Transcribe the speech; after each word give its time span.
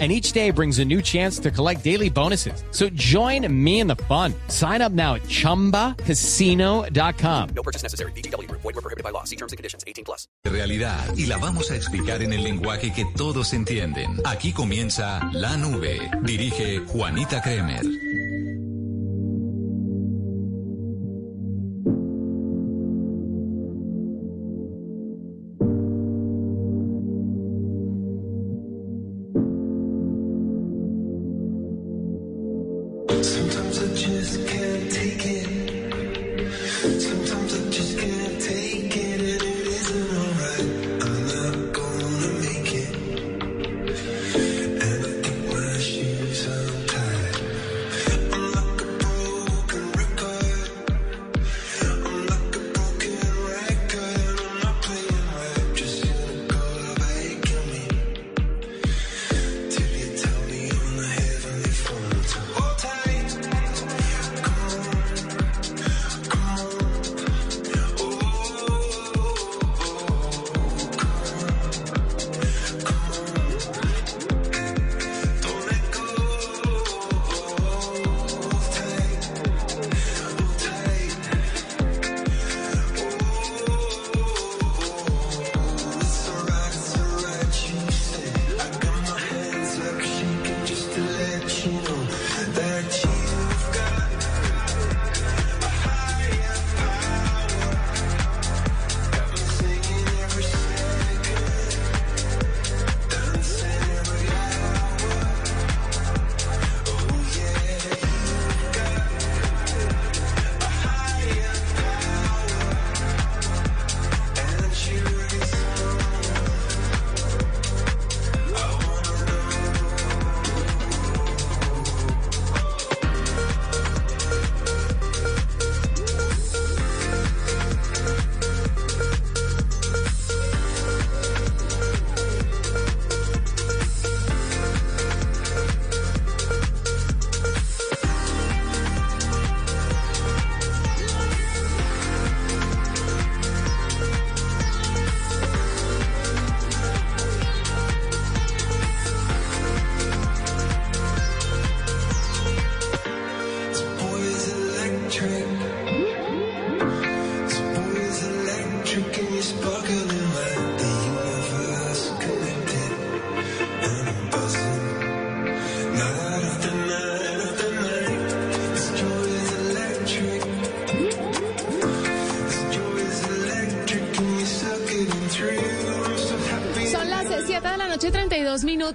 and 0.00 0.10
each 0.10 0.32
day 0.32 0.50
brings 0.50 0.80
a 0.80 0.84
new 0.84 1.00
chance 1.00 1.38
to 1.38 1.52
collect 1.52 1.84
daily 1.84 2.10
bonuses. 2.10 2.64
So 2.72 2.88
join 2.94 3.46
me 3.64 3.78
in 3.78 3.86
the 3.86 3.94
fun. 4.08 4.34
Sign 4.48 4.82
up 4.82 4.90
now 4.90 5.14
at 5.14 5.22
ChumbaCasino.com. 5.22 7.48
No 7.54 7.62
purchase 7.62 7.84
necessary. 7.84 8.10
BGW. 8.16 8.50
Void 8.50 8.64
were 8.64 8.72
prohibited 8.72 9.04
by 9.04 9.10
law. 9.10 9.22
See 9.22 9.36
terms 9.36 9.52
and 9.52 9.56
conditions. 9.56 9.84
18 9.86 10.04
plus. 10.04 10.26
Realidad. 10.44 10.98
Y 11.16 11.26
la 11.26 11.38
vamos 11.38 11.70
a 11.70 11.76
explicar 11.76 12.22
en 12.22 12.32
el 12.32 12.42
lenguaje 12.42 12.92
que 12.92 13.04
todos 13.16 13.52
entienden. 13.52 14.20
Aquí 14.24 14.52
comienza 14.52 15.30
La 15.32 15.56
Nube. 15.56 16.00
Dirige 16.22 16.80
Juanita 16.80 17.40
Kremer. 17.40 18.33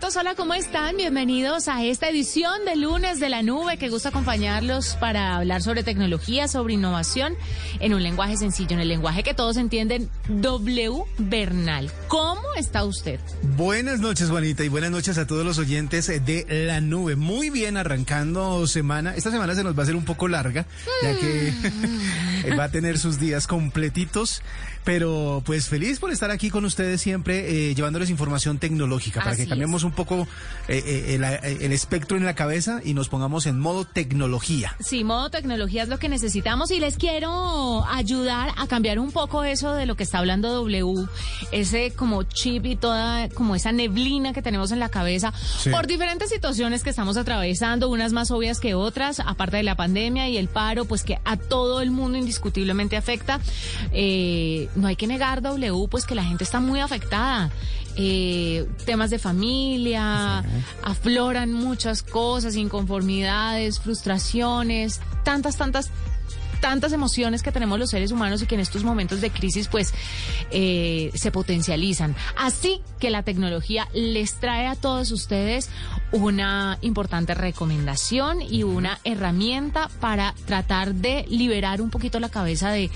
32 0.09 0.15
minutos. 0.15 0.15
Hola, 0.15 0.35
¿cómo 0.35 0.53
están? 0.53 0.97
Bienvenidos 0.97 1.67
a 1.67 1.83
esta 1.83 2.09
edición 2.09 2.65
de 2.65 2.75
lunes 2.75 3.19
de 3.19 3.29
la 3.29 3.43
nube 3.43 3.77
que 3.77 3.89
gusta 3.89 4.09
acompañarlos 4.09 4.95
para 4.95 5.35
hablar 5.35 5.61
sobre 5.61 5.83
tecnología, 5.83 6.47
sobre 6.47 6.73
innovación 6.73 7.35
en 7.79 7.93
un 7.93 8.03
lenguaje 8.03 8.37
sencillo, 8.37 8.73
en 8.73 8.79
el 8.79 8.87
lenguaje 8.87 9.23
que 9.23 9.33
todos 9.33 9.57
entienden. 9.57 10.09
W 10.27 11.03
Bernal. 11.17 11.91
¿Cómo 12.07 12.41
está 12.57 12.85
usted? 12.85 13.19
Buenas 13.55 13.99
noches, 13.99 14.29
Juanita, 14.29 14.63
y 14.63 14.69
buenas 14.69 14.91
noches 14.91 15.17
a 15.17 15.27
todos 15.27 15.45
los 15.45 15.57
oyentes 15.57 16.07
de 16.07 16.45
La 16.67 16.81
Nube. 16.81 17.15
Muy 17.15 17.49
bien, 17.49 17.77
arrancando 17.77 18.67
semana. 18.67 19.15
Esta 19.15 19.31
semana 19.31 19.55
se 19.55 19.63
nos 19.63 19.75
va 19.75 19.81
a 19.81 19.83
hacer 19.83 19.95
un 19.95 20.05
poco 20.05 20.27
larga, 20.27 20.65
ya 21.03 21.15
que 21.17 21.53
va 22.57 22.65
a 22.65 22.69
tener 22.69 22.97
sus 22.97 23.19
días 23.19 23.47
completitos. 23.47 24.41
Pero 24.85 25.43
pues 25.45 25.67
feliz 25.67 25.99
por 25.99 26.09
estar 26.11 26.31
aquí 26.31 26.49
con 26.49 26.63
ustedes 26.65 27.01
siempre, 27.01 27.69
eh, 27.69 27.75
llevándoles 27.75 28.09
información 28.09 28.59
tecnológica, 28.59 29.19
para 29.19 29.31
Así 29.31 29.39
que 29.39 29.43
es. 29.43 29.49
cambiemos 29.49 29.83
un 29.83 29.91
poco 29.91 30.25
eh, 30.69 30.81
eh, 30.85 31.15
el, 31.15 31.23
el 31.61 31.71
espectro 31.73 32.15
en 32.17 32.25
la 32.25 32.33
cabeza 32.33 32.79
y 32.83 32.93
nos 32.93 33.09
pongamos 33.09 33.45
en 33.45 33.59
modo 33.59 33.83
tecnología. 33.85 34.75
Sí, 34.79 35.03
modo 35.03 35.29
tecnología 35.29 35.83
es 35.83 35.89
lo 35.89 35.99
que 35.99 36.07
necesitamos 36.09 36.71
y 36.71 36.79
les 36.79 36.97
quiero 36.97 37.85
ayudar 37.87 38.51
a 38.57 38.67
cambiar 38.67 38.99
un 38.99 39.11
poco 39.11 39.43
eso 39.43 39.73
de 39.73 39.85
lo 39.85 39.95
que 39.95 40.03
está 40.03 40.19
hablando 40.19 40.49
W, 40.53 41.05
ese 41.51 41.91
como 41.91 42.23
chip 42.23 42.65
y 42.65 42.75
toda 42.77 43.27
como 43.29 43.55
esa 43.55 43.71
neblina 43.73 44.31
que 44.33 44.41
tenemos 44.41 44.71
en 44.71 44.79
la 44.79 44.89
cabeza 44.89 45.33
Sí. 45.59 45.69
por 45.71 45.87
diferentes 45.87 46.29
situaciones 46.29 46.83
que 46.83 46.89
estamos 46.89 47.17
atravesando, 47.17 47.89
unas 47.89 48.13
más 48.13 48.31
obvias 48.31 48.59
que 48.59 48.75
otras, 48.75 49.19
aparte 49.19 49.57
de 49.57 49.63
la 49.63 49.75
pandemia 49.75 50.29
y 50.29 50.37
el 50.37 50.47
paro, 50.47 50.85
pues 50.85 51.03
que 51.03 51.19
a 51.25 51.35
todo 51.37 51.81
el 51.81 51.91
mundo 51.91 52.17
indiscutiblemente 52.29 52.95
afecta. 52.95 53.39
Eh, 53.91 54.69
no 54.75 54.87
hay 54.87 54.95
que 54.95 55.07
negar 55.07 55.41
W, 55.41 55.87
pues 55.89 56.05
que 56.05 56.15
la 56.15 56.23
gente 56.23 56.43
está 56.43 56.59
muy 56.59 56.79
afectada. 56.79 57.51
Eh, 57.95 58.65
temas 58.85 59.09
de 59.09 59.19
familia, 59.19 60.43
afloran 60.83 61.51
muchas 61.51 62.03
cosas, 62.03 62.55
inconformidades, 62.55 63.79
frustraciones, 63.79 65.01
tantas, 65.23 65.57
tantas 65.57 65.89
tantas 66.59 66.93
emociones 66.93 67.43
que 67.43 67.51
tenemos 67.51 67.79
los 67.79 67.89
seres 67.89 68.11
humanos 68.11 68.41
y 68.41 68.45
que 68.45 68.55
en 68.55 68.61
estos 68.61 68.83
momentos 68.83 69.21
de 69.21 69.29
crisis 69.29 69.67
pues 69.67 69.93
eh, 70.51 71.11
se 71.13 71.31
potencializan. 71.31 72.15
Así 72.37 72.81
que 72.99 73.09
la 73.09 73.23
tecnología 73.23 73.87
les 73.93 74.39
trae 74.39 74.67
a 74.67 74.75
todos 74.75 75.11
ustedes 75.11 75.69
una 76.11 76.77
importante 76.81 77.33
recomendación 77.33 78.41
y 78.41 78.63
una 78.63 78.99
herramienta 79.03 79.89
para 79.99 80.33
tratar 80.45 80.95
de 80.95 81.25
liberar 81.29 81.81
un 81.81 81.89
poquito 81.89 82.19
la 82.19 82.29
cabeza 82.29 82.71
de, 82.71 82.89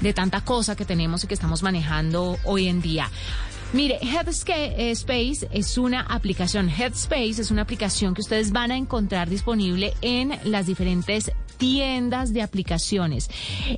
de 0.00 0.12
tanta 0.12 0.42
cosa 0.42 0.76
que 0.76 0.84
tenemos 0.84 1.24
y 1.24 1.26
que 1.26 1.34
estamos 1.34 1.62
manejando 1.62 2.38
hoy 2.44 2.68
en 2.68 2.80
día. 2.80 3.10
Mire, 3.74 3.98
Headspace 4.00 5.48
es 5.52 5.76
una 5.76 6.00
aplicación, 6.00 6.70
Headspace 6.70 7.42
es 7.42 7.50
una 7.50 7.62
aplicación 7.62 8.14
que 8.14 8.22
ustedes 8.22 8.50
van 8.50 8.70
a 8.70 8.76
encontrar 8.78 9.28
disponible 9.28 9.92
en 10.00 10.38
las 10.44 10.64
diferentes 10.64 11.30
tiendas 11.58 12.32
de 12.32 12.42
aplicaciones. 12.42 13.28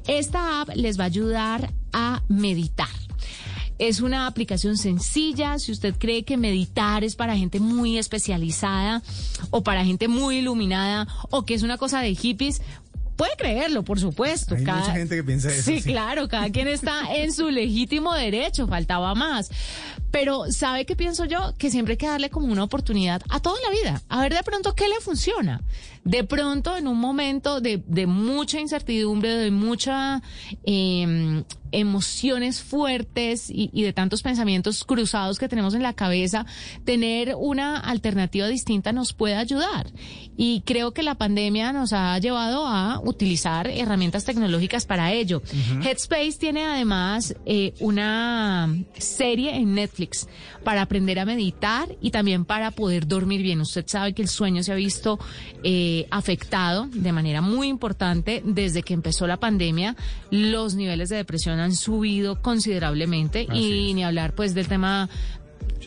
Esta 0.06 0.60
app 0.62 0.70
les 0.74 0.98
va 0.98 1.04
a 1.04 1.06
ayudar 1.06 1.72
a 1.92 2.22
meditar. 2.28 2.88
Es 3.78 4.00
una 4.02 4.26
aplicación 4.26 4.76
sencilla. 4.76 5.58
Si 5.58 5.72
usted 5.72 5.94
cree 5.98 6.22
que 6.24 6.36
meditar 6.36 7.02
es 7.02 7.16
para 7.16 7.36
gente 7.36 7.60
muy 7.60 7.96
especializada 7.98 9.02
o 9.50 9.62
para 9.62 9.84
gente 9.84 10.06
muy 10.06 10.36
iluminada 10.38 11.08
o 11.30 11.44
que 11.46 11.54
es 11.54 11.62
una 11.62 11.78
cosa 11.78 12.00
de 12.02 12.14
hippies, 12.14 12.60
puede 13.16 13.32
creerlo, 13.36 13.82
por 13.82 13.98
supuesto. 13.98 14.54
Hay 14.54 14.60
mucha 14.64 14.92
gente 14.92 15.16
que 15.16 15.24
piensa 15.24 15.50
eso, 15.50 15.62
Sí, 15.62 15.80
sí. 15.80 15.90
claro, 15.90 16.28
cada 16.28 16.50
quien 16.50 16.68
está 16.68 17.14
en 17.16 17.32
su 17.32 17.48
legítimo 17.48 18.14
derecho, 18.14 18.68
faltaba 18.68 19.14
más. 19.14 19.50
Pero 20.10 20.50
¿sabe 20.50 20.84
qué 20.84 20.96
pienso 20.96 21.24
yo? 21.24 21.54
Que 21.56 21.70
siempre 21.70 21.92
hay 21.92 21.98
que 21.98 22.06
darle 22.06 22.30
como 22.30 22.48
una 22.48 22.64
oportunidad 22.64 23.22
a 23.30 23.40
toda 23.40 23.56
la 23.62 23.70
vida. 23.70 24.02
A 24.08 24.20
ver 24.20 24.34
de 24.34 24.42
pronto 24.42 24.74
qué 24.74 24.88
le 24.88 25.00
funciona. 25.00 25.62
De 26.04 26.24
pronto, 26.24 26.76
en 26.76 26.88
un 26.88 26.98
momento 26.98 27.60
de, 27.60 27.82
de 27.86 28.06
mucha 28.06 28.58
incertidumbre, 28.58 29.36
de 29.36 29.50
mucha 29.50 30.22
eh, 30.64 31.44
emociones 31.72 32.62
fuertes 32.62 33.50
y, 33.50 33.70
y 33.72 33.82
de 33.82 33.92
tantos 33.92 34.22
pensamientos 34.22 34.84
cruzados 34.84 35.38
que 35.38 35.48
tenemos 35.48 35.74
en 35.74 35.82
la 35.82 35.92
cabeza, 35.92 36.46
tener 36.84 37.34
una 37.36 37.78
alternativa 37.78 38.48
distinta 38.48 38.92
nos 38.92 39.12
puede 39.12 39.34
ayudar. 39.34 39.90
Y 40.36 40.62
creo 40.62 40.92
que 40.92 41.02
la 41.02 41.16
pandemia 41.16 41.72
nos 41.72 41.92
ha 41.92 42.18
llevado 42.18 42.66
a 42.66 43.00
utilizar 43.04 43.68
herramientas 43.68 44.24
tecnológicas 44.24 44.86
para 44.86 45.12
ello. 45.12 45.42
Headspace 45.84 46.38
tiene 46.38 46.64
además 46.64 47.34
eh, 47.44 47.74
una 47.80 48.74
serie 48.96 49.54
en 49.54 49.74
Netflix 49.74 50.28
para 50.64 50.82
aprender 50.82 51.18
a 51.18 51.24
meditar 51.24 51.88
y 52.00 52.10
también 52.10 52.44
para 52.44 52.70
poder 52.70 53.06
dormir 53.06 53.42
bien. 53.42 53.60
Usted 53.60 53.84
sabe 53.86 54.14
que 54.14 54.22
el 54.22 54.28
sueño 54.28 54.62
se 54.62 54.72
ha 54.72 54.76
visto 54.76 55.18
eh, 55.62 55.89
afectado 56.10 56.88
de 56.92 57.12
manera 57.12 57.40
muy 57.40 57.68
importante 57.68 58.42
desde 58.44 58.82
que 58.82 58.94
empezó 58.94 59.26
la 59.26 59.38
pandemia. 59.38 59.96
Los 60.30 60.74
niveles 60.74 61.08
de 61.08 61.16
depresión 61.16 61.60
han 61.60 61.74
subido 61.74 62.40
considerablemente 62.42 63.46
y 63.52 63.94
ni 63.94 64.04
hablar 64.04 64.34
pues 64.34 64.54
del 64.54 64.68
tema 64.68 65.08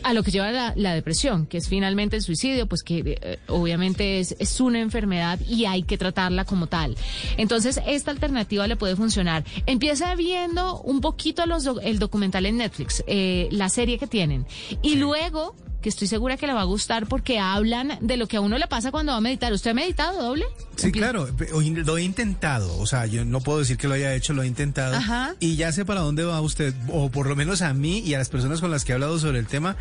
a 0.04 0.14
lo 0.14 0.24
que 0.24 0.32
lleva 0.32 0.52
la, 0.52 0.74
la 0.76 0.94
depresión, 0.94 1.46
que 1.46 1.58
es 1.58 1.68
finalmente 1.68 2.16
el 2.16 2.22
suicidio, 2.22 2.68
pues 2.68 2.84
que 2.84 3.18
eh, 3.22 3.40
obviamente 3.48 4.20
es, 4.20 4.36
es 4.40 4.60
una 4.60 4.80
enfermedad 4.80 5.40
y 5.48 5.66
hay 5.66 5.84
que 5.84 5.98
tratarla 5.98 6.46
como 6.46 6.68
tal. 6.68 6.96
Entonces, 7.38 7.80
esta 7.88 8.12
alternativa 8.12 8.68
le 8.68 8.76
puede 8.76 8.96
funcionar. 8.96 9.44
Empieza 9.66 10.14
viendo 10.16 10.82
un 10.82 11.02
poquito 11.02 11.46
los 11.46 11.70
el 11.84 12.00
documental 12.00 12.46
en 12.46 12.58
Netflix, 12.58 13.04
eh, 13.08 13.48
la 13.52 13.70
serie 13.70 13.98
que 13.98 14.08
tienen, 14.08 14.46
y 14.82 14.96
luego 14.96 15.56
que 15.84 15.90
estoy 15.90 16.08
segura 16.08 16.38
que 16.38 16.48
le 16.48 16.54
va 16.54 16.62
a 16.62 16.64
gustar 16.64 17.06
porque 17.06 17.38
hablan 17.38 17.98
de 18.02 18.18
lo 18.18 18.28
que 18.28 18.38
a 18.38 18.42
uno 18.42 18.58
le 18.58 18.66
pasa 18.68 18.90
cuando 18.90 19.12
va 19.12 19.18
a 19.20 19.22
meditar. 19.22 19.54
¿Usted 19.54 19.72
ha 19.72 19.74
meditado 19.76 20.20
doble? 20.20 20.46
Sí, 20.78 20.92
claro, 20.92 21.28
lo 21.86 21.98
he 21.98 22.04
intentado, 22.04 22.76
o 22.80 22.88
sea, 22.88 23.06
yo 23.06 23.26
no 23.26 23.42
puedo 23.42 23.60
decir 23.60 23.78
que 23.78 23.88
lo 23.88 23.94
haya 23.94 24.16
hecho, 24.16 24.34
lo 24.34 24.42
he 24.42 24.48
intentado 24.48 24.96
Ajá. 24.96 25.36
y 25.40 25.56
ya 25.58 25.72
sé 25.72 25.86
para 25.86 26.00
dónde 26.02 26.24
va 26.24 26.42
usted, 26.42 26.74
o 26.92 27.10
por 27.12 27.28
lo 27.28 27.36
menos 27.36 27.62
a 27.62 27.74
mí 27.74 28.00
y 28.00 28.14
a 28.16 28.18
las 28.18 28.30
personas 28.30 28.62
con 28.62 28.72
las 28.72 28.86
que 28.86 28.94
he 28.94 28.96
hablado 28.96 29.20
sobre 29.20 29.40
el 29.40 29.46
tema, 29.46 29.76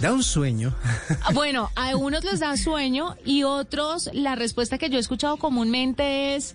da 0.00 0.12
un 0.12 0.22
sueño. 0.22 0.74
Ah, 1.22 1.32
Bueno, 1.32 1.70
a 1.76 1.94
unos 1.96 2.24
les 2.24 2.40
da 2.40 2.56
sueño 2.56 3.16
y 3.24 3.44
otros 3.44 4.10
la 4.12 4.34
respuesta 4.34 4.76
que 4.76 4.90
yo 4.90 4.98
he 4.98 5.00
escuchado 5.00 5.36
comúnmente 5.36 6.36
es... 6.36 6.54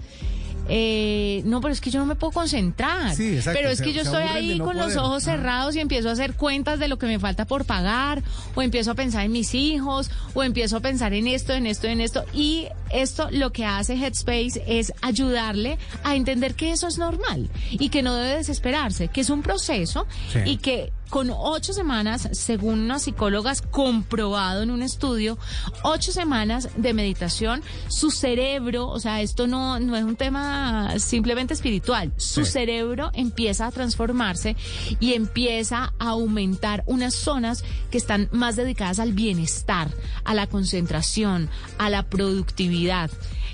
eh, 0.70 1.42
no, 1.46 1.60
pero 1.62 1.74
es 1.74 1.82
que 1.82 1.90
yo 1.92 2.00
no 2.00 2.06
me 2.06 2.16
puedo 2.16 2.32
concentrar. 2.32 3.14
Sí, 3.16 3.36
exacto, 3.36 3.58
Pero 3.60 3.70
es 3.72 3.80
se- 3.80 3.84
que 3.84 3.94
yo 3.94 4.02
estoy 4.02 4.24
ahí 4.24 4.58
no 4.58 4.66
con 4.66 4.78
los 4.78 4.96
ojos 4.96 5.28
Ajá. 5.28 5.36
cerrados 5.38 5.76
y 5.76 5.80
empiezo 5.80 6.10
a 6.10 6.14
hacer 6.14 6.36
cuentas 6.36 6.80
de 6.80 6.88
lo 6.88 6.98
que 6.98 7.06
me 7.06 7.20
falta 7.20 7.46
por 7.46 7.66
pagar, 7.66 8.24
o 8.56 8.62
empiezo 8.62 8.92
a 8.92 8.96
pensar 8.96 9.26
en 9.26 9.32
mis 9.32 9.54
hijos, 9.56 10.10
o 10.34 10.44
empiezo 10.44 10.78
a 10.78 10.80
pensar 10.80 11.14
en 11.14 11.28
esto, 11.28 11.54
en 11.54 11.68
esto, 11.68 11.88
en 11.88 12.02
esto. 12.02 12.24
Y 12.34 12.68
esto 12.92 13.28
lo 13.32 13.52
que 13.52 13.66
hace 13.66 13.96
Headspace 13.96 14.64
es 14.68 14.94
ayudarle 15.02 15.78
a 16.04 16.16
entender 16.16 16.56
que 16.56 16.72
eso 16.72 16.88
es 16.88 16.98
normal 16.98 17.50
y 17.72 17.90
que 17.90 18.02
no 18.02 18.16
debe 18.16 18.38
desesperarse, 18.38 19.10
que 19.10 19.22
es 19.22 19.30
un 19.30 19.42
proceso 19.42 20.08
Sí. 20.32 20.40
y 20.46 20.58
que 20.58 20.92
con 21.14 21.30
ocho 21.30 21.74
semanas, 21.74 22.28
según 22.32 22.80
unas 22.80 23.04
psicólogas 23.04 23.62
comprobado 23.62 24.64
en 24.64 24.72
un 24.72 24.82
estudio, 24.82 25.38
ocho 25.84 26.12
semanas 26.12 26.70
de 26.76 26.92
meditación, 26.96 27.62
su 27.88 28.10
cerebro, 28.10 28.88
o 28.88 29.00
sea, 29.00 29.22
esto 29.22 29.46
no, 29.46 29.80
no 29.80 29.96
es 29.96 30.04
un 30.06 30.16
tema 30.16 30.98
simplemente 30.98 31.54
espiritual, 31.54 32.12
su 32.18 32.46
Sí. 32.46 32.54
cerebro 32.54 33.12
empieza 33.14 33.68
a 33.68 33.72
transformarse 33.72 34.56
y 35.00 35.14
empieza 35.14 35.94
a 36.00 36.10
aumentar 36.10 36.82
unas 36.88 37.14
zonas 37.14 37.64
que 37.92 38.00
están 38.00 38.28
más 38.32 38.56
dedicadas 38.56 38.98
al 38.98 39.14
bienestar, 39.14 39.90
a 40.24 40.34
la 40.34 40.48
concentración, 40.48 41.48
a 41.78 41.92
la 41.92 42.02
productividad. 42.10 43.12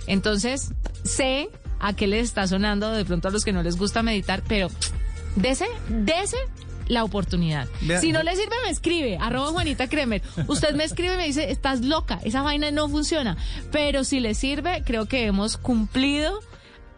Entonces, 0.08 0.72
sé 1.04 1.50
a 1.82 1.92
qué 1.92 2.08
les 2.08 2.24
está 2.24 2.48
sonando 2.48 2.90
de 2.92 3.04
pronto 3.04 3.28
a 3.28 3.32
los 3.32 3.44
que 3.44 3.52
no 3.52 3.64
les 3.64 3.76
gusta 3.78 4.02
meditar, 4.02 4.44
pero 4.48 4.70
dese, 5.36 5.66
dese 5.90 6.38
la 6.90 7.06
oportunidad. 7.06 7.68
Vea- 7.82 8.02
si 8.02 8.12
no 8.12 8.22
le 8.24 8.36
sirve, 8.36 8.56
me 8.66 8.70
escribe, 8.72 9.18
arroba 9.22 9.52
Juanita 9.52 9.88
Kremer. 9.88 10.22
Usted 10.48 10.76
me 10.76 10.84
escribe 10.84 11.14
y 11.14 11.18
me 11.18 11.26
dice, 11.26 11.50
estás 11.52 11.82
loca, 11.82 12.20
esa 12.26 12.42
vaina 12.42 12.70
no 12.72 12.90
funciona. 12.90 13.38
Pero 13.72 14.04
si 14.04 14.20
le 14.20 14.34
sirve, 14.34 14.84
creo 14.86 15.06
que 15.06 15.26
hemos 15.26 15.56
cumplido 15.56 16.42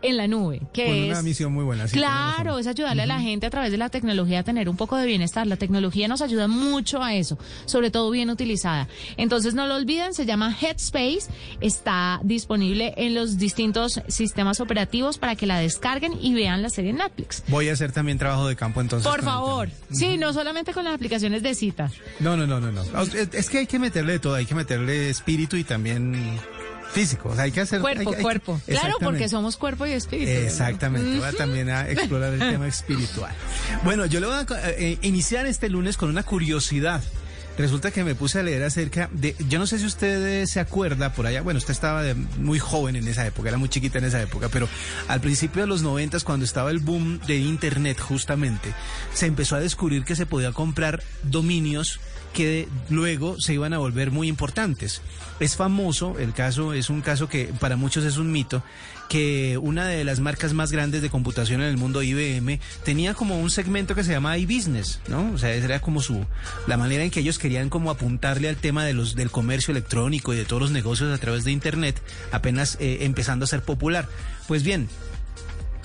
en 0.02 0.18
la 0.18 0.28
nube, 0.28 0.62
que 0.74 0.86
Con 0.86 0.96
es... 0.96 1.10
una 1.12 1.22
misión 1.22 1.54
muy 1.54 1.64
buena. 1.64 1.88
sí, 1.88 1.96
Claro, 1.98 2.58
es 2.60 2.68
ayudarle 2.68 3.04
a 3.04 3.06
la 3.06 3.20
gente 3.20 3.46
a 3.46 3.50
través 3.50 3.72
de 3.72 3.78
la 3.78 3.90
tecnología 3.90 4.40
a 4.40 4.44
tener 4.44 4.70
un 4.70 4.78
poco 4.78 4.98
de 4.98 5.06
bienestar. 5.06 5.48
La 5.48 5.58
tecnología 5.58 6.08
nos 6.08 6.22
ayuda 6.22 6.48
mucho 6.48 7.04
a 7.04 7.14
eso, 7.16 7.38
sobre 7.66 7.92
todo 7.92 8.10
bien 8.12 8.30
utilizada. 8.30 8.88
Entonces 9.18 9.54
no 9.54 9.68
lo 9.68 9.76
olviden, 9.76 10.14
se 10.14 10.26
llama 10.26 10.56
Headspace, 10.60 11.24
está 11.60 12.20
disponible 12.24 12.94
en 12.98 13.16
los 13.16 13.38
distintos 13.38 14.02
sistemas 14.08 14.60
operativos 14.60 15.18
para 15.18 15.36
que 15.36 15.46
la 15.46 15.60
descarguen 15.60 16.14
y 16.22 16.34
vean 16.34 16.62
la 16.62 16.70
serie 16.70 16.92
en 16.92 16.98
Netflix. 16.98 17.44
Voy 17.48 17.70
a 17.70 17.74
hacer 17.74 17.92
también 17.92 18.18
trabajo 18.18 18.48
de 18.48 18.56
campo 18.56 18.82
entonces. 18.82 19.10
Por 19.10 19.24
favor. 19.24 19.70
Sí, 19.92 20.18
no 20.18 20.34
solamente 20.34 20.74
con 20.74 20.84
las 20.86 20.94
aplicaciones 20.96 21.44
de 21.44 21.56
cita. 21.56 21.92
No, 22.20 22.36
no, 22.38 22.48
no, 22.48 22.60
no, 22.60 22.72
no. 22.72 22.82
Es- 23.02 23.30
Es 23.34 23.50
que 23.50 23.60
hay 23.60 23.68
que 23.68 23.80
meterle 23.80 24.14
de 24.14 24.20
todo, 24.20 24.36
hay 24.36 24.46
que 24.46 24.56
meterle 24.56 25.10
espíritu 25.10 25.56
y 25.58 25.64
también 25.64 26.16
físico. 26.94 27.30
O 27.30 27.36
sea, 27.36 27.46
hay 27.46 27.52
que 27.52 27.62
hacer... 27.62 27.78
hay 27.78 27.82
Cuerpo, 27.82 28.04
que- 28.04 28.10
hay 28.10 28.16
que- 28.18 28.22
cuerpo. 28.22 28.62
Claro, 28.68 28.96
porque 29.02 29.30
somos 29.30 29.58
cuerpo 29.58 29.86
y 29.86 29.92
espíritu. 29.92 30.30
Exactamente, 30.32 31.18
voy 31.18 31.28
a 31.28 31.32
también 31.34 31.70
a 31.70 31.90
explorar 31.90 32.34
el 32.34 32.40
tema 32.40 32.68
espiritual. 32.68 33.32
Bueno, 33.84 34.06
yo 34.06 34.20
le 34.20 34.28
voy 34.28 34.36
a 34.36 34.46
eh, 34.72 34.98
iniciar 35.02 35.46
este 35.46 35.70
lunes 35.70 35.98
con 35.98 36.10
una 36.10 36.24
curiosidad. 36.24 37.02
Resulta 37.58 37.92
que 37.92 38.04
me 38.06 38.16
puse 38.16 38.40
a 38.40 38.44
leer 38.44 38.64
acerca 38.64 39.10
de, 39.12 39.36
yo 39.50 39.60
no 39.60 39.68
sé 39.68 39.78
si 39.78 39.86
usted 39.86 40.26
eh, 40.44 40.48
se 40.48 40.62
acuerda 40.62 41.14
por 41.14 41.28
allá, 41.28 41.42
bueno, 41.42 41.58
usted 41.58 41.74
estaba 41.74 42.02
de- 42.02 42.16
muy 42.16 42.60
joven 42.60 42.96
en 42.96 43.08
esa 43.08 43.28
época, 43.28 43.50
era 43.50 43.58
muy 43.58 43.68
chiquita 43.68 44.00
en 44.00 44.06
esa 44.06 44.22
época, 44.22 44.48
pero 44.50 44.70
al 45.10 45.20
principio 45.20 45.62
de 45.62 45.68
los 45.68 45.82
noventas, 45.84 46.24
cuando 46.24 46.46
estaba 46.46 46.72
el 46.72 46.80
boom 46.80 47.20
de 47.28 47.38
Internet 47.38 48.00
justamente, 48.00 48.74
se 49.14 49.26
empezó 49.26 49.58
a 49.58 49.60
descubrir 49.60 50.06
que 50.06 50.16
se 50.16 50.26
podía 50.26 50.54
comprar 50.54 51.04
dominios 51.24 52.00
que 52.34 52.68
luego 52.90 53.36
se 53.40 53.54
iban 53.54 53.74
a 53.74 53.78
volver 53.78 54.12
muy 54.12 54.28
importantes. 54.28 55.02
Es 55.40 55.56
famoso, 55.56 56.18
el 56.20 56.34
caso 56.34 56.74
es 56.74 56.90
un 56.90 57.02
caso 57.02 57.28
que 57.28 57.46
para 57.60 57.76
muchos 57.76 58.06
es 58.06 58.18
un 58.18 58.32
mito, 58.32 58.64
que 59.10 59.58
una 59.58 59.88
de 59.88 60.06
las 60.06 60.22
marcas 60.22 60.54
más 60.54 60.72
grandes 60.72 61.02
de 61.02 61.10
computación 61.10 61.62
en 61.62 61.68
el 61.68 61.78
mundo, 61.78 62.02
IBM, 62.02 62.60
tenía 62.86 63.14
como 63.14 63.40
un 63.40 63.50
segmento 63.50 63.94
que 63.94 64.06
se 64.06 64.12
llama 64.12 64.38
iBusiness, 64.38 65.02
¿no? 65.10 65.34
O 65.34 65.38
sea, 65.38 65.54
esa 65.54 65.66
era 65.66 65.82
como 65.82 66.02
su 66.02 66.26
la 66.66 66.78
manera 66.78 67.04
en 67.04 67.12
que 67.12 67.20
ellos 67.20 67.38
querían 67.38 67.70
como 67.70 67.92
apuntarle 67.92 68.48
al 68.48 68.56
tema 68.56 68.86
de 68.86 68.94
los 68.94 69.16
del 69.16 69.30
comercio 69.30 69.72
electrónico 69.72 70.34
y 70.34 70.38
de 70.38 70.46
todos 70.46 70.62
los 70.62 70.72
negocios 70.72 71.14
a 71.14 71.18
través 71.18 71.44
de 71.44 71.52
internet, 71.52 72.02
apenas 72.32 72.78
eh, 72.80 73.00
empezando 73.02 73.44
a 73.44 73.48
ser 73.48 73.64
popular. 73.64 74.08
Pues 74.48 74.64
bien, 74.64 74.88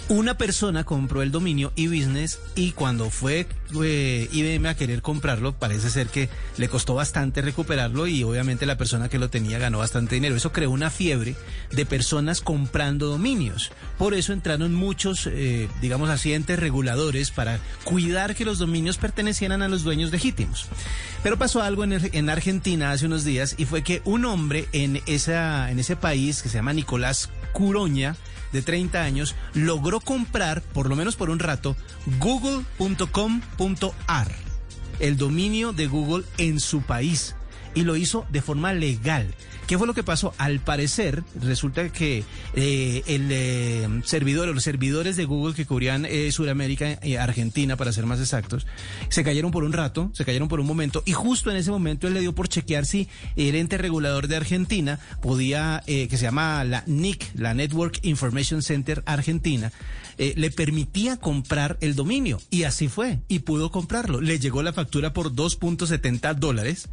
una 0.09 0.39
persona 0.39 0.85
compró 0.85 1.23
el 1.23 1.33
dominio 1.33 1.73
eBusiness 1.75 2.39
y 2.55 2.73
cuando 2.73 3.11
fue 3.11 3.47
eh, 3.83 4.29
IBM 4.31 4.69
a 4.69 4.77
querer 4.77 5.03
comprarlo, 5.03 5.55
parece 5.55 5.91
ser 5.91 6.07
que 6.07 6.29
le 6.59 6.69
costó 6.69 6.95
bastante 6.95 7.43
recuperarlo 7.43 8.07
y 8.07 8.23
obviamente 8.23 8.67
la 8.67 8.77
persona 8.77 9.09
que 9.09 9.19
lo 9.19 9.31
tenía 9.31 9.59
ganó 9.59 9.79
bastante 9.79 10.15
dinero. 10.15 10.37
Eso 10.37 10.53
creó 10.53 10.71
una 10.71 10.91
fiebre 10.91 11.35
de 11.73 11.87
personas 11.87 12.41
comprando 12.41 13.07
dominios. 13.07 13.73
Por 13.99 14.15
eso 14.15 14.33
entraron 14.33 14.75
muchos, 14.75 15.27
eh, 15.27 15.69
digamos 15.81 16.11
así, 16.11 16.37
reguladores 16.37 17.31
para 17.31 17.59
cuidar 17.85 18.35
que 18.35 18.45
los 18.45 18.59
dominios 18.59 18.99
pertenecieran 18.99 19.63
a 19.63 19.69
los 19.69 19.83
dueños 19.85 20.13
legítimos. 20.13 20.67
Pero 21.23 21.39
pasó 21.39 21.63
algo 21.63 21.85
en 21.85 22.31
Argentina 22.31 22.93
hace 22.93 23.07
unos 23.07 23.25
días 23.25 23.55
y 23.59 23.65
fue 23.65 23.83
que 23.83 24.03
un 24.05 24.25
hombre 24.25 24.69
en, 24.73 25.01
esa, 25.07 25.71
en 25.71 25.79
ese 25.79 25.97
país 25.97 26.43
que 26.43 26.49
se 26.49 26.59
llama 26.59 26.73
Nicolás 26.73 27.31
Curoña, 27.53 28.17
de 28.53 28.63
30 28.63 29.03
años, 29.03 29.35
logró 29.55 30.01
comprar, 30.01 30.63
por 30.63 30.89
lo 30.89 30.97
menos 30.97 31.17
por 31.17 31.31
un 31.31 31.39
rato, 31.39 31.77
google.com.ar, 32.19 33.09
el 35.01 35.17
dominio 35.17 35.73
de 35.73 35.87
Google 35.87 36.25
en 36.39 36.61
su 36.61 36.83
país. 36.83 37.35
y 37.75 37.83
lo 37.83 37.95
hizo 37.97 38.25
de 38.31 38.41
forma 38.41 38.73
legal. 38.73 39.35
¿Qué 39.67 39.79
fue 39.79 39.89
lo 39.89 39.95
que 39.95 40.05
pasó? 40.05 40.33
Al 40.39 40.61
parecer, 40.61 41.25
resulta 41.41 41.89
que 41.89 42.23
eh, 42.55 43.03
el 43.07 43.29
eh, 43.33 43.89
servidor, 44.05 44.47
los 44.55 44.63
servidores 44.63 45.17
de 45.17 45.25
Google 45.25 45.55
que 45.55 45.67
cubrían 45.67 46.07
eh, 46.07 46.31
Sudamérica 46.31 47.01
y 47.03 47.17
Argentina, 47.17 47.77
para 47.77 47.93
ser 47.93 48.07
más 48.07 48.21
exactos, 48.21 48.65
se 49.09 49.25
cayeron 49.25 49.51
por 49.51 49.65
un 49.65 49.73
rato, 49.73 50.11
se 50.15 50.25
cayeron 50.25 50.47
por 50.47 50.61
un 50.61 50.69
momento, 50.69 51.03
y 51.05 51.13
justo 51.13 51.51
en 51.51 51.57
ese 51.57 51.73
momento 51.73 52.07
él 52.07 52.15
le 52.15 52.21
dio 52.21 52.33
por 52.33 52.49
chequear 52.49 52.87
si 52.87 53.09
el 53.35 53.57
ente 53.57 53.77
regulador 53.77 54.29
de 54.29 54.37
Argentina 54.37 55.01
podía, 55.21 55.83
eh, 55.89 56.07
que 56.07 56.17
se 56.17 56.27
llama 56.27 56.63
la 56.63 56.85
NIC, 56.87 57.33
la 57.35 57.53
Network 57.53 57.99
Information 58.03 58.63
Center 58.63 59.03
Argentina, 59.05 59.73
eh, 60.19 60.33
le 60.37 60.51
permitía 60.51 61.19
comprar 61.19 61.77
el 61.83 61.95
dominio. 61.95 62.41
Y 62.51 62.63
así 62.63 62.89
fue, 62.89 63.21
y 63.29 63.41
pudo 63.41 63.71
comprarlo. 63.71 64.21
Le 64.21 64.39
llegó 64.39 64.63
la 64.63 64.73
factura 64.73 65.13
por 65.13 65.33
2.70 65.33 66.35
dólares 66.37 66.89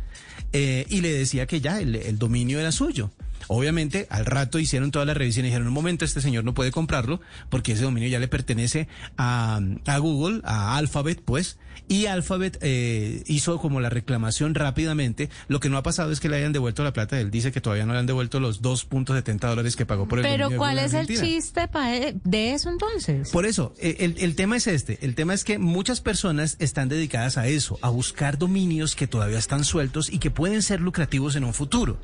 eh, 0.52 0.86
y 0.90 1.00
le 1.00 1.14
decía 1.14 1.46
que 1.46 1.62
ya 1.62 1.80
el, 1.80 1.96
el 1.96 2.20
dominio 2.20 2.60
era 2.64 2.72
suyo. 2.72 3.12
Obviamente, 3.50 4.08
al 4.10 4.26
rato 4.26 4.58
hicieron 4.58 4.92
toda 4.92 5.04
la 5.04 5.14
revisión 5.14 5.46
y 5.46 5.50
dijeron, 5.50 5.68
un 5.68 5.74
momento, 5.74 6.06
este 6.06 6.22
señor 6.22 6.46
no 6.46 6.54
puede 6.54 6.72
comprarlo 6.72 7.20
porque 7.50 7.74
ese 7.74 7.84
dominio 7.84 8.08
ya 8.08 8.20
le 8.20 8.30
pertenece 8.30 8.88
a, 9.18 9.60
a 9.86 9.98
Google, 9.98 10.40
a 10.46 10.78
Alphabet, 10.78 11.22
pues, 11.26 11.58
y 11.90 12.06
Alphabet 12.06 12.58
eh, 12.62 13.22
hizo 13.28 13.60
como 13.60 13.82
la 13.82 13.90
reclamación 13.90 14.56
rápidamente. 14.56 15.30
Lo 15.50 15.60
que 15.60 15.68
no 15.70 15.76
ha 15.78 15.84
pasado 15.84 16.14
es 16.14 16.22
que 16.22 16.30
le 16.30 16.38
hayan 16.38 16.54
devuelto 16.54 16.86
la 16.86 16.94
plata. 16.94 17.20
Él 17.20 17.32
dice 17.32 17.52
que 17.52 17.60
todavía 17.60 17.86
no 17.86 17.92
le 17.92 18.00
han 18.00 18.06
devuelto 18.06 18.40
los 18.40 18.62
2.70 18.62 19.40
dólares 19.40 19.76
que 19.76 19.86
pagó 19.86 20.08
por 20.08 20.20
el 20.20 20.24
Pero 20.24 20.46
dominio 20.46 20.60
¿cuál 20.60 20.80
es 20.80 20.94
el 20.94 21.08
chiste 21.08 21.68
pa- 21.68 21.90
de 22.24 22.54
eso 22.54 22.70
entonces? 22.70 23.30
Por 23.32 23.46
eso, 23.46 23.74
el, 23.80 24.16
el 24.20 24.36
tema 24.36 24.56
es 24.56 24.68
este. 24.68 25.00
El 25.02 25.16
tema 25.16 25.34
es 25.34 25.44
que 25.44 25.58
muchas 25.60 26.00
personas 26.00 26.56
están 26.60 26.88
dedicadas 26.88 27.38
a 27.38 27.48
eso, 27.48 27.78
a 27.82 27.90
buscar 27.90 28.38
dominios 28.38 28.96
que 28.96 29.08
todavía 29.08 29.38
están 29.40 29.66
sueltos 29.66 30.10
y 30.10 30.20
que 30.20 30.32
pueden 30.32 30.62
ser 30.62 30.80
lucrativos 30.80 31.36
en 31.36 31.44
un 31.44 31.54
futuro. 31.54 32.00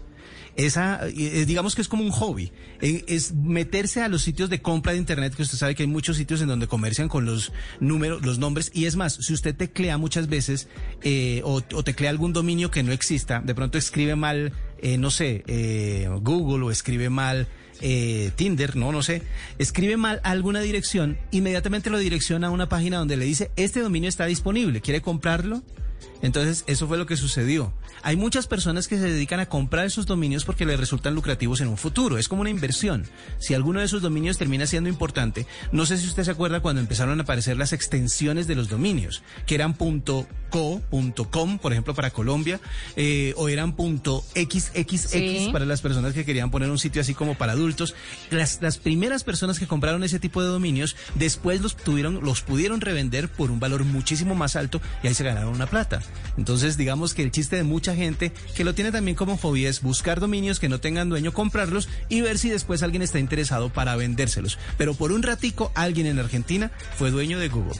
Esa, 0.56 1.08
eh, 1.08 1.46
digamos 1.46 1.75
que 1.75 1.82
es 1.82 1.88
como 1.88 2.03
un 2.03 2.12
hobby. 2.12 2.51
Eh, 2.82 3.03
es 3.08 3.34
meterse 3.34 4.01
a 4.01 4.08
los 4.08 4.22
sitios 4.22 4.50
de 4.50 4.62
compra 4.62 4.94
de 4.94 4.98
internet, 4.98 5.36
que 5.36 5.44
usted 5.44 5.58
sabe 5.58 5.75
que 5.75 5.84
hay 5.84 5.88
muchos 5.88 6.18
sitios 6.18 6.41
en 6.41 6.48
donde 6.48 6.68
comercian 6.68 7.10
con 7.10 7.25
los 7.25 7.51
números, 7.79 8.25
los 8.25 8.39
nombres. 8.39 8.72
Y 8.74 8.86
es 8.86 8.96
más, 8.96 9.13
si 9.13 9.34
usted 9.34 9.56
teclea 9.56 9.98
muchas 9.98 10.27
veces 10.27 10.68
eh, 11.01 11.41
o, 11.44 11.62
o 11.74 11.84
teclea 11.84 12.10
algún 12.10 12.34
dominio 12.34 12.72
que 12.72 12.84
no 12.84 12.91
exista, 12.91 13.41
de 13.41 13.56
pronto 13.56 13.77
escribe 13.77 14.15
mal, 14.15 14.53
eh, 14.82 14.98
no 14.98 15.12
sé, 15.12 15.44
eh, 15.48 16.10
Google 16.22 16.65
o 16.65 16.72
escribe 16.72 17.10
mal 17.10 17.48
eh, 17.82 18.32
Tinder, 18.36 18.75
no, 18.75 18.91
no 18.91 19.01
sé, 19.03 19.22
escribe 19.58 19.98
mal 19.98 20.20
alguna 20.24 20.62
dirección, 20.62 21.18
inmediatamente 21.32 21.89
lo 21.89 21.98
direcciona 21.98 22.48
a 22.48 22.51
una 22.51 22.70
página 22.70 22.98
donde 22.98 23.18
le 23.18 23.25
dice, 23.25 23.51
este 23.56 23.82
dominio 23.82 24.10
está 24.10 24.25
disponible, 24.25 24.82
¿quiere 24.82 25.01
comprarlo? 25.01 25.63
Entonces, 26.22 26.64
eso 26.68 26.88
fue 26.88 26.98
lo 26.98 27.06
que 27.06 27.18
sucedió. 27.18 27.74
Hay 28.04 28.16
muchas 28.16 28.48
personas 28.48 28.88
que 28.88 28.98
se 28.98 29.10
dedican 29.10 29.40
a 29.40 29.48
comprar 29.48 29.86
esos 29.86 30.06
dominios 30.06 30.46
porque 30.46 30.66
les 30.66 30.80
resultan 30.80 31.16
lucrativos 31.16 31.62
en 31.62 31.68
un 31.68 31.78
futuro. 31.78 32.18
Es 32.18 32.28
como 32.28 32.42
una 32.42 32.50
inversión. 32.50 33.06
Si 33.38 33.54
alguno 33.54 33.80
de 33.80 33.86
esos 33.86 34.02
dominios 34.02 34.38
termina 34.38 34.68
siendo 34.68 34.90
importante, 34.90 35.48
no 35.72 35.86
sé 35.86 35.98
si 35.98 36.08
usted 36.08 36.24
se 36.24 36.32
acuerda 36.32 36.62
cuando 36.62 36.82
empezaron 36.82 37.20
a 37.20 37.24
aparecer 37.24 37.58
las 37.58 37.74
extensiones 37.74 38.48
de 38.48 38.56
los 38.56 38.70
dominios, 38.70 39.24
que 39.46 39.56
eran 39.56 39.74
.co, 39.74 40.28
.com, 40.50 41.60
por 41.60 41.72
ejemplo, 41.72 41.94
para 41.94 42.12
Colombia, 42.12 42.60
eh, 42.96 43.34
o 43.38 43.50
eran 43.50 43.75
.xxx 43.77 45.10
Sí. 45.10 45.50
para 45.51 45.65
las 45.65 45.82
personas 45.82 46.13
que 46.13 46.25
querían 46.25 46.51
poner 46.51 46.70
un 46.70 46.77
sitio 46.79 47.01
así 47.01 47.13
como 47.13 47.36
para 47.36 47.53
adultos. 47.53 47.96
Las, 48.32 48.62
las 48.62 48.77
primeras 48.77 49.24
personas 49.24 49.60
que 49.60 49.68
compraron 49.68 50.03
ese 50.03 50.20
tipo 50.20 50.41
de 50.41 50.48
dominios, 50.50 50.96
después 51.15 51.62
los 51.62 51.75
tuvieron, 51.75 52.20
los 52.24 52.41
pudieron 52.41 52.82
revender 52.82 53.29
por 53.29 53.51
un 53.51 53.60
valor 53.60 53.86
muchísimo 53.86 54.36
más 54.36 54.56
alto 54.56 54.82
y 55.03 55.08
ahí 55.08 55.13
se 55.13 55.24
ganaron 55.24 55.53
una 55.53 55.68
plata. 55.68 56.01
Entonces, 56.38 56.77
digamos 56.77 57.13
que 57.13 57.24
el 57.24 57.32
chiste 57.32 57.56
de 57.56 57.63
mucha 57.63 57.96
gente 57.96 58.32
que 58.56 58.63
lo 58.63 58.74
tiene 58.74 58.91
también 58.91 59.15
como 59.15 59.38
hobby 59.38 59.65
es 59.65 59.82
buscar 59.82 60.20
dominios 60.20 60.60
que 60.60 60.70
no 60.70 60.79
tengan 60.79 61.10
dueño, 61.10 61.34
comprarlos 61.34 61.89
y 62.10 62.22
ver 62.22 62.38
si 62.38 62.50
después 62.50 62.84
alguien 62.84 63.01
está 63.01 63.20
interesado 63.20 63.70
para 63.72 63.96
vendérselos. 63.96 64.58
Pero 64.77 64.94
por 64.94 65.12
un 65.12 65.24
ratico, 65.24 65.72
alguien 65.75 66.08
en 66.08 66.20
Argentina 66.20 66.72
fue 66.98 67.12
dueño 67.12 67.39
de 67.39 67.50
Google. 67.50 67.79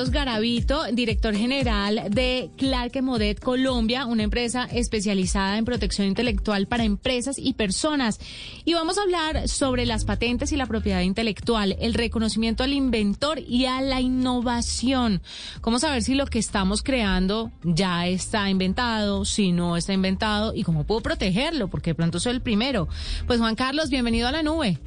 Carlos 0.00 0.14
Garavito, 0.14 0.84
director 0.94 1.34
general 1.34 2.04
de 2.08 2.48
Clark 2.56 3.02
Modet 3.02 3.38
Colombia, 3.38 4.06
una 4.06 4.22
empresa 4.22 4.64
especializada 4.72 5.58
en 5.58 5.66
protección 5.66 6.08
intelectual 6.08 6.66
para 6.66 6.84
empresas 6.84 7.36
y 7.38 7.52
personas. 7.52 8.18
Y 8.64 8.72
vamos 8.72 8.96
a 8.96 9.02
hablar 9.02 9.46
sobre 9.46 9.84
las 9.84 10.06
patentes 10.06 10.52
y 10.52 10.56
la 10.56 10.64
propiedad 10.64 11.02
intelectual, 11.02 11.76
el 11.78 11.92
reconocimiento 11.92 12.64
al 12.64 12.72
inventor 12.72 13.40
y 13.40 13.66
a 13.66 13.82
la 13.82 14.00
innovación. 14.00 15.20
¿Cómo 15.60 15.78
saber 15.78 16.02
si 16.02 16.14
lo 16.14 16.24
que 16.24 16.38
estamos 16.38 16.82
creando 16.82 17.52
ya 17.62 18.06
está 18.06 18.48
inventado, 18.48 19.26
si 19.26 19.52
no 19.52 19.76
está 19.76 19.92
inventado 19.92 20.54
y 20.54 20.62
cómo 20.62 20.84
puedo 20.84 21.02
protegerlo? 21.02 21.68
Porque 21.68 21.90
de 21.90 21.96
pronto 21.96 22.20
soy 22.20 22.32
el 22.32 22.40
primero. 22.40 22.88
Pues 23.26 23.38
Juan 23.38 23.54
Carlos, 23.54 23.90
bienvenido 23.90 24.28
a 24.28 24.32
la 24.32 24.42
nube. 24.42 24.78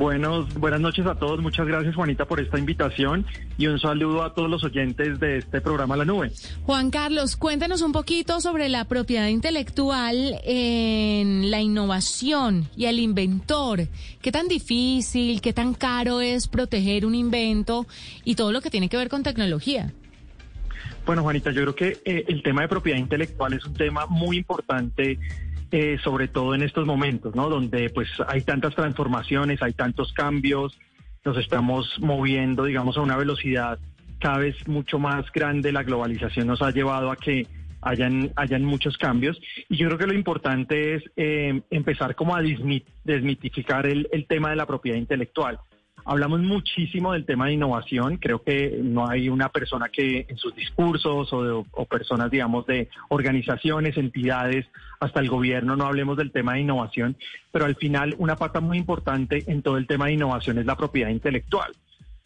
Buenos, 0.00 0.54
buenas 0.54 0.80
noches 0.80 1.04
a 1.04 1.14
todos. 1.14 1.42
Muchas 1.42 1.66
gracias, 1.66 1.94
Juanita, 1.94 2.24
por 2.24 2.40
esta 2.40 2.58
invitación 2.58 3.26
y 3.58 3.66
un 3.66 3.78
saludo 3.78 4.22
a 4.22 4.32
todos 4.32 4.48
los 4.48 4.64
oyentes 4.64 5.20
de 5.20 5.36
este 5.36 5.60
programa 5.60 5.94
La 5.94 6.06
Nube. 6.06 6.32
Juan 6.64 6.90
Carlos, 6.90 7.36
cuéntanos 7.36 7.82
un 7.82 7.92
poquito 7.92 8.40
sobre 8.40 8.70
la 8.70 8.86
propiedad 8.86 9.26
intelectual 9.26 10.40
en 10.42 11.50
la 11.50 11.60
innovación 11.60 12.66
y 12.78 12.86
el 12.86 12.98
inventor. 12.98 13.88
¿Qué 14.22 14.32
tan 14.32 14.48
difícil, 14.48 15.42
qué 15.42 15.52
tan 15.52 15.74
caro 15.74 16.22
es 16.22 16.48
proteger 16.48 17.04
un 17.04 17.14
invento 17.14 17.86
y 18.24 18.36
todo 18.36 18.52
lo 18.52 18.62
que 18.62 18.70
tiene 18.70 18.88
que 18.88 18.96
ver 18.96 19.10
con 19.10 19.22
tecnología? 19.22 19.92
Bueno, 21.04 21.22
Juanita, 21.22 21.50
yo 21.50 21.60
creo 21.60 21.74
que 21.74 22.00
eh, 22.06 22.24
el 22.26 22.42
tema 22.42 22.62
de 22.62 22.68
propiedad 22.68 22.98
intelectual 22.98 23.52
es 23.52 23.66
un 23.66 23.74
tema 23.74 24.06
muy 24.06 24.38
importante, 24.38 25.18
eh, 25.70 25.98
sobre 26.02 26.28
todo 26.28 26.54
en 26.54 26.62
estos 26.62 26.86
momentos, 26.86 27.34
¿no? 27.34 27.48
Donde 27.48 27.90
pues 27.90 28.08
hay 28.26 28.42
tantas 28.42 28.74
transformaciones, 28.74 29.62
hay 29.62 29.72
tantos 29.72 30.12
cambios, 30.12 30.78
nos 31.24 31.36
estamos 31.36 31.96
moviendo, 32.00 32.64
digamos, 32.64 32.96
a 32.96 33.00
una 33.00 33.16
velocidad 33.16 33.78
cada 34.18 34.38
vez 34.38 34.66
mucho 34.66 34.98
más 34.98 35.30
grande. 35.32 35.72
La 35.72 35.82
globalización 35.82 36.46
nos 36.46 36.62
ha 36.62 36.70
llevado 36.70 37.10
a 37.10 37.16
que 37.16 37.46
hayan, 37.82 38.32
hayan 38.36 38.64
muchos 38.64 38.96
cambios. 38.98 39.40
Y 39.68 39.76
yo 39.76 39.86
creo 39.86 39.98
que 39.98 40.06
lo 40.06 40.14
importante 40.14 40.94
es 40.94 41.04
eh, 41.16 41.62
empezar 41.70 42.14
como 42.14 42.34
a 42.36 42.42
desmitificar 43.04 43.86
el, 43.86 44.08
el 44.12 44.26
tema 44.26 44.50
de 44.50 44.56
la 44.56 44.66
propiedad 44.66 44.98
intelectual. 44.98 45.58
Hablamos 46.04 46.40
muchísimo 46.40 47.12
del 47.12 47.24
tema 47.24 47.46
de 47.46 47.52
innovación. 47.54 48.16
Creo 48.16 48.42
que 48.42 48.78
no 48.82 49.08
hay 49.08 49.28
una 49.28 49.48
persona 49.48 49.88
que 49.88 50.26
en 50.28 50.36
sus 50.36 50.54
discursos 50.54 51.32
o, 51.32 51.42
de- 51.44 51.64
o 51.70 51.84
personas, 51.86 52.30
digamos, 52.30 52.66
de 52.66 52.88
organizaciones, 53.08 53.96
entidades, 53.96 54.66
hasta 54.98 55.20
el 55.20 55.28
gobierno, 55.28 55.76
no 55.76 55.86
hablemos 55.86 56.16
del 56.16 56.30
tema 56.32 56.54
de 56.54 56.60
innovación. 56.60 57.16
Pero 57.52 57.64
al 57.64 57.76
final, 57.76 58.14
una 58.18 58.36
pata 58.36 58.60
muy 58.60 58.78
importante 58.78 59.44
en 59.46 59.62
todo 59.62 59.76
el 59.78 59.86
tema 59.86 60.06
de 60.06 60.12
innovación 60.14 60.58
es 60.58 60.66
la 60.66 60.76
propiedad 60.76 61.10
intelectual. 61.10 61.72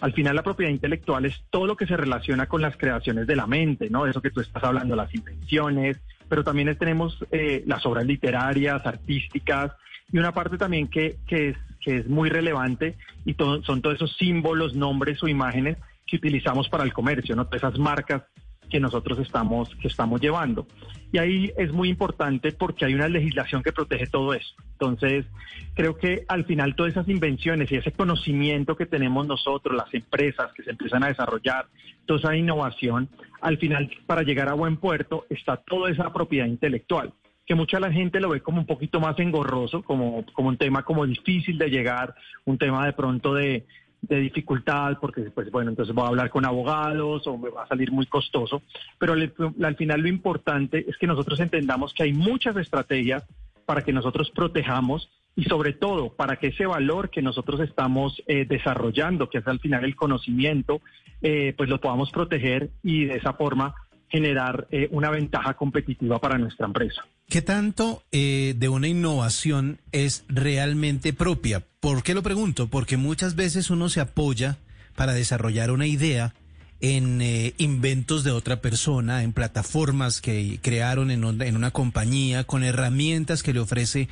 Al 0.00 0.12
final, 0.12 0.35
la 0.37 0.43
propiedad 0.43 0.71
intelectual 0.73 1.25
es 1.25 1.43
todo 1.50 1.66
lo 1.66 1.76
que 1.76 1.87
se 1.87 1.97
relaciona 1.97 2.47
con 2.47 2.61
las 2.61 2.76
creaciones 2.76 3.26
de 3.26 3.37
la 3.37 3.47
mente, 3.47 3.88
¿no? 3.90 4.07
Eso 4.07 4.21
que 4.21 4.31
tú 4.31 4.40
estás 4.40 4.62
hablando, 4.64 4.97
las 4.97 5.14
invenciones, 5.14 5.99
pero 6.28 6.43
también 6.43 6.75
tenemos 6.76 7.16
eh, 7.31 7.62
las 7.66 7.87
obras 7.87 8.04
literarias, 8.04 8.85
artísticas, 8.87 9.73
y 10.12 10.19
una 10.19 10.33
parte 10.33 10.59
también 10.59 10.88
que, 10.88 11.16
que, 11.26 11.50
es, 11.50 11.57
que 11.85 11.99
es 11.99 12.09
muy 12.09 12.31
relevante 12.31 12.97
y 13.26 13.35
son 13.35 13.83
todos 13.83 13.97
esos 13.97 14.17
símbolos, 14.17 14.75
nombres 14.75 15.23
o 15.23 15.29
imágenes 15.29 15.76
que 16.07 16.17
utilizamos 16.17 16.69
para 16.69 16.85
el 16.85 16.93
comercio, 16.93 17.37
¿no? 17.37 17.47
Esas 17.53 17.79
marcas 17.79 18.23
que 18.71 18.81
nosotros 18.81 19.19
estamos, 19.19 19.75
que 19.76 19.88
estamos 19.88 20.21
llevando. 20.21 20.67
Y 21.12 21.19
ahí 21.19 21.53
es 21.57 21.73
muy 21.73 21.91
importante 21.91 22.53
porque 22.53 22.87
hay 22.87 22.95
una 22.95 23.09
legislación 23.09 23.62
que 23.62 23.73
protege 23.73 24.07
todo 24.07 24.35
eso. 24.35 24.55
Entonces, 24.73 25.26
creo 25.75 25.97
que 25.97 26.25
al 26.26 26.45
final 26.45 26.75
todas 26.75 26.93
esas 26.93 27.09
invenciones 27.09 27.71
y 27.71 27.76
ese 27.76 27.93
conocimiento 27.93 28.76
que 28.76 28.87
tenemos 28.87 29.26
nosotros, 29.26 29.76
las 29.76 29.93
empresas 29.95 30.53
que 30.55 30.62
se 30.62 30.71
empiezan 30.71 31.05
a 31.05 31.09
desarrollar, 31.09 31.67
toda 32.07 32.19
esa 32.19 32.37
innovación, 32.37 33.09
al 33.43 33.59
final 33.59 33.91
para 34.07 34.23
llegar 34.23 34.49
a 34.49 34.55
buen 34.55 34.79
puerto 34.79 35.26
está 35.29 35.59
toda 35.59 35.91
esa 35.91 36.12
propiedad 36.12 36.47
intelectual. 36.47 37.12
Que 37.47 37.55
mucha 37.55 37.81
la 37.81 37.93
gente 37.93 38.21
lo 38.21 38.31
ve 38.31 38.41
como 38.41 38.59
un 38.59 38.67
poquito 38.67 39.01
más 39.01 39.19
engorroso, 39.19 39.83
como, 39.83 40.25
como 40.33 40.49
un 40.49 40.57
tema 40.57 40.83
como 40.83 41.07
difícil 41.07 41.59
de 41.59 41.69
llegar, 41.69 42.15
un 42.45 42.59
tema 42.59 42.87
de 42.87 42.93
pronto 42.93 43.35
de, 43.35 43.67
de 44.03 44.21
dificultad, 44.21 44.99
porque 45.01 45.23
pues 45.23 45.51
bueno, 45.51 45.71
entonces 45.71 45.95
voy 45.95 46.05
a 46.05 46.09
hablar 46.09 46.31
con 46.31 46.45
abogados 46.45 47.27
o 47.27 47.37
me 47.37 47.51
va 47.51 47.65
a 47.65 47.69
salir 47.69 47.93
muy 47.93 48.07
costoso, 48.07 48.63
pero 48.99 49.13
al, 49.13 49.33
al 49.63 49.77
final 49.77 50.01
lo 50.01 50.09
importante 50.09 50.85
es 50.89 50.97
que 50.97 51.07
nosotros 51.07 51.41
entendamos 51.41 51.93
que 51.93 52.05
hay 52.05 52.13
muchas 52.13 52.57
estrategias 52.57 53.25
para 53.67 53.83
que 53.83 53.93
nosotros 53.93 54.31
protejamos 54.31 55.11
y 55.37 55.45
sobre 55.45 55.73
todo 55.73 56.11
para 56.15 56.37
que 56.37 56.49
ese 56.49 56.67
valor 56.67 57.11
que 57.11 57.23
nosotros 57.23 57.61
estamos 57.61 58.23
eh, 58.27 58.47
desarrollando, 58.49 59.29
que 59.29 59.39
es 59.39 59.47
al 59.47 59.59
final 59.59 59.85
el 59.85 59.97
conocimiento, 59.97 60.81
eh, 61.23 61.55
pues 61.57 61.69
lo 61.69 61.81
podamos 61.81 62.11
proteger 62.11 62.71
y 62.83 63.07
de 63.07 63.17
esa 63.17 63.33
forma 63.33 63.75
generar 64.14 64.68
eh, 64.71 64.87
una 64.92 65.11
ventaja 65.11 65.54
competitiva 65.54 66.21
para 66.21 66.38
nuestra 66.38 66.66
empresa. 66.66 67.02
¿Qué 67.28 67.42
tanto 67.42 68.04
eh, 68.12 68.54
de 68.56 68.68
una 68.68 68.87
innovación 68.87 69.80
es 69.90 70.25
realmente 70.28 71.12
propia? 71.12 71.64
¿Por 71.80 72.04
qué 72.04 72.14
lo 72.14 72.23
pregunto? 72.23 72.68
Porque 72.68 72.97
muchas 72.97 73.35
veces 73.35 73.71
uno 73.71 73.88
se 73.88 74.00
apoya 74.00 74.59
para 74.94 75.14
desarrollar 75.14 75.73
una 75.73 75.88
idea 75.88 76.33
en 76.80 77.23
eh, 77.23 77.54
inventos 77.59 78.23
de 78.23 78.30
otra 78.30 78.61
persona, 78.61 79.25
en 79.25 79.33
plataformas 79.33 80.21
que 80.21 80.61
crearon 80.62 81.11
en, 81.11 81.42
en 81.42 81.56
una 81.56 81.73
compañía, 81.73 82.44
con 82.44 82.62
herramientas 82.62 83.42
que 83.42 83.52
le 83.52 83.59
ofrece, 83.59 84.09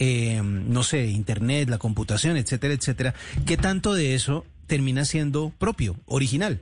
eh, 0.00 0.42
no 0.42 0.82
sé, 0.82 1.06
Internet, 1.06 1.68
la 1.68 1.78
computación, 1.78 2.36
etcétera, 2.36 2.74
etcétera. 2.74 3.14
¿Qué 3.46 3.56
tanto 3.56 3.94
de 3.94 4.16
eso 4.16 4.44
termina 4.66 5.04
siendo 5.04 5.52
propio, 5.58 5.94
original? 6.06 6.60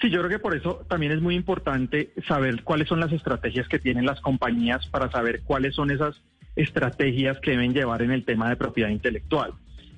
Sí, 0.00 0.10
yo 0.10 0.18
creo 0.18 0.30
que 0.30 0.38
por 0.38 0.54
eso 0.54 0.84
también 0.88 1.12
es 1.12 1.22
muy 1.22 1.34
importante 1.34 2.10
saber 2.28 2.62
cuáles 2.62 2.88
son 2.88 3.00
las 3.00 3.12
estrategias 3.12 3.66
que 3.66 3.78
tienen 3.78 4.04
las 4.04 4.20
compañías 4.20 4.86
para 4.88 5.10
saber 5.10 5.40
cuáles 5.42 5.74
son 5.74 5.90
esas 5.90 6.20
estrategias 6.54 7.38
que 7.40 7.52
deben 7.52 7.72
llevar 7.72 8.02
en 8.02 8.10
el 8.10 8.24
tema 8.24 8.48
de 8.48 8.56
propiedad 8.56 8.90
intelectual. 8.90 9.52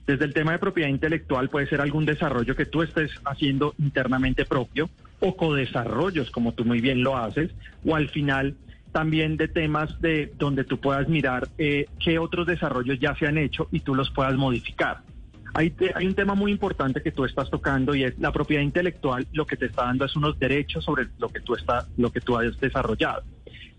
Desde 0.07 0.25
el 0.25 0.33
tema 0.33 0.52
de 0.52 0.59
propiedad 0.59 0.88
intelectual 0.88 1.49
puede 1.49 1.67
ser 1.67 1.81
algún 1.81 2.07
desarrollo 2.07 2.57
que 2.57 2.64
tú 2.64 2.83
estés 2.83 3.11
haciendo 3.25 3.75
internamente 3.78 4.45
propio 4.45 4.88
o 5.21 5.37
codesarrollos, 5.37 6.31
como 6.31 6.52
tú 6.52 6.64
muy 6.64 6.81
bien 6.81 7.02
lo 7.02 7.17
haces, 7.17 7.50
o 7.85 7.95
al 7.95 8.09
final 8.09 8.55
también 8.93 9.37
de 9.37 9.49
temas 9.49 10.00
de 10.00 10.33
donde 10.38 10.64
tú 10.64 10.78
puedas 10.78 11.09
mirar 11.09 11.49
eh, 11.59 11.87
qué 12.02 12.19
otros 12.19 12.47
desarrollos 12.47 12.99
ya 13.00 13.14
se 13.17 13.26
han 13.26 13.37
hecho 13.37 13.69
y 13.71 13.81
tú 13.81 13.95
los 13.95 14.11
puedas 14.11 14.35
modificar. 14.37 15.02
Hay, 15.55 15.75
hay 15.95 16.07
un 16.07 16.14
tema 16.14 16.35
muy 16.35 16.52
importante 16.52 17.02
que 17.02 17.12
tú 17.12 17.25
estás 17.25 17.50
tocando 17.50 17.95
y 17.95 18.05
es 18.05 18.19
la 18.19 18.33
propiedad 18.33 18.62
intelectual. 18.62 19.26
Lo 19.33 19.47
que 19.47 19.57
te 19.57 19.67
está 19.67 19.85
dando 19.85 20.05
es 20.05 20.14
unos 20.17 20.38
derechos 20.38 20.85
sobre 20.85 21.07
lo 21.19 21.28
que 21.28 21.40
tú 21.40 21.57
lo 21.97 22.11
que 22.11 22.21
tú 22.21 22.37
has 22.37 22.59
desarrollado. 22.61 23.23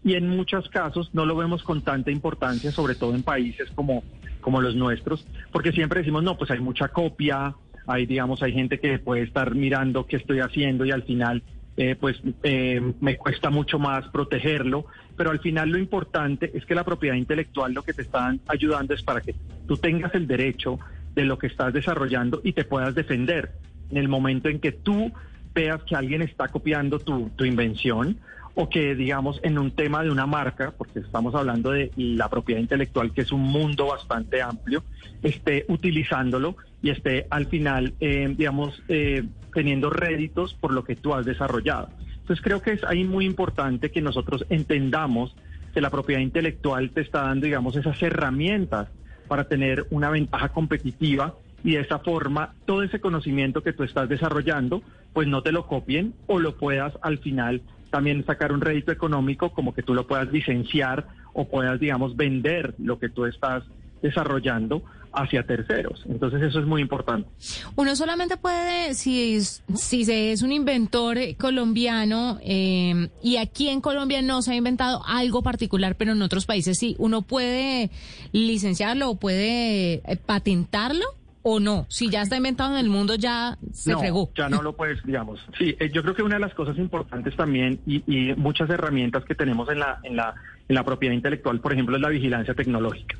Y 0.03 0.13
en 0.13 0.29
muchos 0.29 0.69
casos 0.69 1.09
no 1.13 1.25
lo 1.25 1.35
vemos 1.35 1.63
con 1.63 1.81
tanta 1.81 2.11
importancia, 2.11 2.71
sobre 2.71 2.95
todo 2.95 3.13
en 3.15 3.23
países 3.23 3.69
como, 3.75 4.03
como 4.41 4.61
los 4.61 4.75
nuestros, 4.75 5.25
porque 5.51 5.71
siempre 5.71 5.99
decimos, 5.99 6.23
no, 6.23 6.37
pues 6.37 6.51
hay 6.51 6.59
mucha 6.59 6.87
copia, 6.87 7.53
hay, 7.85 8.05
digamos, 8.05 8.41
hay 8.41 8.53
gente 8.53 8.79
que 8.79 8.99
puede 8.99 9.23
estar 9.23 9.55
mirando 9.55 10.05
qué 10.05 10.17
estoy 10.17 10.39
haciendo 10.39 10.85
y 10.85 10.91
al 10.91 11.03
final, 11.03 11.43
eh, 11.75 11.95
pues, 11.99 12.21
eh, 12.43 12.81
me 13.01 13.17
cuesta 13.17 13.49
mucho 13.49 13.77
más 13.79 14.07
protegerlo. 14.09 14.85
Pero 15.17 15.31
al 15.31 15.39
final 15.39 15.69
lo 15.69 15.77
importante 15.77 16.49
es 16.53 16.65
que 16.65 16.75
la 16.75 16.85
propiedad 16.85 17.15
intelectual 17.15 17.73
lo 17.73 17.83
que 17.83 17.93
te 17.93 18.03
están 18.03 18.39
ayudando 18.47 18.93
es 18.93 19.03
para 19.03 19.19
que 19.19 19.35
tú 19.67 19.75
tengas 19.75 20.15
el 20.15 20.27
derecho 20.27 20.79
de 21.15 21.25
lo 21.25 21.37
que 21.37 21.47
estás 21.47 21.73
desarrollando 21.73 22.41
y 22.43 22.53
te 22.53 22.65
puedas 22.65 22.95
defender 22.95 23.53
en 23.91 23.97
el 23.97 24.07
momento 24.07 24.49
en 24.49 24.59
que 24.59 24.71
tú 24.71 25.11
veas 25.53 25.83
que 25.83 25.95
alguien 25.95 26.21
está 26.21 26.47
copiando 26.47 26.99
tu, 26.99 27.29
tu 27.35 27.45
invención 27.45 28.19
o 28.55 28.69
que, 28.69 28.93
digamos, 28.95 29.39
en 29.43 29.57
un 29.57 29.71
tema 29.71 30.03
de 30.03 30.11
una 30.11 30.25
marca, 30.25 30.73
porque 30.77 30.99
estamos 30.99 31.33
hablando 31.33 31.71
de 31.71 31.91
la 31.95 32.29
propiedad 32.29 32.59
intelectual, 32.59 33.13
que 33.13 33.21
es 33.21 33.31
un 33.31 33.41
mundo 33.41 33.87
bastante 33.87 34.41
amplio, 34.41 34.83
esté 35.23 35.65
utilizándolo 35.69 36.57
y 36.81 36.89
esté 36.89 37.25
al 37.29 37.45
final, 37.45 37.93
eh, 37.99 38.33
digamos, 38.37 38.83
eh, 38.89 39.23
teniendo 39.53 39.89
réditos 39.89 40.55
por 40.55 40.73
lo 40.73 40.83
que 40.83 40.95
tú 40.95 41.13
has 41.13 41.25
desarrollado. 41.25 41.89
Entonces 42.19 42.43
creo 42.43 42.61
que 42.61 42.71
es 42.71 42.83
ahí 42.83 43.05
muy 43.05 43.25
importante 43.25 43.91
que 43.91 44.01
nosotros 44.01 44.45
entendamos 44.49 45.35
que 45.73 45.81
la 45.81 45.89
propiedad 45.89 46.21
intelectual 46.21 46.89
te 46.91 47.01
está 47.01 47.23
dando, 47.23 47.45
digamos, 47.45 47.75
esas 47.75 48.01
herramientas 48.01 48.89
para 49.29 49.45
tener 49.45 49.87
una 49.91 50.09
ventaja 50.09 50.49
competitiva 50.49 51.35
y 51.63 51.73
de 51.75 51.81
esa 51.81 51.99
forma 51.99 52.53
todo 52.65 52.83
ese 52.83 52.99
conocimiento 52.99 53.63
que 53.63 53.71
tú 53.71 53.83
estás 53.83 54.09
desarrollando, 54.09 54.81
pues 55.13 55.27
no 55.27 55.41
te 55.41 55.53
lo 55.53 55.67
copien 55.67 56.13
o 56.27 56.39
lo 56.39 56.57
puedas 56.57 56.93
al 57.01 57.19
final 57.19 57.61
también 57.89 58.25
sacar 58.25 58.51
un 58.51 58.61
rédito 58.61 58.91
económico 58.91 59.51
como 59.51 59.73
que 59.73 59.83
tú 59.83 59.93
lo 59.93 60.05
puedas 60.05 60.31
licenciar 60.31 61.07
o 61.33 61.47
puedas, 61.47 61.79
digamos, 61.79 62.15
vender 62.15 62.75
lo 62.77 62.99
que 62.99 63.09
tú 63.09 63.25
estás 63.25 63.63
desarrollando 64.01 64.83
hacia 65.13 65.43
terceros. 65.43 66.03
Entonces 66.07 66.41
eso 66.43 66.59
es 66.59 66.65
muy 66.65 66.81
importante. 66.81 67.27
Uno 67.75 67.95
solamente 67.95 68.37
puede, 68.37 68.93
si, 68.93 69.35
es- 69.35 69.63
si 69.75 70.05
se 70.05 70.31
es 70.31 70.41
un 70.41 70.51
inventor 70.51 71.17
eh, 71.17 71.35
colombiano 71.35 72.39
eh, 72.43 73.09
y 73.23 73.37
aquí 73.37 73.69
en 73.69 73.81
Colombia 73.81 74.21
no 74.21 74.41
se 74.41 74.51
ha 74.51 74.55
inventado 74.55 75.01
algo 75.05 75.41
particular, 75.41 75.95
pero 75.95 76.11
en 76.11 76.21
otros 76.21 76.45
países 76.45 76.77
sí, 76.77 76.95
uno 76.99 77.21
puede 77.23 77.89
licenciarlo 78.31 79.09
o 79.09 79.15
puede 79.15 79.93
eh, 80.05 80.17
patentarlo 80.25 81.05
o 81.41 81.59
no. 81.59 81.85
Si 81.89 82.09
ya 82.09 82.21
está 82.21 82.37
inventado 82.37 82.73
en 82.73 82.79
el 82.85 82.89
mundo 82.89 83.15
ya 83.15 83.57
se 83.73 83.91
no, 83.91 83.99
fregó. 83.99 84.31
Ya 84.35 84.49
no 84.49 84.61
lo 84.61 84.73
puedes, 84.75 85.01
digamos. 85.03 85.39
Sí, 85.57 85.75
eh, 85.79 85.89
yo 85.93 86.01
creo 86.01 86.13
que 86.15 86.23
una 86.23 86.35
de 86.35 86.41
las 86.41 86.53
cosas 86.53 86.77
importantes 86.77 87.35
también 87.35 87.79
y, 87.85 88.03
y 88.07 88.35
muchas 88.35 88.69
herramientas 88.69 89.23
que 89.25 89.35
tenemos 89.35 89.69
en 89.69 89.79
la, 89.79 89.99
en 90.03 90.15
la 90.15 90.35
en 90.67 90.75
la 90.75 90.83
propiedad 90.83 91.15
intelectual, 91.15 91.59
por 91.61 91.73
ejemplo, 91.73 91.95
es 91.95 92.01
la 92.01 92.09
vigilancia 92.09 92.53
tecnológica. 92.53 93.15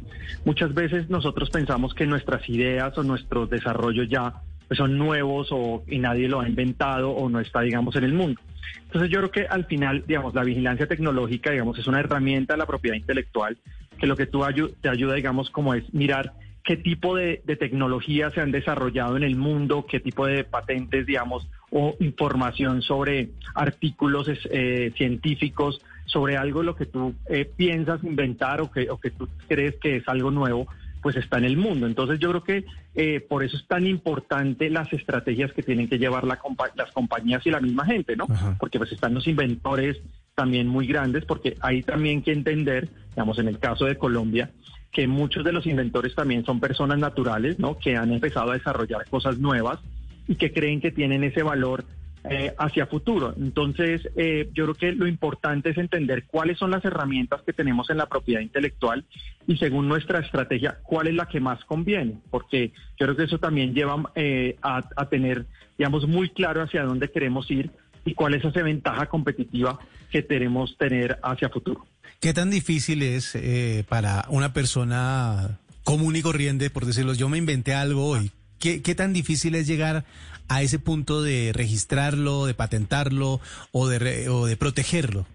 Muchas 0.46 0.72
veces 0.76 1.10
nosotros 1.10 1.50
pensamos 1.50 1.96
que 1.96 2.06
nuestras 2.06 2.48
ideas 2.48 2.96
o 2.96 3.02
nuestros 3.04 3.50
desarrollos 3.50 4.08
ya 4.08 4.36
pues, 4.68 4.78
son 4.78 5.00
nuevos 5.00 5.48
o 5.50 5.84
y 5.88 5.98
nadie 5.98 6.28
lo 6.30 6.42
ha 6.42 6.48
inventado 6.48 7.10
o 7.10 7.28
no 7.28 7.40
está, 7.40 7.62
digamos, 7.62 7.96
en 7.96 8.04
el 8.04 8.14
mundo. 8.14 8.40
Entonces 8.86 9.10
yo 9.10 9.18
creo 9.20 9.32
que 9.32 9.48
al 9.48 9.66
final, 9.66 10.04
digamos, 10.06 10.36
la 10.36 10.44
vigilancia 10.44 10.86
tecnológica, 10.86 11.50
digamos, 11.50 11.80
es 11.80 11.88
una 11.88 12.00
herramienta 12.02 12.54
de 12.54 12.60
la 12.60 12.68
propiedad 12.68 12.96
intelectual 12.96 13.58
que 13.98 14.06
lo 14.06 14.16
que 14.16 14.28
tú 14.28 14.42
ayu- 14.44 14.72
te 14.80 14.90
ayuda, 14.90 15.16
digamos, 15.16 15.50
como 15.50 15.74
es 15.74 15.92
mirar 15.92 16.34
qué 16.70 16.78
tipo 16.78 17.16
de, 17.16 17.42
de 17.46 17.56
tecnologías 17.56 18.32
se 18.32 18.42
han 18.42 18.52
desarrollado 18.52 19.18
en 19.18 19.24
el 19.24 19.36
mundo, 19.36 19.88
qué 19.90 20.00
tipo 20.00 20.28
de 20.28 20.44
patentes, 20.44 21.08
digamos, 21.08 21.50
o 21.72 21.96
información 22.00 22.84
sobre 22.84 23.30
artículos 23.56 24.30
eh, 24.52 24.92
científicos, 24.96 25.82
sobre 26.06 26.38
algo 26.38 26.62
lo 26.62 26.76
que 26.76 26.86
tú 26.86 27.16
eh, 27.28 27.50
piensas 27.58 28.04
inventar 28.04 28.62
o 28.62 28.70
que, 28.70 28.88
o 28.92 29.00
que 29.00 29.10
tú 29.10 29.28
crees 29.48 29.78
que 29.82 29.96
es 29.96 30.08
algo 30.08 30.30
nuevo, 30.30 30.68
pues 31.02 31.16
está 31.16 31.40
en 31.40 31.46
el 31.46 31.58
mundo. 31.58 31.88
Entonces 31.88 32.20
yo 32.20 32.30
creo 32.30 32.44
que 32.44 32.66
eh, 32.94 33.20
por 33.20 33.44
eso 33.44 33.58
es 33.58 33.66
tan 33.66 33.88
importante 33.88 34.70
las 34.70 34.94
estrategias 34.94 35.52
que 35.54 35.64
tienen 35.64 35.90
que 35.90 35.98
llevar 35.98 36.24
la 36.26 36.40
compa- 36.40 36.72
las 36.76 36.92
compañías 36.92 37.44
y 37.48 37.50
la 37.50 37.62
misma 37.62 37.86
gente, 37.86 38.16
¿no? 38.16 38.28
Ajá. 38.30 38.56
Porque 38.60 38.78
pues 38.78 38.92
están 38.92 39.16
los 39.16 39.26
inventores 39.26 39.98
también 40.36 40.68
muy 40.68 40.86
grandes, 40.86 41.26
porque 41.26 41.58
hay 41.62 41.82
también 41.82 42.22
que 42.22 42.32
entender, 42.32 42.90
digamos, 43.10 43.40
en 43.40 43.48
el 43.48 43.58
caso 43.58 43.86
de 43.86 43.96
Colombia, 43.96 44.52
que 44.92 45.08
muchos 45.08 45.44
de 45.44 45.52
los 45.52 45.66
inventores 45.66 46.16
también 46.16 46.46
son 46.46 46.60
personas 46.60 46.98
naturales, 46.98 47.60
¿no? 47.60 47.78
Que 47.78 47.96
han 47.96 48.12
empezado 48.12 48.52
a 48.52 48.56
desarrollar 48.56 49.06
cosas 49.10 49.38
nuevas 49.38 49.80
y 50.28 50.36
que 50.36 50.52
creen 50.52 50.82
que 50.82 50.92
tienen 50.92 51.24
ese 51.24 51.44
valor 51.44 51.86
eh, 52.26 52.54
hacia 52.58 52.86
futuro. 52.86 53.34
Entonces, 53.38 54.10
eh, 54.16 54.50
yo 54.54 54.66
creo 54.66 54.76
que 54.76 54.92
lo 54.92 55.08
importante 55.08 55.70
es 55.70 55.78
entender 55.78 56.26
cuáles 56.28 56.58
son 56.58 56.72
las 56.72 56.84
herramientas 56.84 57.42
que 57.44 57.54
tenemos 57.54 57.90
en 57.90 57.98
la 57.98 58.08
propiedad 58.08 58.42
intelectual 58.42 59.06
y 59.48 59.58
según 59.58 59.88
nuestra 59.88 60.20
estrategia, 60.20 60.80
cuál 60.84 61.08
es 61.08 61.14
la 61.14 61.28
que 61.28 61.40
más 61.40 61.64
conviene, 61.64 62.18
porque 62.30 62.74
yo 63.00 63.06
creo 63.06 63.16
que 63.16 63.24
eso 63.24 63.38
también 63.38 63.74
lleva 63.74 64.12
eh, 64.16 64.58
a, 64.62 64.84
a 64.98 65.08
tener, 65.08 65.46
digamos, 65.78 66.08
muy 66.08 66.30
claro 66.30 66.62
hacia 66.62 66.84
dónde 66.84 67.10
queremos 67.10 67.50
ir 67.50 67.72
y 68.06 68.14
cuál 68.14 68.34
es 68.34 68.44
esa 68.44 68.62
ventaja 68.64 69.06
competitiva 69.08 69.80
que 70.12 70.26
queremos 70.26 70.78
tener 70.78 71.20
hacia 71.24 71.50
futuro. 71.50 71.86
¿Qué 72.20 72.34
tan 72.34 72.50
difícil 72.50 73.02
es 73.04 73.36
eh, 73.36 73.84
para 73.88 74.26
una 74.30 74.52
persona 74.54 75.60
común 75.84 76.16
y 76.16 76.22
corriente, 76.22 76.70
por 76.70 76.86
decirlo, 76.86 77.14
yo 77.14 77.30
me 77.30 77.38
inventé 77.38 77.74
algo 77.74 78.08
hoy? 78.08 78.32
¿Qué, 78.60 78.82
qué 78.82 78.94
tan 78.96 79.14
difícil 79.14 79.56
es 79.56 79.68
llegar 79.68 80.04
a 80.50 80.62
ese 80.62 80.80
punto 80.80 81.22
de 81.22 81.52
registrarlo, 81.54 82.46
de 82.46 82.54
patentarlo 82.54 83.40
o 83.72 83.88
de, 83.88 84.00
re- 84.00 84.30
o 84.30 84.46
de 84.48 84.58
protegerlo? 84.58 85.26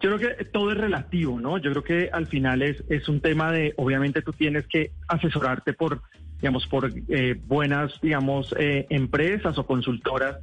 Yo 0.00 0.16
creo 0.16 0.36
que 0.36 0.44
todo 0.44 0.72
es 0.72 0.78
relativo, 0.78 1.40
¿no? 1.40 1.58
Yo 1.58 1.70
creo 1.70 1.84
que 1.84 2.10
al 2.12 2.26
final 2.26 2.62
es, 2.62 2.82
es 2.88 3.08
un 3.08 3.20
tema 3.20 3.52
de, 3.52 3.74
obviamente 3.76 4.22
tú 4.22 4.32
tienes 4.32 4.66
que 4.66 4.92
asesorarte 5.08 5.72
por, 5.72 6.02
digamos, 6.40 6.66
por 6.66 6.92
eh, 7.08 7.40
buenas, 7.46 8.00
digamos, 8.02 8.54
eh, 8.58 8.86
empresas 8.90 9.56
o 9.58 9.66
consultoras 9.66 10.36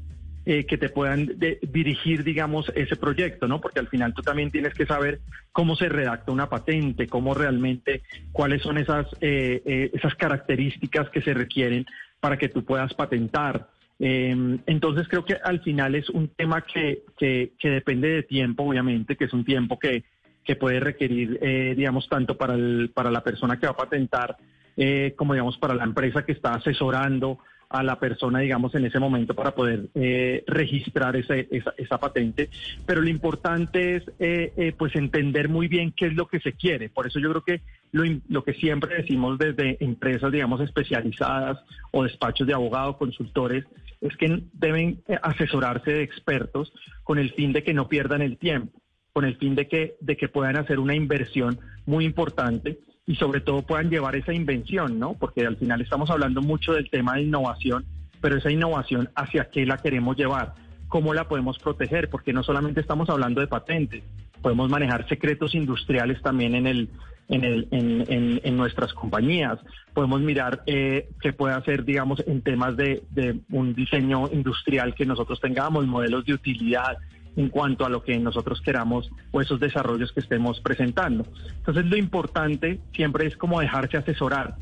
eh, 0.45 0.65
que 0.65 0.77
te 0.77 0.89
puedan 0.89 1.38
dirigir, 1.62 2.23
digamos, 2.23 2.71
ese 2.75 2.95
proyecto, 2.95 3.47
¿no? 3.47 3.62
Porque 3.62 3.80
al 3.80 3.88
final 3.88 4.13
tú 4.13 4.21
también 4.21 4.51
tienes 4.51 4.73
que 4.73 4.86
saber 4.86 5.19
cómo 5.51 5.75
se 5.75 5.89
redacta 5.89 6.32
una 6.32 6.49
patente, 6.49 7.08
cómo 7.08 7.34
realmente, 7.34 8.01
cuáles 8.32 8.62
son 8.62 8.77
esas, 8.77 9.08
eh, 9.21 9.62
eh, 9.65 9.91
esas 9.93 10.15
características 10.15 11.10
que 11.10 11.21
se 11.21 11.34
requieren 11.34 11.86
para 12.19 12.38
que 12.38 12.49
tú 12.49 12.63
puedas 12.63 12.93
patentar. 12.93 13.69
Eh, 13.99 14.60
entonces 14.65 15.08
creo 15.08 15.23
que 15.23 15.36
al 15.36 15.62
final 15.62 15.93
es 15.93 16.10
un 16.10 16.30
tema 16.30 16.62
que, 16.62 17.04
que, 17.17 17.51
que 17.60 17.69
depende 17.69 18.10
de 18.10 18.23
tiempo, 18.23 18.63
obviamente, 18.63 19.15
que 19.15 19.25
es 19.25 19.34
un 19.34 19.45
tiempo 19.45 19.77
que, 19.77 20.04
que 20.43 20.56
puede 20.56 20.80
requerir, 20.80 21.38
eh, 21.41 21.73
digamos, 21.77 22.08
tanto 22.10 22.36
para, 22.36 22.56
el, 22.56 22.91
para 22.93 23.12
la 23.12 23.23
persona 23.23 23.60
que 23.60 23.67
va 23.67 23.73
a 23.73 23.77
patentar 23.77 24.38
eh, 24.77 25.13
como, 25.15 25.34
digamos, 25.34 25.58
para 25.58 25.75
la 25.75 25.84
empresa 25.84 26.25
que 26.25 26.32
está 26.32 26.56
asesorando 26.56 27.39
a 27.71 27.84
la 27.84 27.99
persona, 27.99 28.39
digamos, 28.39 28.75
en 28.75 28.86
ese 28.86 28.99
momento 28.99 29.34
para 29.34 29.55
poder 29.55 29.88
eh, 29.95 30.43
registrar 30.47 31.15
ese- 31.15 31.47
esa, 31.51 31.73
esa 31.77 31.97
patente. 31.97 32.49
Pero 32.86 33.01
lo 33.01 33.10
importante 33.10 33.95
es, 33.95 34.03
eh, 34.19 34.53
eh, 34.57 34.73
pues, 34.77 34.95
entender 34.95 35.49
muy 35.49 35.67
bien 35.67 35.93
qué 35.95 36.07
es 36.07 36.13
lo 36.13 36.27
que 36.27 36.39
se 36.39 36.53
quiere. 36.53 36.89
Por 36.89 37.07
eso 37.07 37.19
yo 37.19 37.29
creo 37.31 37.43
que 37.43 37.62
lo, 37.91 38.03
lo 38.29 38.43
que 38.43 38.53
siempre 38.53 38.95
decimos 38.95 39.38
desde 39.38 39.77
empresas, 39.84 40.31
digamos, 40.31 40.62
especializadas 40.62 41.60
o 41.91 42.03
despachos 42.03 42.47
de 42.47 42.53
abogados, 42.53 42.97
consultores, 42.97 43.65
es 44.01 44.15
que 44.17 44.43
deben 44.53 45.01
eh, 45.07 45.17
asesorarse 45.21 45.91
de 45.91 46.03
expertos 46.03 46.73
con 47.03 47.19
el 47.19 47.31
fin 47.34 47.53
de 47.53 47.63
que 47.63 47.73
no 47.73 47.88
pierdan 47.88 48.21
el 48.21 48.38
tiempo, 48.38 48.79
con 49.13 49.25
el 49.25 49.36
fin 49.38 49.55
de 49.55 49.67
que, 49.67 49.95
de 50.01 50.17
que 50.17 50.27
puedan 50.29 50.57
hacer 50.57 50.79
una 50.79 50.95
inversión 50.95 51.60
muy 51.86 52.05
importante 52.05 52.79
y 53.06 53.16
sobre 53.16 53.42
todo 53.42 53.62
puedan 53.64 53.90
llevar 53.90 54.16
esa 54.16 54.34
invención, 54.34 55.00
¿no? 55.00 55.14
Porque 55.14 55.46
al 55.46 55.58
final 55.58 55.82
estamos 55.82 56.10
hablando 56.10 56.42
mucho 56.42 56.74
del 56.74 56.90
tema 56.90 57.16
de 57.16 57.24
innovación, 57.24 57.86
pero 58.22 58.38
esa 58.38 58.52
innovación, 58.52 59.10
¿hacia 59.16 59.50
qué 59.50 59.66
la 59.66 59.78
queremos 59.78 60.16
llevar? 60.18 60.54
¿Cómo 60.88 61.14
la 61.14 61.28
podemos 61.28 61.58
proteger? 61.58 62.10
Porque 62.10 62.34
no 62.34 62.44
solamente 62.44 62.80
estamos 62.82 63.10
hablando 63.10 63.42
de 63.42 63.48
patentes, 63.48 64.04
podemos 64.42 64.70
manejar 64.70 65.08
secretos 65.08 65.56
industriales 65.56 66.22
también 66.22 66.56
en 66.56 66.68
el 66.68 66.90
en, 67.30 67.46
el, 67.46 67.68
en, 67.72 68.02
en- 68.12 68.42
en 68.44 68.58
nuestras 68.58 68.94
compañías. 68.94 69.58
Podemos 69.94 70.20
mirar 70.20 70.64
eh, 70.66 71.08
qué 71.22 71.32
puede 71.32 71.54
hacer, 71.56 71.86
digamos, 71.86 72.22
en 72.28 72.42
temas 72.42 72.76
de, 72.76 73.04
de 73.12 73.40
un 73.52 73.74
diseño 73.74 74.28
industrial 74.34 74.94
que 74.96 75.06
nosotros 75.06 75.40
tengamos, 75.40 75.88
modelos 75.88 76.26
de 76.26 76.34
utilidad 76.34 76.98
en 77.36 77.50
cuanto 77.50 77.86
a 77.86 77.89
lo 77.89 78.04
que 78.04 78.17
nosotros 78.20 78.62
queramos 78.62 79.10
o 79.32 79.41
esos 79.41 79.60
desarrollos 79.60 80.12
que 80.12 80.20
estemos 80.20 80.60
presentando. 80.60 81.26
Entonces, 81.58 81.86
lo 81.86 81.98
importante 81.98 82.80
siempre 82.94 83.26
es 83.28 83.38
como 83.38 83.60
dejarse 83.62 83.98
asesorar 83.98 84.56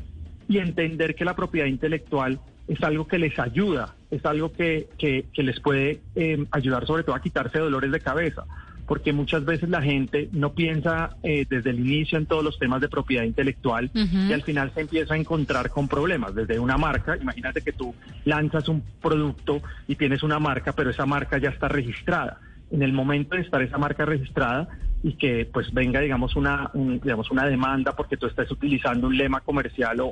y 0.48 0.58
entender 0.58 1.14
que 1.14 1.24
la 1.24 1.34
propiedad 1.36 1.66
intelectual 1.66 2.40
es 2.68 2.80
algo 2.82 3.06
que 3.08 3.18
les 3.18 3.38
ayuda, 3.38 3.94
es 4.10 4.24
algo 4.24 4.52
que, 4.52 4.88
que- 4.98 5.26
que 5.32 5.42
les 5.42 5.58
puede 5.60 6.00
eh, 6.14 6.44
ayudar 6.52 6.86
sobre 6.86 7.02
todo 7.02 7.16
a 7.16 7.20
quitarse 7.22 7.58
dolores 7.58 7.90
de 7.90 7.98
cabeza, 8.00 8.44
porque 8.86 9.12
muchas 9.12 9.44
veces 9.44 9.68
la 9.68 9.82
gente 9.82 10.28
no 10.32 10.52
piensa 10.52 11.10
eh, 11.24 11.46
desde 11.50 11.70
el 11.70 11.80
inicio 11.80 12.18
en 12.18 12.26
todos 12.26 12.44
los 12.44 12.58
temas 12.58 12.80
de 12.80 12.88
propiedad 12.88 13.24
intelectual 13.24 13.90
y 14.30 14.32
al 14.32 14.42
final 14.42 14.70
se 14.74 14.82
empieza 14.82 15.14
a 15.14 15.16
encontrar 15.16 15.70
con 15.70 15.88
problemas, 15.88 16.34
desde 16.36 16.58
una 16.60 16.76
marca, 16.76 17.16
imagínate 17.16 17.60
que 17.62 17.72
tú 17.72 17.94
lanzas 18.24 18.68
un 18.68 18.82
producto 19.00 19.60
y 19.88 19.96
tienes 19.96 20.22
una 20.22 20.38
marca, 20.38 20.72
pero 20.72 20.90
esa 20.90 21.06
marca 21.06 21.38
ya 21.38 21.50
está 21.50 21.66
registrada. 21.68 22.40
En 22.70 22.82
el 22.82 22.92
momento 22.92 23.36
de 23.36 23.42
estar 23.42 23.62
esa 23.62 23.78
marca 23.78 24.04
registrada 24.04 24.68
y 25.02 25.14
que 25.14 25.48
pues 25.50 25.72
venga 25.72 26.00
digamos 26.00 26.36
una 26.36 26.70
un- 26.74 27.00
digamos 27.00 27.30
una 27.30 27.46
demanda 27.46 27.96
porque 27.96 28.16
tú 28.16 28.26
estás 28.26 28.50
utilizando 28.50 29.06
un 29.06 29.16
lema 29.16 29.40
comercial 29.40 30.00
o, 30.00 30.06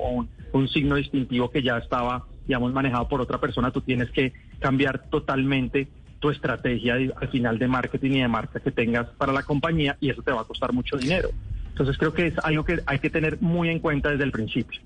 un, 0.53 0.67
signo 0.67 0.95
distintivo 0.95 1.51
que 1.51 1.61
ya 1.61 1.77
estaba 1.77 2.25
digamos 2.47 2.73
manejado 2.73 3.07
por 3.07 3.21
otra 3.21 3.39
persona 3.39 3.71
tú 3.71 3.81
tienes 3.81 4.09
que 4.11 4.33
cambiar 4.59 5.09
totalmente 5.09 5.87
tu 6.19 6.31
estrategia 6.31 6.95
al 6.95 7.29
final 7.29 7.59
de 7.59 7.67
marketing 7.67 8.11
y 8.11 8.21
de 8.21 8.27
marca 8.27 8.59
que 8.59 8.71
tengas 8.71 9.07
para 9.11 9.31
la 9.31 9.43
compañía 9.43 9.95
y 9.99 10.09
eso 10.09 10.23
te 10.23 10.31
va 10.31 10.41
a 10.41 10.45
costar 10.45 10.73
mucho 10.73 10.97
dinero 10.97 11.29
entonces 11.79 11.97
creo 11.97 12.13
que 12.13 12.27
es 12.27 12.33
algo 12.43 12.65
que 12.65 12.81
hay 12.85 12.99
que 12.99 13.09
tener 13.09 13.41
muy 13.41 13.69
en 13.69 13.79
cuenta 13.79 14.09
desde 14.09 14.25
el 14.25 14.31
principio 14.31 14.81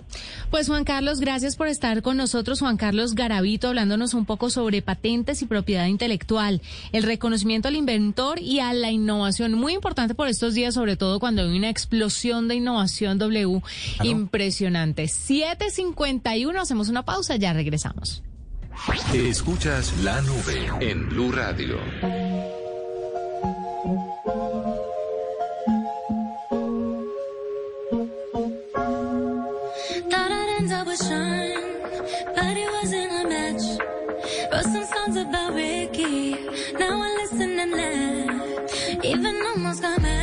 Pues 0.52 0.68
Juan 0.68 0.84
Carlos, 0.84 1.20
gracias 1.20 1.56
por 1.56 1.68
estar 1.68 2.02
con 2.02 2.18
nosotros. 2.18 2.60
Juan 2.60 2.78
Carlos 2.78 3.16
Garavito, 3.16 3.70
hablándonos 3.70 4.14
un 4.14 4.26
poco 4.26 4.50
sobre 4.50 4.82
patentes 4.82 5.42
y 5.42 5.46
propiedad 5.46 5.88
intelectual, 5.88 6.62
el 6.92 7.04
reconocimiento 7.04 7.68
al 7.68 7.76
inventor 7.76 8.40
y 8.40 8.60
a 8.60 8.74
la 8.74 8.92
innovación. 8.92 9.54
Muy 9.54 9.74
importante 9.74 10.16
por 10.16 10.28
estos 10.28 10.54
días, 10.54 10.76
sobre 10.76 10.96
todo 10.96 11.20
cuando 11.20 11.42
hay 11.42 11.58
una 11.58 11.70
explosión 11.70 12.48
de 12.48 12.56
innovación 12.56 13.18
W 13.18 13.62
impresionante. 14.04 15.06
7.51, 15.06 16.56
hacemos 16.60 16.90
una 16.90 17.04
pausa, 17.04 17.36
ya 17.36 17.54
regresamos. 17.54 18.24
Escuchas 19.14 19.94
la 20.04 20.22
nube 20.22 20.70
en 20.82 21.10
Blue 21.10 21.32
Radio. 21.32 21.78
End 30.64 30.72
up 30.72 30.88
with 30.88 31.04
Sean, 31.06 31.52
but 32.36 32.56
it 32.56 32.72
wasn't 32.72 33.12
a 33.12 33.28
match. 33.28 33.64
Wrote 34.50 34.64
some 34.64 34.86
songs 34.86 35.18
about 35.18 35.54
Ricky, 35.54 36.36
now 36.80 37.02
I 37.02 37.10
listen 37.22 37.60
and 37.60 37.72
laugh. 37.74 39.04
Even 39.04 39.36
almost 39.46 39.82
got 39.82 40.02
married, 40.02 40.23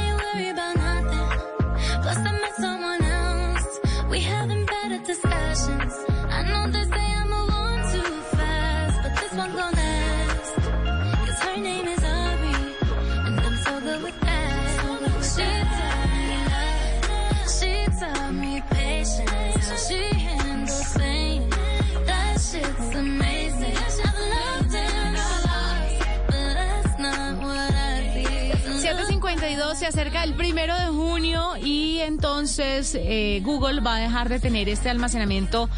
752 29.71 29.77
se 29.77 29.85
acerca 29.87 30.23
el 30.23 30.33
primero 30.33 30.75
de 30.75 30.87
junio 30.87 31.55
y 31.57 31.99
entonces 31.99 32.95
eh, 32.95 33.41
Google 33.43 33.81
va 33.81 33.95
a 33.95 33.99
dejar 33.99 34.27
de 34.29 34.39
tener 34.39 34.67
este 34.69 34.89
almacenamiento 34.89 35.69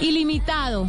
ilimitado. 0.00 0.86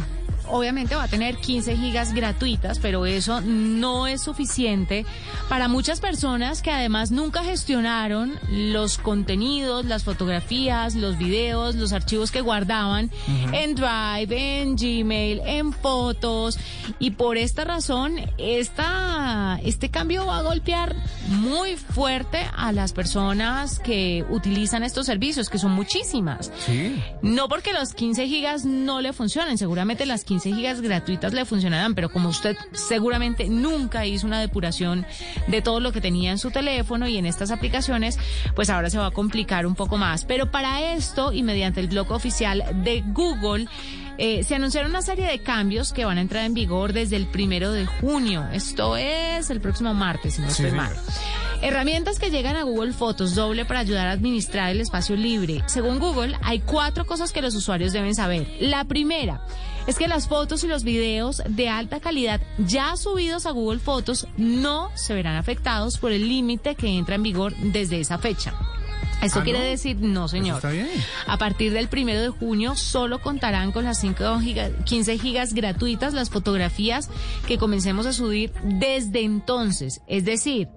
Obviamente 0.50 0.94
va 0.94 1.04
a 1.04 1.08
tener 1.08 1.36
15 1.36 1.76
gigas 1.76 2.12
gratuitas, 2.14 2.78
pero 2.78 3.06
eso 3.06 3.40
no 3.40 4.06
es 4.06 4.22
suficiente 4.22 5.04
para 5.48 5.68
muchas 5.68 6.00
personas 6.00 6.62
que 6.62 6.70
además 6.70 7.10
nunca 7.10 7.44
gestionaron 7.44 8.38
los 8.50 8.98
contenidos, 8.98 9.84
las 9.84 10.04
fotografías, 10.04 10.94
los 10.94 11.18
videos, 11.18 11.74
los 11.74 11.92
archivos 11.92 12.30
que 12.30 12.40
guardaban 12.40 13.10
en 13.52 13.74
Drive, 13.74 14.60
en 14.60 14.76
Gmail, 14.76 15.40
en 15.44 15.72
fotos. 15.72 16.58
Y 16.98 17.12
por 17.12 17.36
esta 17.36 17.64
razón, 17.64 18.16
esta, 18.38 19.58
este 19.64 19.90
cambio 19.90 20.26
va 20.26 20.38
a 20.38 20.42
golpear 20.42 20.94
muy 21.28 21.76
fuerte 21.76 22.46
a 22.56 22.72
las 22.72 22.92
personas 22.92 23.78
que 23.78 24.24
utilizan 24.30 24.82
estos 24.82 25.06
servicios, 25.06 25.48
que 25.48 25.58
son 25.58 25.72
muchísimas. 25.72 26.50
Sí. 26.66 27.02
No 27.22 27.48
porque 27.48 27.72
los 27.72 27.94
15 27.94 28.26
gigas 28.28 28.64
no 28.64 29.00
le 29.00 29.12
funcionen, 29.12 29.58
seguramente 29.58 30.06
las 30.06 30.24
15 30.24 30.37
gigas 30.42 30.80
gratuitas 30.80 31.32
le 31.32 31.44
funcionarán, 31.44 31.94
pero 31.94 32.08
como 32.10 32.28
usted 32.28 32.56
seguramente 32.72 33.48
nunca 33.48 34.06
hizo 34.06 34.26
una 34.26 34.40
depuración 34.40 35.06
de 35.46 35.62
todo 35.62 35.80
lo 35.80 35.92
que 35.92 36.00
tenía 36.00 36.30
en 36.30 36.38
su 36.38 36.50
teléfono 36.50 37.06
y 37.08 37.16
en 37.18 37.26
estas 37.26 37.50
aplicaciones, 37.50 38.18
pues 38.54 38.70
ahora 38.70 38.90
se 38.90 38.98
va 38.98 39.06
a 39.06 39.10
complicar 39.10 39.66
un 39.66 39.74
poco 39.74 39.96
más. 39.98 40.24
Pero 40.24 40.50
para 40.50 40.92
esto 40.94 41.32
y 41.32 41.42
mediante 41.42 41.80
el 41.80 41.88
blog 41.88 42.10
oficial 42.12 42.64
de 42.84 43.02
Google, 43.06 43.66
eh, 44.18 44.42
se 44.42 44.56
anunciaron 44.56 44.90
una 44.90 45.02
serie 45.02 45.26
de 45.26 45.38
cambios 45.40 45.92
que 45.92 46.04
van 46.04 46.18
a 46.18 46.20
entrar 46.20 46.44
en 46.44 46.52
vigor 46.54 46.92
desde 46.92 47.16
el 47.16 47.26
primero 47.28 47.70
de 47.72 47.86
junio. 47.86 48.46
Esto 48.52 48.96
es 48.96 49.48
el 49.50 49.60
próximo 49.60 49.94
martes, 49.94 50.34
si 50.34 50.42
no 50.42 50.50
Sí, 50.50 50.64
estoy 50.64 50.76
mal. 50.76 50.88
señor. 50.90 51.04
Herramientas 51.60 52.20
que 52.20 52.30
llegan 52.30 52.54
a 52.56 52.62
Google 52.62 52.92
Fotos 52.92 53.34
doble 53.34 53.64
para 53.64 53.80
ayudar 53.80 54.06
a 54.06 54.12
administrar 54.12 54.70
el 54.70 54.80
espacio 54.80 55.16
libre. 55.16 55.62
Según 55.66 55.98
Google, 55.98 56.36
hay 56.42 56.60
cuatro 56.60 57.04
cosas 57.04 57.32
que 57.32 57.42
los 57.42 57.54
usuarios 57.56 57.92
deben 57.92 58.14
saber. 58.14 58.48
La 58.60 58.84
primera 58.84 59.40
es 59.88 59.98
que 59.98 60.06
las 60.06 60.28
fotos 60.28 60.62
y 60.62 60.68
los 60.68 60.84
videos 60.84 61.42
de 61.48 61.68
alta 61.68 61.98
calidad 61.98 62.40
ya 62.58 62.96
subidos 62.96 63.44
a 63.46 63.50
Google 63.50 63.80
Fotos 63.80 64.28
no 64.36 64.90
se 64.94 65.14
verán 65.14 65.34
afectados 65.34 65.98
por 65.98 66.12
el 66.12 66.28
límite 66.28 66.76
que 66.76 66.86
entra 66.88 67.16
en 67.16 67.24
vigor 67.24 67.54
desde 67.56 67.98
esa 67.98 68.18
fecha. 68.18 68.54
Esto 69.20 69.40
Ah, 69.40 69.42
quiere 69.42 69.58
¿no? 69.58 69.64
decir, 69.64 69.96
no 69.96 70.26
Eso 70.26 70.28
señor. 70.28 70.56
está 70.58 70.70
bien. 70.70 70.88
A 71.26 71.38
partir 71.38 71.72
del 71.72 71.88
primero 71.88 72.20
de 72.20 72.28
junio 72.28 72.76
solo 72.76 73.20
contarán 73.20 73.72
con 73.72 73.84
las 73.84 73.98
5 74.00 74.22
giga- 74.40 74.70
15 74.84 75.18
gigas 75.18 75.54
gratuitas 75.54 76.14
las 76.14 76.30
fotografías 76.30 77.10
que 77.48 77.58
comencemos 77.58 78.06
a 78.06 78.12
subir 78.12 78.52
desde 78.62 79.22
entonces. 79.24 80.02
Es 80.06 80.24
decir, 80.24 80.68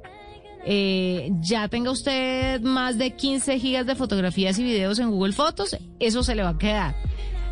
eh, 0.65 1.29
ya 1.41 1.67
tenga 1.67 1.91
usted 1.91 2.61
más 2.61 2.97
de 2.97 3.15
15 3.15 3.59
gigas 3.59 3.85
de 3.85 3.95
fotografías 3.95 4.57
y 4.57 4.63
videos 4.63 4.97
en 4.99 5.11
Google 5.11 5.33
Fotos, 5.33 5.75
eso 5.99 6.23
se 6.23 6.33
le 6.33 6.41
va 6.43 6.49
a 6.49 6.57
quedar. 6.57 6.95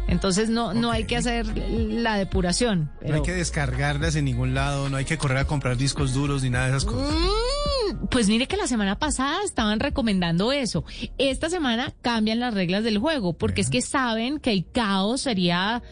Entonces 0.10 0.50
no, 0.50 0.74
no 0.74 0.90
hay 0.92 1.04
que 1.06 1.16
hacer 1.18 1.46
la 1.70 2.16
depuración. 2.16 2.92
No 3.08 3.16
hay 3.16 3.22
que 3.22 3.34
descargarlas 3.34 4.16
en 4.16 4.26
ningún 4.26 4.54
lado, 4.56 4.90
no 4.90 4.98
hay 4.98 5.06
que 5.06 5.18
correr 5.20 5.38
a 5.38 5.46
comprar 5.46 5.78
discos 5.78 6.14
duros 6.14 6.42
ni 6.42 6.50
nada 6.50 6.66
de 6.66 6.72
esas 6.72 6.86
cosas. 6.86 7.14
Mm, 7.14 8.08
Pues 8.10 8.28
mire 8.28 8.48
que 8.48 8.58
la 8.58 8.66
semana 8.68 8.98
pasada 8.98 9.38
estaban 9.46 9.80
recomendando 9.80 10.52
eso. 10.52 10.84
Esta 11.20 11.50
semana 11.50 11.94
cambian 12.02 12.40
las 12.40 12.54
reglas 12.56 12.84
del 12.84 12.98
juego 12.98 13.34
porque 13.34 13.62
es 13.62 13.70
que 13.70 13.82
saben 13.84 14.40
que 14.40 14.52
el 14.52 14.66
caos 14.72 15.22
sería 15.22 15.84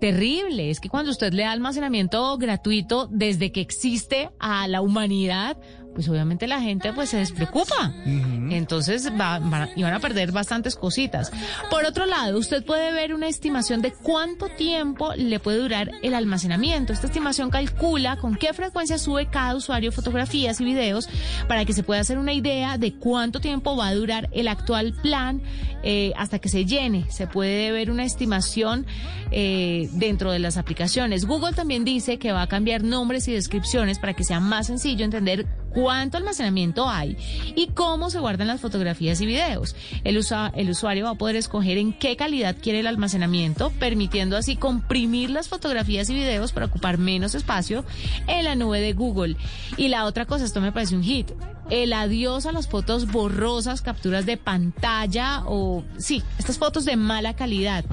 terrible. 0.00 0.70
Es 0.70 0.78
que 0.80 0.90
cuando 0.90 1.10
usted 1.10 1.32
le 1.32 1.44
da 1.44 1.52
almacenamiento 1.52 2.36
gratuito 2.36 3.08
desde 3.10 3.52
que 3.52 3.62
existe 3.62 4.28
a 4.38 4.68
la 4.68 4.82
humanidad, 4.82 5.56
pues 5.96 6.10
obviamente 6.10 6.46
la 6.46 6.60
gente 6.60 6.92
pues 6.92 7.08
se 7.08 7.16
despreocupa. 7.16 7.94
Entonces 8.04 9.10
va, 9.18 9.38
van, 9.38 9.70
y 9.74 9.82
van 9.82 9.94
a 9.94 9.98
perder 9.98 10.30
bastantes 10.30 10.76
cositas. 10.76 11.32
Por 11.70 11.86
otro 11.86 12.04
lado, 12.04 12.38
usted 12.38 12.62
puede 12.64 12.92
ver 12.92 13.14
una 13.14 13.28
estimación 13.28 13.80
de 13.80 13.92
cuánto 13.92 14.50
tiempo 14.50 15.14
le 15.16 15.40
puede 15.40 15.58
durar 15.58 15.90
el 16.02 16.14
almacenamiento. 16.14 16.92
Esta 16.92 17.06
estimación 17.06 17.48
calcula 17.48 18.18
con 18.18 18.36
qué 18.36 18.52
frecuencia 18.52 18.98
sube 18.98 19.30
cada 19.30 19.56
usuario 19.56 19.90
fotografías 19.90 20.60
y 20.60 20.64
videos 20.64 21.08
para 21.48 21.64
que 21.64 21.72
se 21.72 21.82
pueda 21.82 22.02
hacer 22.02 22.18
una 22.18 22.34
idea 22.34 22.76
de 22.76 22.94
cuánto 22.94 23.40
tiempo 23.40 23.74
va 23.74 23.88
a 23.88 23.94
durar 23.94 24.28
el 24.32 24.48
actual 24.48 24.92
plan 25.00 25.40
eh, 25.82 26.12
hasta 26.16 26.38
que 26.38 26.50
se 26.50 26.66
llene. 26.66 27.06
Se 27.10 27.26
puede 27.26 27.72
ver 27.72 27.90
una 27.90 28.04
estimación 28.04 28.84
eh, 29.30 29.88
dentro 29.92 30.30
de 30.30 30.40
las 30.40 30.58
aplicaciones. 30.58 31.24
Google 31.24 31.54
también 31.54 31.86
dice 31.86 32.18
que 32.18 32.32
va 32.32 32.42
a 32.42 32.48
cambiar 32.48 32.84
nombres 32.84 33.28
y 33.28 33.32
descripciones 33.32 33.98
para 33.98 34.12
que 34.12 34.24
sea 34.24 34.40
más 34.40 34.66
sencillo 34.66 35.06
entender 35.06 35.46
cuánto 35.76 36.16
almacenamiento 36.16 36.88
hay 36.88 37.18
y 37.54 37.66
cómo 37.66 38.08
se 38.08 38.18
guardan 38.18 38.46
las 38.46 38.62
fotografías 38.62 39.20
y 39.20 39.26
videos. 39.26 39.76
El, 40.04 40.18
el 40.54 40.70
usuario 40.70 41.04
va 41.04 41.10
a 41.10 41.14
poder 41.16 41.36
escoger 41.36 41.76
en 41.76 41.92
qué 41.92 42.16
calidad 42.16 42.56
quiere 42.58 42.80
el 42.80 42.86
almacenamiento, 42.86 43.70
permitiendo 43.78 44.38
así 44.38 44.56
comprimir 44.56 45.28
las 45.28 45.50
fotografías 45.50 46.08
y 46.08 46.14
videos 46.14 46.52
para 46.52 46.64
ocupar 46.64 46.96
menos 46.96 47.34
espacio 47.34 47.84
en 48.26 48.44
la 48.44 48.54
nube 48.54 48.80
de 48.80 48.94
Google. 48.94 49.36
Y 49.76 49.88
la 49.88 50.06
otra 50.06 50.24
cosa, 50.24 50.46
esto 50.46 50.62
me 50.62 50.72
parece 50.72 50.96
un 50.96 51.02
hit. 51.02 51.30
El 51.70 51.92
adiós 51.92 52.46
a 52.46 52.52
las 52.52 52.68
fotos 52.68 53.10
borrosas, 53.10 53.82
capturas 53.82 54.24
de 54.26 54.36
pantalla 54.36 55.42
o, 55.46 55.82
sí, 55.98 56.22
estas 56.38 56.58
fotos 56.58 56.84
de 56.84 56.96
mala 56.96 57.34
calidad. 57.34 57.84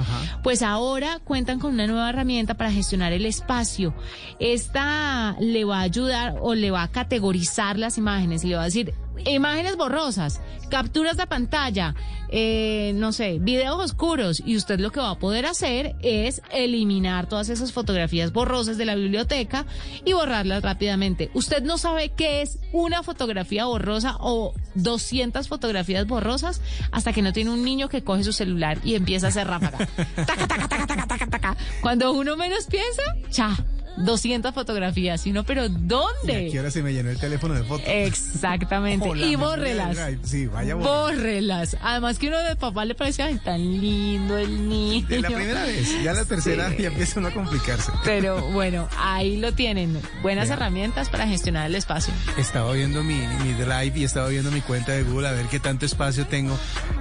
Pues 0.43 0.61
ahora 0.61 1.19
cuentan 1.23 1.59
con 1.59 1.73
una 1.73 1.87
nueva 1.87 2.09
herramienta 2.09 2.53
para 2.53 2.71
gestionar 2.71 3.13
el 3.13 3.25
espacio. 3.25 3.93
Esta 4.39 5.35
le 5.39 5.65
va 5.65 5.79
a 5.79 5.83
ayudar 5.83 6.35
o 6.41 6.53
le 6.53 6.71
va 6.71 6.83
a 6.83 6.91
categorizar 6.91 7.79
las 7.79 7.97
imágenes 7.97 8.43
y 8.43 8.49
le 8.49 8.55
va 8.55 8.61
a 8.61 8.65
decir 8.65 8.93
imágenes 9.25 9.77
borrosas, 9.77 10.41
capturas 10.69 11.17
de 11.17 11.27
pantalla, 11.27 11.95
eh, 12.29 12.93
no 12.95 13.11
sé, 13.11 13.37
videos 13.39 13.79
oscuros. 13.79 14.41
Y 14.45 14.57
usted 14.57 14.79
lo 14.79 14.91
que 14.91 14.99
va 14.99 15.11
a 15.11 15.19
poder 15.19 15.45
hacer 15.45 15.95
es 16.01 16.41
eliminar 16.51 17.27
todas 17.27 17.49
esas 17.49 17.71
fotografías 17.71 18.33
borrosas 18.33 18.77
de 18.77 18.85
la 18.85 18.95
biblioteca 18.95 19.65
y 20.03 20.13
borrarlas 20.13 20.63
rápidamente. 20.63 21.29
Usted 21.33 21.63
no 21.63 21.77
sabe 21.77 22.09
qué 22.09 22.41
es 22.41 22.59
una 22.71 23.03
fotografía 23.03 23.65
borrosa 23.65 24.17
o 24.19 24.53
200 24.75 25.47
fotografías 25.47 26.07
borrosas 26.07 26.61
hasta 26.91 27.13
que 27.13 27.21
no 27.21 27.33
tiene 27.33 27.51
un 27.51 27.63
niño 27.63 27.87
que 27.89 28.03
coge 28.03 28.23
su 28.23 28.33
celular 28.33 28.79
y 28.83 28.95
empieza 28.95 29.27
a 29.27 29.29
hacer 29.29 29.47
ráfaga. 29.47 29.77
Taca, 30.15 30.47
taca, 30.47 30.67
taca, 30.67 30.87
taca, 30.87 31.07
taca, 31.07 31.27
taca. 31.27 31.57
Cuando 31.81 32.11
uno 32.13 32.35
menos 32.35 32.65
piensa, 32.65 33.03
cha, 33.29 33.55
200 33.97 34.53
fotografías. 34.53 35.25
Y 35.27 35.31
uno, 35.31 35.43
pero 35.43 35.65
¿Y 35.65 35.69
¿dónde? 35.69 36.47
a 36.47 36.51
qué 36.51 36.59
hora 36.59 36.71
se 36.71 36.81
me 36.83 36.93
llenó 36.93 37.09
el 37.09 37.19
teléfono 37.19 37.53
de 37.53 37.63
fotos? 37.63 37.87
Exactamente. 37.87 39.09
Y 39.23 39.35
bórrelas. 39.35 39.97
Sí, 40.23 40.47
vaya. 40.47 40.75
Bórrelas. 40.75 41.77
Además 41.81 42.17
que 42.19 42.27
uno 42.27 42.39
de 42.39 42.55
papá 42.55 42.83
le 42.85 42.95
parece 42.95 43.23
ay, 43.23 43.39
tan 43.43 43.59
lindo 43.79 44.37
el 44.37 44.67
niño. 44.69 45.07
De 45.07 45.21
la 45.21 45.29
primera 45.29 45.63
vez, 45.63 46.03
ya 46.03 46.13
la 46.13 46.25
tercera 46.33 46.69
Sí. 46.71 46.83
ya 46.83 46.87
empieza 46.89 47.19
uno 47.19 47.29
a 47.29 47.31
complicarse. 47.31 47.91
Pero 48.03 48.41
bueno, 48.51 48.87
ahí 48.97 49.37
lo 49.37 49.53
tienen. 49.53 49.99
Buenas 50.21 50.49
herramientas 50.49 51.09
para 51.09 51.27
gestionar 51.27 51.67
el 51.67 51.75
espacio. 51.75 52.13
Estaba 52.37 52.71
viendo 52.73 53.03
mi, 53.03 53.15
mi 53.43 53.53
drive 53.53 53.93
y 53.95 54.03
estaba 54.03 54.27
viendo 54.29 54.51
mi 54.51 54.61
cuenta 54.61 54.91
de 54.91 55.03
Google 55.03 55.27
a 55.27 55.31
ver 55.31 55.45
qué 55.47 55.59
tanto 55.59 55.85
espacio 55.85 56.25
tengo. 56.27 56.57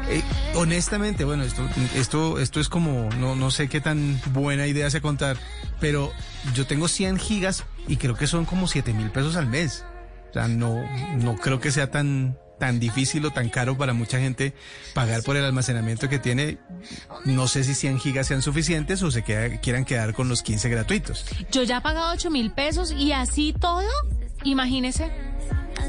Eh, 0.09 0.23
honestamente, 0.55 1.25
bueno, 1.25 1.45
esto, 1.45 1.69
esto, 1.95 2.38
esto 2.38 2.61
es 2.61 2.69
como, 2.69 3.09
no, 3.19 3.37
no 3.37 3.51
sé 3.51 3.69
qué 3.69 3.81
tan 3.81 4.21
buena 4.33 4.67
idea 4.67 4.91
sea 4.91 5.01
contar, 5.01 5.37
pero 5.81 6.12
yo 6.55 6.67
tengo 6.67 6.88
100 6.88 7.19
gigas 7.19 7.65
y 7.88 7.97
creo 7.97 8.15
que 8.15 8.27
son 8.27 8.45
como 8.45 8.67
7 8.67 8.93
mil 8.93 9.11
pesos 9.11 9.37
al 9.37 9.47
mes. 9.47 9.85
O 10.31 10.33
sea, 10.33 10.49
no, 10.49 10.83
no 11.19 11.37
creo 11.37 11.61
que 11.61 11.71
sea 11.71 11.91
tan, 11.91 12.38
tan 12.59 12.81
difícil 12.81 13.25
o 13.27 13.31
tan 13.33 13.49
caro 13.49 13.77
para 13.77 13.93
mucha 13.93 14.19
gente 14.19 14.55
pagar 14.95 15.23
por 15.23 15.37
el 15.37 15.45
almacenamiento 15.45 16.09
que 16.09 16.19
tiene. 16.19 16.59
No 17.25 17.49
sé 17.49 17.65
si 17.65 17.75
100 17.75 18.01
gigas 18.01 18.29
sean 18.29 18.41
suficientes 18.41 19.03
o 19.03 19.11
se 19.11 19.23
quieran 19.23 19.85
quedar 19.85 20.15
con 20.15 20.29
los 20.29 20.43
15 20.43 20.69
gratuitos. 20.69 21.27
Yo 21.51 21.65
ya 21.65 21.79
he 21.79 21.81
pagado 21.81 22.12
8 22.12 22.31
mil 22.31 22.53
pesos 22.53 22.93
y 22.93 23.12
así 23.12 23.55
todo, 23.59 23.88
imagínese. 24.45 25.11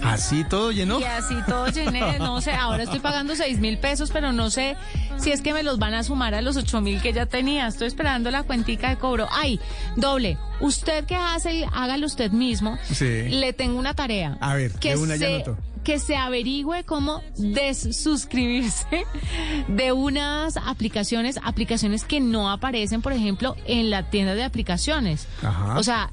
Así 0.04 0.44
todo 0.44 0.72
llenó. 0.72 1.00
Y 1.00 1.04
así 1.04 1.36
todo 1.48 1.68
llené, 1.68 2.20
no 2.20 2.42
sé, 2.42 2.52
ahora 2.52 2.84
estoy 2.84 3.00
pagando 3.00 3.36
6 3.36 3.60
mil 3.60 3.78
pesos, 3.78 4.12
pero 4.12 4.32
no 4.32 4.50
sé 4.50 4.76
si 5.18 5.32
es 5.32 5.42
que 5.42 5.54
me 5.54 5.64
los 5.64 5.80
van 5.80 5.94
a 5.94 6.04
sumar 6.04 6.36
a 6.36 6.42
los 6.42 6.58
8 6.58 6.82
mil 6.82 7.02
que 7.02 7.14
ya 7.14 7.26
tenía. 7.26 7.68
Estoy 7.68 7.88
esperando 7.88 8.32
la 8.32 8.44
cuentica 8.44 8.90
de 8.90 8.98
cobro. 8.98 9.28
Ay, 9.32 9.60
doble, 9.96 10.38
usted 10.60 11.06
que 11.06 11.16
hace, 11.16 11.66
hágalo 11.72 12.06
usted 12.06 12.32
mismo. 12.32 12.78
Sí. 12.92 13.30
Le 13.30 13.54
tengo 13.54 13.80
una 13.80 13.94
tarea. 13.94 14.38
A 14.42 14.56
ver, 14.56 14.72
que 14.74 14.90
de 14.90 14.98
una 14.98 15.16
ya 15.16 15.28
se, 15.28 15.46
que 15.84 16.00
se 16.00 16.16
averigüe 16.16 16.84
cómo 16.84 17.22
desuscribirse 17.38 19.06
de 19.68 19.92
unas 19.92 20.58
aplicaciones, 20.58 21.40
aplicaciones 21.44 22.04
que 22.04 22.20
no 22.20 22.50
aparecen, 22.50 23.02
por 23.02 23.14
ejemplo, 23.14 23.56
en 23.66 23.90
la 23.90 24.10
tienda 24.10 24.36
de 24.36 24.44
aplicaciones. 24.44 25.28
Ajá. 25.42 25.78
O 25.78 25.84
sea, 25.84 26.10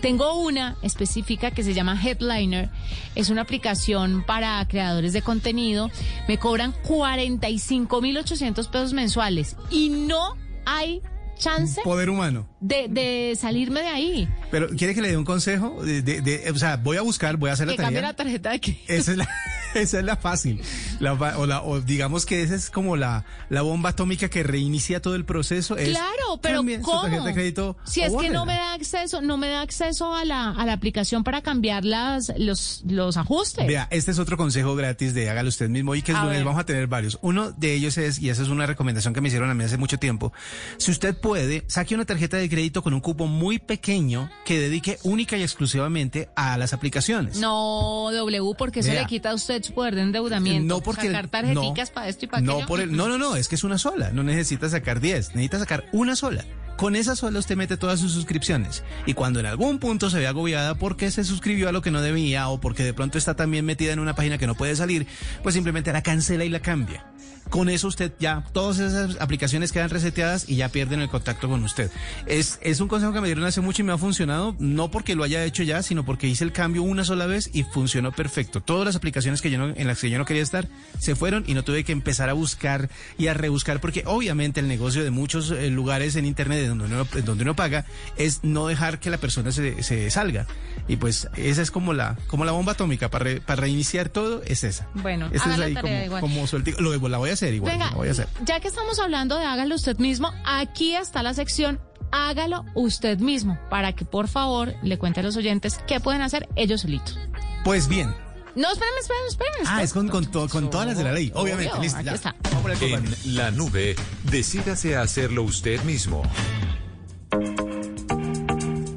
tengo 0.00 0.34
una 0.34 0.76
específica 0.82 1.50
que 1.50 1.62
se 1.62 1.74
llama 1.74 2.00
Headliner. 2.00 2.70
Es 3.14 3.30
una 3.30 3.42
aplicación 3.42 4.24
para 4.24 4.66
creadores 4.68 5.12
de 5.12 5.22
contenido. 5.22 5.90
Me 6.28 6.38
cobran 6.38 6.74
45.800 6.82 8.68
pesos 8.68 8.92
mensuales 8.92 9.56
y 9.70 9.88
no 9.88 10.36
hay 10.64 11.02
chance 11.38 11.80
Poder 11.82 12.10
humano. 12.10 12.48
De, 12.60 12.86
de 12.88 13.36
salirme 13.38 13.80
de 13.80 13.88
ahí. 13.88 14.28
Pero 14.50 14.68
¿quiere 14.76 14.94
que 14.94 15.02
le 15.02 15.08
dé 15.08 15.16
un 15.16 15.24
consejo? 15.24 15.82
De, 15.84 16.02
de- 16.02 16.20
de- 16.22 16.50
o 16.50 16.56
sea, 16.58 16.76
voy 16.76 16.96
a 16.96 17.02
buscar, 17.02 17.36
voy 17.36 17.50
a 17.50 17.52
hacer 17.52 17.66
la 17.66 17.74
Que 17.76 17.82
tarea. 17.82 18.00
la 18.02 18.14
tarjeta 18.14 18.50
de 18.50 18.60
crédito. 18.60 18.84
Esa 18.92 19.10
es 19.12 19.16
la, 19.18 19.28
Esa 19.74 19.98
es 19.98 20.04
la 20.04 20.16
fácil. 20.16 20.60
La 21.00 21.12
o, 21.12 21.46
la- 21.46 21.62
o 21.62 21.80
digamos 21.80 22.24
que 22.24 22.42
esa 22.42 22.54
es 22.54 22.70
como 22.70 22.96
la, 22.96 23.24
la 23.50 23.62
bomba 23.62 23.90
atómica 23.90 24.28
que 24.30 24.42
reinicia 24.42 25.00
todo 25.02 25.14
el 25.16 25.24
proceso. 25.24 25.76
es 25.76 25.90
Claro, 25.90 26.40
pero 26.40 26.62
¿cómo? 26.82 27.02
tarjeta 27.02 27.24
de 27.24 27.34
crédito 27.34 27.76
si 27.84 28.00
es 28.00 28.12
que 28.14 28.30
no 28.30 28.46
me 28.46 28.54
da 28.54 28.72
acceso, 28.74 29.20
no 29.20 29.36
me 29.36 29.48
da 29.48 29.60
acceso 29.60 30.14
a 30.14 30.24
la, 30.24 30.50
a 30.50 30.64
la 30.66 30.72
aplicación 30.72 31.24
para 31.24 31.42
cambiar 31.42 31.84
las, 31.84 32.32
los, 32.38 32.82
los 32.88 33.16
ajustes. 33.18 33.66
Vea, 33.66 33.86
este 33.90 34.10
es 34.12 34.18
otro 34.18 34.36
consejo 34.36 34.74
gratis 34.76 35.12
de 35.14 35.28
hágalo 35.28 35.48
usted 35.50 35.68
mismo 35.68 35.94
y 35.94 36.02
que 36.02 36.12
es 36.12 36.18
A 36.18 36.22
lunes 36.22 36.38
ver. 36.38 36.44
vamos 36.46 36.60
a 36.60 36.64
tener 36.64 36.86
varios. 36.86 37.18
Uno 37.20 37.50
de 37.52 37.74
ellos 37.74 37.98
es, 37.98 38.18
y 38.18 38.30
esa 38.30 38.42
es 38.42 38.48
una 38.48 38.64
recomendación 38.66 39.12
que 39.12 39.20
me 39.20 39.28
hicieron 39.28 39.50
a 39.50 39.54
mí 39.54 39.62
hace 39.64 39.76
mucho 39.76 39.98
tiempo, 39.98 40.32
si 40.78 40.90
usted 40.90 41.14
puede, 41.20 41.64
saque 41.68 41.94
una 41.94 42.04
tarjeta 42.06 42.36
de 42.38 42.48
crédito 42.48 42.55
con 42.82 42.94
un 42.94 43.00
cupo 43.00 43.26
muy 43.26 43.58
pequeño 43.58 44.30
que 44.44 44.58
dedique 44.58 44.98
única 45.02 45.36
y 45.36 45.42
exclusivamente 45.42 46.28
a 46.34 46.56
las 46.56 46.72
aplicaciones. 46.72 47.38
No, 47.38 48.10
W, 48.12 48.54
porque 48.56 48.80
eso 48.80 48.90
Vea. 48.90 49.02
le 49.02 49.06
quita 49.06 49.30
a 49.30 49.34
usted 49.34 49.62
su 49.62 49.72
poder 49.74 49.94
de 49.94 50.02
endeudamiento. 50.02 50.74
No 50.74 50.80
porque 50.80 51.06
Sacar 51.08 51.28
tarjeticas 51.28 51.90
para 51.90 52.08
esto 52.08 52.24
y 52.24 52.28
para 52.28 52.42
no 52.42 52.52
aquello. 52.52 52.66
por 52.66 52.80
el, 52.80 52.96
no 52.96 53.08
no 53.08 53.18
no 53.18 53.36
es 53.36 53.48
que 53.48 53.54
es 53.54 53.64
una 53.64 53.78
sola 53.78 54.10
no 54.10 54.22
necesita 54.22 54.68
sacar 54.68 55.00
10 55.00 55.30
necesita 55.34 55.58
sacar 55.58 55.84
una 55.92 56.16
sola 56.16 56.44
con 56.76 56.96
esa 56.96 57.16
sola 57.16 57.38
usted 57.38 57.56
mete 57.56 57.76
todas 57.76 58.00
sus 58.00 58.12
suscripciones 58.12 58.82
y 59.06 59.14
cuando 59.14 59.40
en 59.40 59.46
algún 59.46 59.78
punto 59.78 60.10
se 60.10 60.18
ve 60.18 60.26
agobiada 60.26 60.74
porque 60.74 61.10
se 61.10 61.24
suscribió 61.24 61.68
a 61.68 61.72
lo 61.72 61.82
que 61.82 61.90
no 61.90 62.00
debía 62.02 62.48
o 62.48 62.60
porque 62.60 62.84
de 62.84 62.92
pronto 62.94 63.18
está 63.18 63.34
también 63.34 63.64
metida 63.64 63.92
en 63.92 63.98
una 63.98 64.14
página 64.14 64.38
que 64.38 64.46
no 64.46 64.54
puede 64.54 64.76
salir 64.76 65.06
pues 65.42 65.54
simplemente 65.54 65.92
la 65.92 66.02
cancela 66.02 66.44
y 66.44 66.48
la 66.48 66.60
cambia 66.60 67.06
con 67.50 67.68
eso 67.68 67.86
usted 67.88 68.12
ya 68.18 68.44
todas 68.52 68.78
esas 68.78 69.20
aplicaciones 69.20 69.72
quedan 69.72 69.90
reseteadas 69.90 70.48
y 70.48 70.56
ya 70.56 70.68
pierden 70.68 71.00
el 71.00 71.08
contacto 71.08 71.48
con 71.48 71.62
usted. 71.64 71.90
Es 72.26 72.58
es 72.62 72.80
un 72.80 72.88
consejo 72.88 73.12
que 73.12 73.20
me 73.20 73.28
dieron 73.28 73.44
hace 73.44 73.60
mucho 73.60 73.82
y 73.82 73.84
me 73.84 73.92
ha 73.92 73.98
funcionado 73.98 74.56
no 74.58 74.90
porque 74.90 75.14
lo 75.14 75.22
haya 75.24 75.44
hecho 75.44 75.62
ya 75.62 75.82
sino 75.82 76.04
porque 76.04 76.26
hice 76.26 76.44
el 76.44 76.52
cambio 76.52 76.82
una 76.82 77.04
sola 77.04 77.26
vez 77.26 77.50
y 77.52 77.62
funcionó 77.62 78.12
perfecto. 78.12 78.60
Todas 78.60 78.84
las 78.84 78.96
aplicaciones 78.96 79.40
que 79.42 79.50
yo 79.50 79.58
no, 79.58 79.68
en 79.76 79.86
las 79.86 80.00
que 80.00 80.10
yo 80.10 80.18
no 80.18 80.24
quería 80.24 80.42
estar 80.42 80.66
se 80.98 81.14
fueron 81.14 81.44
y 81.46 81.54
no 81.54 81.62
tuve 81.64 81.84
que 81.84 81.92
empezar 81.92 82.28
a 82.28 82.32
buscar 82.32 82.88
y 83.18 83.28
a 83.28 83.34
rebuscar 83.34 83.80
porque 83.80 84.02
obviamente 84.06 84.60
el 84.60 84.68
negocio 84.68 85.04
de 85.04 85.10
muchos 85.10 85.50
eh, 85.50 85.70
lugares 85.70 86.16
en 86.16 86.26
internet 86.26 86.58
de 86.60 86.68
donde 86.68 86.84
uno, 86.86 87.06
donde 87.24 87.42
uno 87.44 87.54
paga 87.56 87.84
es 88.16 88.40
no 88.42 88.66
dejar 88.66 88.98
que 88.98 89.10
la 89.10 89.18
persona 89.18 89.52
se, 89.52 89.82
se 89.82 90.10
salga. 90.10 90.46
Y 90.88 90.96
pues 90.96 91.28
esa 91.36 91.62
es 91.62 91.70
como 91.70 91.92
la 91.92 92.16
como 92.26 92.44
la 92.44 92.52
bomba 92.52 92.72
atómica. 92.72 93.10
Para, 93.10 93.24
re- 93.24 93.40
para 93.40 93.60
reiniciar 93.62 94.08
todo 94.08 94.42
es 94.46 94.64
esa. 94.64 94.86
Bueno, 94.94 95.28
Esa 95.32 95.52
es 95.54 95.60
ahí 95.60 95.74
como, 95.74 96.20
como 96.20 96.46
sueltico. 96.46 96.80
Lo, 96.80 97.08
la 97.08 97.18
voy 97.18 97.30
a 97.30 97.35
hacer 97.36 97.54
igual 97.54 97.72
Venga, 97.72 97.90
voy 97.90 98.08
a 98.08 98.10
hacer 98.12 98.28
ya 98.44 98.58
que 98.60 98.68
estamos 98.68 98.98
hablando 98.98 99.38
de 99.38 99.44
hágalo 99.46 99.74
usted 99.74 99.96
mismo, 99.98 100.32
aquí 100.44 100.94
está 100.94 101.22
la 101.22 101.32
sección 101.34 101.80
hágalo 102.12 102.64
usted 102.74 103.18
mismo, 103.18 103.58
para 103.70 103.92
que 103.94 104.04
por 104.04 104.28
favor 104.28 104.74
le 104.82 104.98
cuente 104.98 105.20
a 105.20 105.22
los 105.22 105.36
oyentes 105.36 105.78
qué 105.86 106.00
pueden 106.00 106.22
hacer 106.22 106.48
ellos 106.56 106.82
solitos. 106.82 107.18
pues 107.64 107.88
bien 107.88 108.14
No, 108.54 108.70
espérenme, 108.72 109.00
espérenme, 109.00 109.28
espérenme. 109.28 109.64
ah 109.66 109.82
es 109.82 109.92
con, 109.92 110.08
con, 110.08 110.24
to- 110.30 110.48
con 110.48 110.70
todas 110.70 110.86
las 110.86 110.96
de 110.98 111.04
la 111.04 111.12
ley 111.12 111.30
Obvio, 111.34 111.54
obviamente 111.56 111.78
listo 111.80 111.98
aquí 111.98 112.06
ya. 112.06 112.14
está. 112.14 112.34
Vamos 112.44 112.58
a 112.58 112.62
poner 112.62 112.82
el 112.82 112.94
En 112.94 113.36
la 113.36 113.50
nube, 113.50 113.96
decídase 114.30 114.96
a 114.96 115.02
hacerlo 115.02 115.42
usted 115.42 115.82
mismo. 115.82 116.22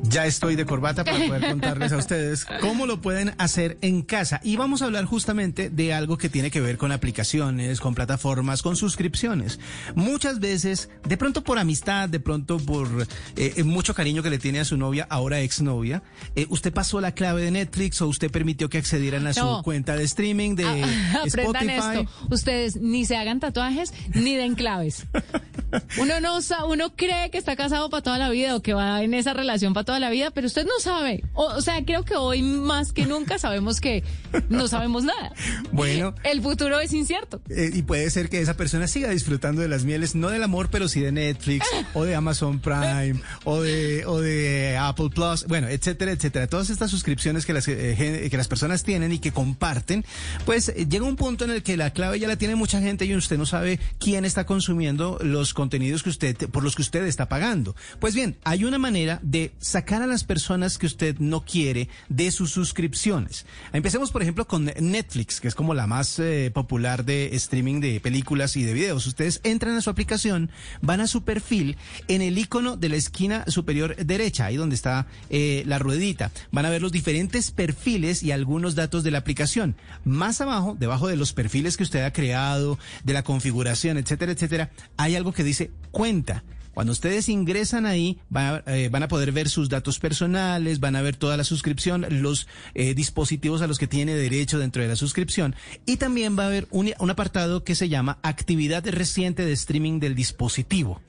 Ya 0.10 0.26
estoy 0.26 0.56
de 0.56 0.65
corbata 0.65 1.04
para 1.04 1.17
poder 1.26 1.41
contarles 1.50 1.91
a 1.91 1.98
ustedes 1.98 2.45
cómo 2.62 2.86
lo 2.86 3.02
pueden 3.02 3.34
hacer 3.38 3.78
en 3.82 4.02
casa. 4.02 4.39
Y 4.43 4.56
vamos 4.58 4.82
a 4.82 4.86
hablar 4.86 5.06
justamente 5.06 5.69
de 5.69 5.93
algo 5.93 6.17
que 6.17 6.30
tiene 6.30 6.50
que 6.52 6.62
ver 6.62 6.78
con 6.78 6.91
aplicaciones, 6.91 7.80
con 7.80 7.93
plataformas, 7.95 8.62
con 8.62 8.76
suscripciones. 8.76 9.60
Muchas 9.95 10.39
veces, 10.39 10.89
de 11.08 11.17
pronto 11.17 11.43
por 11.43 11.60
amistad, 11.60 12.10
de 12.10 12.19
pronto 12.19 12.58
por 12.58 12.88
eh, 13.36 13.63
mucho 13.63 13.93
cariño 13.93 14.24
que 14.24 14.30
le 14.30 14.39
tiene 14.39 14.60
a 14.60 14.65
su 14.65 14.78
novia, 14.78 15.06
ahora 15.10 15.41
exnovia, 15.41 16.02
eh, 16.36 16.48
usted 16.50 16.74
pasó 16.74 17.00
la 17.02 17.12
clave 17.13 17.43
de 17.43 17.52
Netflix 17.52 18.02
o 18.02 18.08
usted 18.08 18.32
permitió 18.32 18.69
que 18.69 18.78
accedieran 18.80 19.28
a 19.28 19.32
No. 19.34 19.58
su 19.58 19.63
cuenta 19.63 19.95
de 19.95 20.04
streaming 20.06 20.56
de 20.56 20.65
Ah, 20.65 21.22
Spotify. 21.26 21.69
esto. 22.00 22.06
Ustedes 22.30 22.76
ni 22.78 23.06
se 23.06 23.15
hagan 23.15 23.39
tatuajes 23.39 23.93
ni 24.13 24.36
den 24.36 24.56
claves. 24.56 25.06
Uno 26.00 26.19
no 26.19 26.39
uno 26.67 26.95
cree 26.95 27.30
que 27.30 27.38
está 27.38 27.56
casado 27.56 27.89
para 27.91 28.02
toda 28.02 28.17
la 28.17 28.30
vida 28.32 28.56
o 28.56 28.62
que 28.62 28.74
va 28.74 29.04
en 29.04 29.13
esa 29.13 29.34
relación 29.34 29.74
para 29.76 29.84
toda 29.84 29.99
la 30.00 30.10
vida, 30.10 30.32
pero 30.32 30.48
usted 30.48 30.66
no 30.66 30.80
sabe. 30.80 31.24
O, 31.34 31.46
o 31.46 31.62
sea, 31.62 31.84
creo 31.86 32.04
que 32.04 32.16
hoy 32.16 32.42
más 32.42 32.94
que 32.94 33.06
nunca 33.06 33.40
sabemos 33.40 33.82
que 33.82 34.04
no 34.50 34.68
sabemos 34.68 35.04
nada. 35.04 35.34
Bueno. 35.72 36.14
El 36.24 36.42
futuro 36.42 36.80
es 36.80 36.94
incierto. 36.94 37.42
Eh, 37.50 37.72
y 37.74 37.84
puede 37.84 38.10
ser 38.10 38.30
que 38.30 38.42
esa 38.42 38.56
persona 38.56 38.88
siga 38.88 39.10
disfrutando 39.10 39.62
de 39.62 39.68
las 39.68 39.84
mieles, 39.86 40.16
no 40.16 40.30
del 40.30 40.44
amor, 40.44 40.70
pero 40.70 40.88
sí 40.88 41.00
de 41.00 41.12
Netflix, 41.12 41.66
o 41.94 42.04
de 42.04 42.16
Amazon 42.16 42.60
Prime, 42.60 43.22
o 43.44 43.62
de, 43.62 44.06
o 44.06 44.20
de 44.20 44.78
Apple 44.78 45.10
Plus, 45.14 45.46
bueno, 45.48 45.68
etcétera, 45.68 46.12
etcétera. 46.12 46.48
Todas 46.48 46.70
estas 46.70 46.92
suscripciones 46.92 47.46
que 47.46 47.54
las, 47.54 47.68
eh, 47.68 48.28
que 48.30 48.38
las 48.38 48.48
personas 48.48 48.84
tienen 48.84 49.12
y 49.12 49.20
que 49.20 49.32
comparten, 49.32 50.06
pues 50.46 50.70
eh, 50.70 50.88
llega 50.90 51.06
un 51.06 51.16
punto 51.16 51.46
en 51.46 51.52
el 51.52 51.64
que 51.64 51.78
la 51.78 51.92
clave 51.92 52.20
ya 52.20 52.28
la 52.28 52.38
tiene 52.38 52.56
mucha 52.56 52.82
gente 52.82 53.06
y 53.06 53.16
usted 53.16 53.38
no 53.38 53.46
sabe 53.46 53.80
quién 54.00 54.26
está 54.26 54.46
consumiendo 54.46 55.18
los 55.22 55.54
contenidos 55.54 56.04
que 56.04 56.10
usted, 56.10 56.36
por 56.50 56.64
los 56.64 56.76
que 56.76 56.82
usted 56.82 57.06
está 57.06 57.30
pagando. 57.30 57.76
Pues 58.00 58.16
bien, 58.16 58.38
hay 58.44 58.64
una 58.66 58.78
manera 58.78 59.20
de 59.22 59.52
sacar 59.60 59.88
a 59.97 60.08
las 60.08 60.23
personas 60.23 60.78
que 60.78 60.86
usted 60.86 61.17
no 61.17 61.43
quiere 61.43 61.89
de 62.10 62.30
sus 62.32 62.52
suscripciones. 62.52 63.45
Empecemos, 63.73 64.12
por 64.12 64.21
ejemplo, 64.21 64.47
con 64.47 64.65
Netflix, 64.65 65.41
que 65.41 65.47
es 65.47 65.56
como 65.56 65.73
la 65.73 65.88
más 65.88 66.19
eh, 66.19 66.52
popular 66.54 67.06
de 67.06 67.36
streaming 67.36 67.80
de 67.80 67.99
películas 67.99 68.56
y 68.56 68.63
de 68.63 68.73
videos. 68.73 69.08
Ustedes 69.08 69.41
entran 69.43 69.75
a 69.75 69.82
su 69.82 69.89
aplicación, 69.89 70.52
van 70.82 71.02
a 71.02 71.08
su 71.08 71.23
perfil, 71.23 71.78
en 72.08 72.21
el 72.21 72.38
icono 72.38 72.78
de 72.78 72.89
la 72.89 72.97
esquina 72.97 73.45
superior 73.47 73.95
derecha, 73.95 74.45
ahí 74.45 74.58
donde 74.58 74.75
está 74.75 75.08
eh, 75.30 75.63
la 75.65 75.80
ruedita, 75.80 76.32
van 76.52 76.65
a 76.65 76.69
ver 76.69 76.82
los 76.82 76.91
diferentes 76.91 77.49
perfiles 77.52 78.21
y 78.21 78.32
algunos 78.32 78.75
datos 78.75 79.04
de 79.04 79.12
la 79.12 79.17
aplicación. 79.17 79.75
Más 80.06 80.39
abajo, 80.39 80.78
debajo 80.80 81.08
de 81.08 81.17
los 81.17 81.34
perfiles 81.34 81.78
que 81.78 81.84
usted 81.84 82.04
ha 82.04 82.13
creado, 82.13 82.78
de 83.04 83.13
la 83.13 83.23
configuración, 83.23 83.97
etcétera, 83.97 84.34
etcétera, 84.34 84.69
hay 84.97 85.15
algo 85.15 85.34
que 85.34 85.43
dice 85.43 85.71
cuenta. 85.91 86.43
Cuando 86.80 86.94
ustedes 86.94 87.28
ingresan 87.28 87.86
ahí, 87.86 88.20
eh, 88.65 88.88
van 88.89 89.04
a 89.04 89.10
poder 89.10 89.34
ver 89.34 89.50
sus 89.50 89.68
datos 89.68 90.00
personales, 90.00 90.80
van 90.80 90.96
a 90.96 91.02
ver 91.02 91.18
toda 91.18 91.36
la 91.36 91.44
suscripción, 91.44 92.06
los 92.10 92.48
eh, 92.74 92.94
dispositivos 92.94 93.62
a 93.62 93.68
los 93.68 93.78
que 93.78 93.86
tiene 93.86 94.15
derecho 94.15 94.60
dentro 94.60 94.82
de 94.82 94.88
la 94.88 94.96
suscripción 94.96 95.58
y 95.86 95.98
también 95.98 96.39
va 96.39 96.44
a 96.44 96.48
haber 96.48 96.70
un 96.72 97.10
apartado 97.10 97.65
que 97.65 97.76
se 97.76 97.89
llama 97.89 98.18
actividad 98.24 98.88
reciente 98.88 99.44
de 99.44 99.52
streaming 99.52 100.00
del 100.00 100.15
dispositivo. 100.15 101.02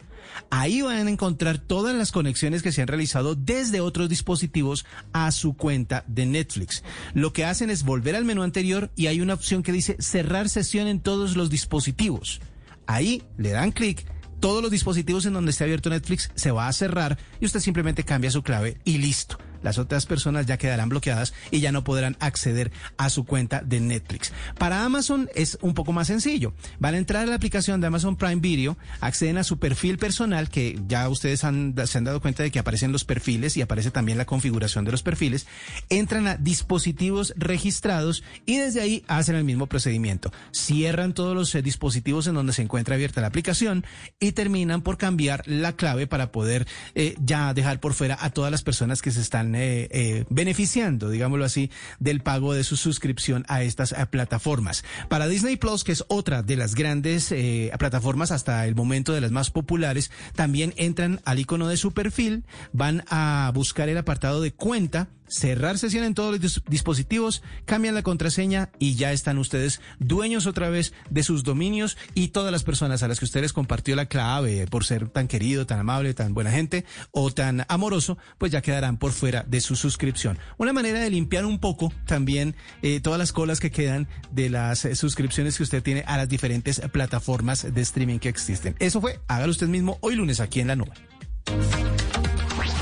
Ahí 0.50 0.82
van 0.82 1.06
a 1.06 1.10
encontrar 1.10 1.58
todas 1.58 1.94
las 1.94 2.10
conexiones 2.10 2.64
que 2.64 2.72
se 2.72 2.82
han 2.82 2.88
realizado 2.88 3.36
desde 3.36 3.80
otros 3.80 4.08
dispositivos 4.08 4.84
a 5.12 5.30
su 5.30 5.54
cuenta 5.54 6.02
de 6.08 6.26
Netflix. 6.26 6.82
Lo 7.14 7.32
que 7.32 7.44
hacen 7.44 7.70
es 7.70 7.84
volver 7.84 8.16
al 8.16 8.24
menú 8.24 8.42
anterior 8.42 8.90
y 8.96 9.06
hay 9.06 9.20
una 9.20 9.34
opción 9.34 9.62
que 9.62 9.70
dice 9.70 9.96
cerrar 10.00 10.48
sesión 10.48 10.88
en 10.88 10.98
todos 10.98 11.36
los 11.36 11.48
dispositivos. 11.48 12.40
Ahí 12.88 13.22
le 13.38 13.50
dan 13.50 13.70
clic 13.70 14.04
todos 14.40 14.62
los 14.62 14.70
dispositivos 14.70 15.26
en 15.26 15.34
donde 15.34 15.50
esté 15.50 15.64
abierto 15.64 15.90
Netflix 15.90 16.30
se 16.34 16.50
va 16.50 16.66
a 16.66 16.72
cerrar 16.72 17.18
y 17.40 17.46
usted 17.46 17.60
simplemente 17.60 18.04
cambia 18.04 18.30
su 18.30 18.42
clave 18.42 18.78
y 18.84 18.98
listo. 18.98 19.38
Las 19.62 19.78
otras 19.78 20.06
personas 20.06 20.46
ya 20.46 20.56
quedarán 20.58 20.88
bloqueadas 20.88 21.32
y 21.50 21.60
ya 21.60 21.72
no 21.72 21.84
podrán 21.84 22.16
acceder 22.20 22.70
a 22.96 23.10
su 23.10 23.24
cuenta 23.24 23.60
de 23.60 23.80
Netflix. 23.80 24.32
Para 24.58 24.84
Amazon 24.84 25.28
es 25.34 25.58
un 25.60 25.74
poco 25.74 25.92
más 25.92 26.06
sencillo. 26.06 26.52
Van 26.78 26.94
a 26.94 26.98
entrar 26.98 27.22
a 27.22 27.26
la 27.26 27.34
aplicación 27.36 27.80
de 27.80 27.86
Amazon 27.86 28.16
Prime 28.16 28.36
Video, 28.40 28.76
acceden 29.00 29.38
a 29.38 29.44
su 29.44 29.58
perfil 29.58 29.98
personal, 29.98 30.48
que 30.50 30.78
ya 30.88 31.08
ustedes 31.08 31.44
han- 31.44 31.74
se 31.86 31.98
han 31.98 32.04
dado 32.04 32.20
cuenta 32.20 32.42
de 32.42 32.50
que 32.50 32.58
aparecen 32.58 32.92
los 32.92 33.04
perfiles 33.04 33.56
y 33.56 33.62
aparece 33.62 33.90
también 33.90 34.18
la 34.18 34.24
configuración 34.26 34.84
de 34.84 34.92
los 34.92 35.02
perfiles. 35.02 35.46
Entran 35.88 36.26
a 36.26 36.36
dispositivos 36.36 37.32
registrados 37.36 38.22
y 38.46 38.58
desde 38.58 38.80
ahí 38.80 39.04
hacen 39.08 39.34
el 39.36 39.44
mismo 39.44 39.66
procedimiento. 39.66 40.32
Cierran 40.52 41.14
todos 41.14 41.34
los 41.34 41.54
eh, 41.54 41.62
dispositivos 41.62 42.26
en 42.26 42.34
donde 42.34 42.52
se 42.52 42.62
encuentra 42.62 42.94
abierta 42.94 43.20
la 43.20 43.26
aplicación 43.28 43.84
y 44.18 44.32
terminan 44.32 44.82
por 44.82 44.98
cambiar 44.98 45.42
la 45.46 45.72
clave 45.74 46.06
para 46.06 46.32
poder 46.32 46.66
eh, 46.94 47.14
ya 47.24 47.52
dejar 47.54 47.80
por 47.80 47.94
fuera 47.94 48.16
a 48.20 48.30
todas 48.30 48.50
las 48.50 48.62
personas 48.62 49.02
que 49.02 49.10
se 49.10 49.20
están 49.20 49.49
eh, 49.54 49.88
eh, 49.90 50.24
beneficiando, 50.28 51.10
digámoslo 51.10 51.44
así, 51.44 51.70
del 51.98 52.20
pago 52.20 52.54
de 52.54 52.64
su 52.64 52.76
suscripción 52.76 53.44
a 53.48 53.62
estas 53.62 53.92
eh, 53.92 54.06
plataformas. 54.10 54.84
Para 55.08 55.28
Disney 55.28 55.56
Plus, 55.56 55.84
que 55.84 55.92
es 55.92 56.04
otra 56.08 56.42
de 56.42 56.56
las 56.56 56.74
grandes 56.74 57.32
eh, 57.32 57.70
plataformas 57.78 58.30
hasta 58.30 58.66
el 58.66 58.74
momento 58.74 59.12
de 59.12 59.20
las 59.20 59.30
más 59.30 59.50
populares, 59.50 60.10
también 60.34 60.74
entran 60.76 61.20
al 61.24 61.38
icono 61.38 61.68
de 61.68 61.76
su 61.76 61.92
perfil, 61.92 62.44
van 62.72 63.04
a 63.08 63.50
buscar 63.54 63.88
el 63.88 63.98
apartado 63.98 64.40
de 64.40 64.52
cuenta, 64.52 65.08
cerrar 65.30 65.78
sesión 65.78 66.04
en 66.04 66.14
todos 66.14 66.32
los 66.32 66.40
dis- 66.40 66.62
dispositivos, 66.68 67.42
cambian 67.64 67.94
la 67.94 68.02
contraseña 68.02 68.70
y 68.78 68.96
ya 68.96 69.12
están 69.12 69.38
ustedes 69.38 69.80
dueños 69.98 70.46
otra 70.46 70.68
vez 70.68 70.92
de 71.08 71.22
sus 71.22 71.44
dominios 71.44 71.96
y 72.14 72.28
todas 72.28 72.52
las 72.52 72.64
personas 72.64 73.02
a 73.02 73.08
las 73.08 73.18
que 73.18 73.24
ustedes 73.24 73.52
compartió 73.52 73.96
la 73.96 74.06
clave 74.06 74.66
por 74.66 74.84
ser 74.84 75.08
tan 75.08 75.28
querido, 75.28 75.66
tan 75.66 75.78
amable, 75.78 76.12
tan 76.12 76.34
buena 76.34 76.50
gente 76.50 76.84
o 77.12 77.30
tan 77.30 77.64
amoroso, 77.68 78.18
pues 78.38 78.52
ya 78.52 78.60
quedarán 78.60 78.98
por 78.98 79.12
fuera 79.12 79.44
de 79.48 79.60
su 79.60 79.76
suscripción. 79.76 80.38
Una 80.58 80.72
manera 80.72 81.00
de 81.00 81.10
limpiar 81.10 81.46
un 81.46 81.58
poco 81.60 81.92
también 82.06 82.56
eh, 82.82 83.00
todas 83.00 83.18
las 83.18 83.32
colas 83.32 83.60
que 83.60 83.70
quedan 83.70 84.08
de 84.32 84.50
las 84.50 84.84
eh, 84.84 84.96
suscripciones 84.96 85.56
que 85.56 85.62
usted 85.62 85.82
tiene 85.82 86.04
a 86.06 86.16
las 86.16 86.28
diferentes 86.28 86.80
plataformas 86.92 87.72
de 87.72 87.80
streaming 87.80 88.18
que 88.18 88.28
existen. 88.28 88.74
Eso 88.80 89.00
fue, 89.00 89.20
hágalo 89.28 89.52
usted 89.52 89.68
mismo 89.68 89.98
hoy 90.00 90.16
lunes 90.16 90.40
aquí 90.40 90.60
en 90.60 90.66
la 90.66 90.76
nube. 90.76 90.92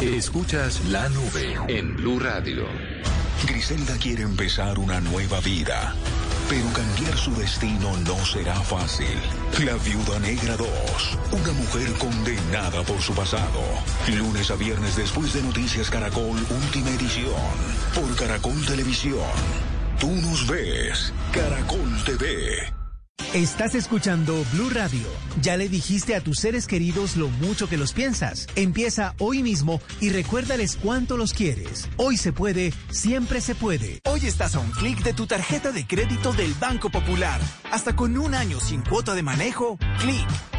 Escuchas 0.00 0.84
la 0.90 1.08
nube 1.08 1.56
en 1.66 1.96
Blue 1.96 2.20
Radio. 2.20 2.66
Griselda 3.48 3.96
quiere 3.96 4.22
empezar 4.22 4.78
una 4.78 5.00
nueva 5.00 5.40
vida. 5.40 5.92
Pero 6.48 6.72
cambiar 6.72 7.18
su 7.18 7.34
destino 7.34 7.96
no 8.06 8.16
será 8.24 8.54
fácil. 8.54 9.18
La 9.64 9.74
Viuda 9.74 10.20
Negra 10.20 10.56
2. 10.56 10.68
Una 11.32 11.52
mujer 11.52 11.92
condenada 11.98 12.84
por 12.84 13.00
su 13.02 13.12
pasado. 13.12 13.60
Lunes 14.16 14.52
a 14.52 14.54
viernes 14.54 14.94
después 14.94 15.32
de 15.32 15.42
Noticias 15.42 15.90
Caracol, 15.90 16.38
última 16.48 16.90
edición. 16.90 17.34
Por 17.92 18.14
Caracol 18.14 18.64
Televisión. 18.66 19.26
Tú 19.98 20.12
nos 20.12 20.46
ves. 20.46 21.12
Caracol 21.32 22.04
TV. 22.04 22.87
Estás 23.34 23.74
escuchando 23.74 24.42
Blue 24.54 24.70
Radio. 24.70 25.06
Ya 25.42 25.58
le 25.58 25.68
dijiste 25.68 26.14
a 26.14 26.22
tus 26.22 26.38
seres 26.38 26.66
queridos 26.66 27.16
lo 27.16 27.28
mucho 27.28 27.68
que 27.68 27.76
los 27.76 27.92
piensas. 27.92 28.46
Empieza 28.56 29.14
hoy 29.18 29.42
mismo 29.42 29.82
y 30.00 30.08
recuérdales 30.08 30.76
cuánto 30.76 31.18
los 31.18 31.34
quieres. 31.34 31.90
Hoy 31.98 32.16
se 32.16 32.32
puede, 32.32 32.72
siempre 32.90 33.42
se 33.42 33.54
puede. 33.54 34.00
Hoy 34.06 34.20
estás 34.26 34.54
a 34.54 34.60
un 34.60 34.70
clic 34.70 35.02
de 35.02 35.12
tu 35.12 35.26
tarjeta 35.26 35.72
de 35.72 35.86
crédito 35.86 36.32
del 36.32 36.54
Banco 36.54 36.88
Popular. 36.88 37.38
Hasta 37.70 37.94
con 37.94 38.16
un 38.16 38.34
año 38.34 38.60
sin 38.60 38.80
cuota 38.80 39.14
de 39.14 39.22
manejo, 39.22 39.78
clic. 40.00 40.57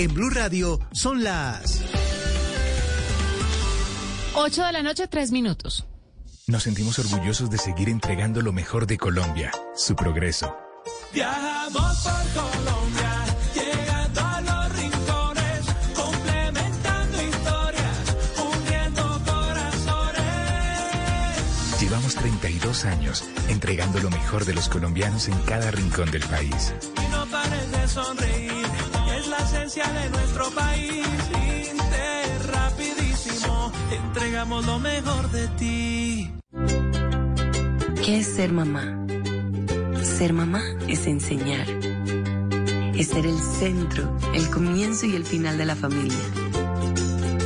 En 0.00 0.14
Blue 0.14 0.30
Radio 0.30 0.80
son 0.92 1.22
las 1.22 1.82
8 4.34 4.64
de 4.64 4.72
la 4.72 4.82
noche, 4.82 5.06
3 5.06 5.30
minutos. 5.30 5.84
Nos 6.46 6.62
sentimos 6.62 6.98
orgullosos 6.98 7.50
de 7.50 7.58
seguir 7.58 7.90
entregando 7.90 8.40
lo 8.40 8.54
mejor 8.54 8.86
de 8.86 8.96
Colombia, 8.96 9.52
su 9.76 9.94
progreso. 9.94 10.56
Viajamos 11.12 11.98
por 11.98 12.12
Colombia, 12.32 13.26
llegando 13.54 14.20
a 14.22 14.40
los 14.40 14.78
rincones, 14.78 15.66
complementando 15.94 17.22
historias, 17.22 18.16
uniendo 18.56 19.20
corazones. 19.26 20.22
Llevamos 21.78 22.14
32 22.14 22.84
años 22.86 23.24
entregando 23.50 23.98
lo 23.98 24.08
mejor 24.08 24.46
de 24.46 24.54
los 24.54 24.70
colombianos 24.70 25.28
en 25.28 25.38
cada 25.42 25.70
rincón 25.70 26.10
del 26.10 26.22
país. 26.22 26.72
Y 27.06 27.10
no 27.10 27.26
pares 27.26 27.70
de 27.70 27.86
sonreír, 27.86 28.59
de 29.74 30.10
nuestro 30.10 30.50
país. 30.50 31.06
Interrapidísimo, 31.70 33.70
entregamos 33.92 34.66
lo 34.66 34.80
mejor 34.80 35.30
de 35.30 35.46
ti. 35.48 36.32
¿Qué 38.04 38.18
es 38.18 38.26
ser 38.26 38.52
mamá? 38.52 39.06
Ser 40.02 40.32
mamá 40.32 40.60
es 40.88 41.06
enseñar. 41.06 41.68
Es 42.96 43.06
ser 43.08 43.26
el 43.26 43.38
centro, 43.38 44.16
el 44.34 44.50
comienzo 44.50 45.06
y 45.06 45.14
el 45.14 45.24
final 45.24 45.56
de 45.56 45.66
la 45.66 45.76
familia. 45.76 46.18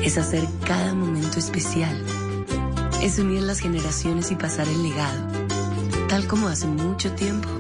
Es 0.03 0.17
hacer 0.17 0.47
cada 0.65 0.95
momento 0.95 1.39
especial. 1.39 2.03
Es 3.03 3.19
unir 3.19 3.43
las 3.43 3.61
generaciones 3.61 4.31
y 4.31 4.37
pasar 4.37 4.67
el 4.67 4.83
legado. 4.83 5.29
Tal 6.09 6.27
como 6.27 6.49
hace 6.49 6.69
mucho 6.69 7.13
tiempo, 7.13 7.51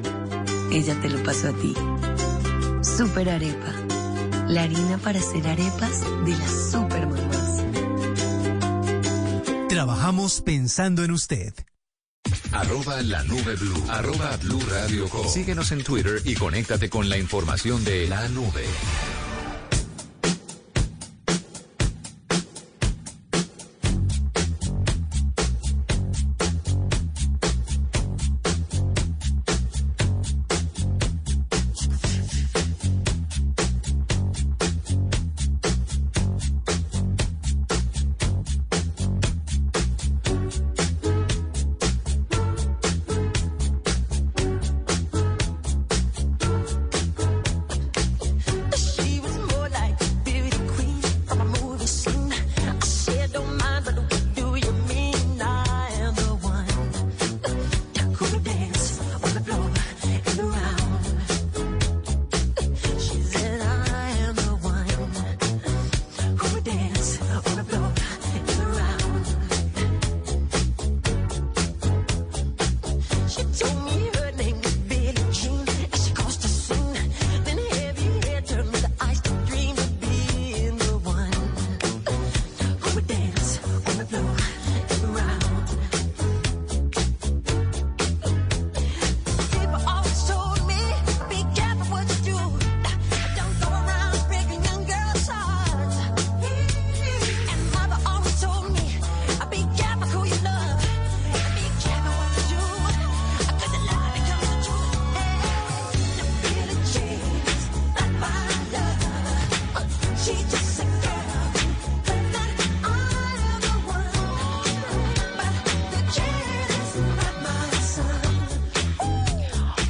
ella 0.72 0.98
te 1.02 1.10
lo 1.10 1.22
pasó 1.22 1.48
a 1.48 1.52
ti. 1.52 1.74
Super 2.80 3.28
Arepa. 3.28 3.83
La 4.54 4.62
harina 4.62 4.98
para 4.98 5.18
hacer 5.18 5.48
arepas 5.48 6.00
de 6.24 6.30
las 6.30 6.70
super 6.70 7.08
mamás. 7.08 7.64
Trabajamos 9.68 10.42
pensando 10.42 11.02
en 11.02 11.10
usted. 11.10 11.52
Arroba 12.52 13.02
la 13.02 13.24
nube 13.24 13.56
blue. 13.56 13.84
Arroba 13.88 14.36
blue 14.36 14.62
radio 14.70 15.08
com. 15.08 15.26
Síguenos 15.28 15.72
en 15.72 15.82
Twitter 15.82 16.22
y 16.24 16.36
conéctate 16.36 16.88
con 16.88 17.08
la 17.08 17.18
información 17.18 17.82
de 17.82 18.06
la 18.06 18.28
nube. 18.28 18.64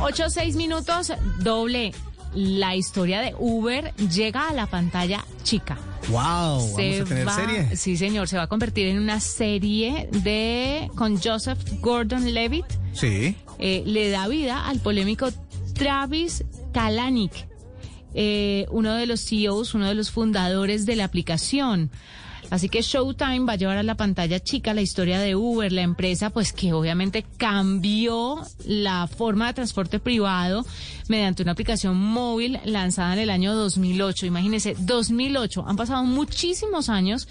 8 0.05 0.31
6 0.31 0.57
minutos, 0.57 1.13
doble. 1.41 1.93
La 2.35 2.75
historia 2.75 3.21
de 3.21 3.35
Uber 3.39 3.95
llega 3.97 4.49
a 4.49 4.53
la 4.53 4.67
pantalla 4.67 5.25
chica. 5.45 5.79
Wow, 6.09 6.19
vamos 6.19 6.75
Se 6.77 7.01
a 7.01 7.05
tener 7.05 7.29
va- 7.29 7.35
serie. 7.37 7.77
Sí, 7.77 7.97
señor, 7.97 8.29
se 8.29 8.37
va 8.37 8.43
a 8.43 8.47
convertir 8.49 8.89
en 8.89 8.99
una 8.99 9.21
serie 9.21 10.09
de 10.13 10.91
con 10.97 11.21
Joseph 11.21 11.59
Gordon-Levitt. 11.81 12.67
Sí. 12.93 13.37
Eh, 13.59 13.83
le 13.87 14.11
da 14.11 14.27
vida 14.29 14.67
al 14.67 14.81
polémico 14.81 15.29
Travis 15.75 16.45
Kalanick, 16.73 17.33
eh, 18.15 18.67
uno 18.71 18.95
de 18.95 19.07
los 19.07 19.21
CEOs, 19.21 19.75
uno 19.75 19.87
de 19.89 19.95
los 19.95 20.11
fundadores 20.11 20.87
de 20.87 20.97
la 20.97 21.05
aplicación. 21.05 21.91
Así 22.51 22.69
que 22.69 22.83
Showtime 22.83 23.47
va 23.47 23.55
a 23.55 23.57
llevar 23.57 23.79
a 23.79 23.83
la 23.83 23.97
pantalla 23.97 24.41
chica 24.41 24.75
la 24.75 24.83
historia 24.83 25.19
de 25.19 25.35
Uber, 25.35 25.73
la 25.73 25.83
empresa 25.83 26.31
pues 26.31 26.53
que 26.53 26.73
obviamente 26.73 27.25
cambió 27.37 28.43
la 28.67 29.07
forma 29.07 29.47
de 29.47 29.55
transporte 29.55 29.99
privado 29.99 30.65
mediante 31.09 31.43
una 31.43 31.53
aplicación 31.53 31.97
móvil 31.97 32.59
lanzada 32.65 33.15
en 33.15 33.21
el 33.21 33.31
año 33.31 33.55
2008. 33.55 34.27
Imagínense, 34.27 34.77
2008, 34.79 35.65
han 35.67 35.77
pasado 35.77 36.05
muchísimos 36.05 36.89
años 36.89 37.29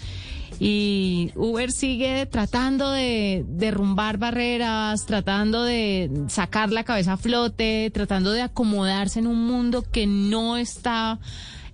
y 0.60 1.32
Uber 1.34 1.70
sigue 1.72 2.26
tratando 2.26 2.90
de 2.90 3.44
derrumbar 3.48 4.18
barreras, 4.18 5.04
tratando 5.06 5.64
de 5.64 6.10
sacar 6.28 6.70
la 6.70 6.84
cabeza 6.84 7.14
a 7.14 7.16
flote, 7.16 7.90
tratando 7.92 8.32
de 8.32 8.42
acomodarse 8.42 9.18
en 9.18 9.26
un 9.26 9.46
mundo 9.46 9.82
que 9.82 10.06
no 10.06 10.56
está 10.56 11.18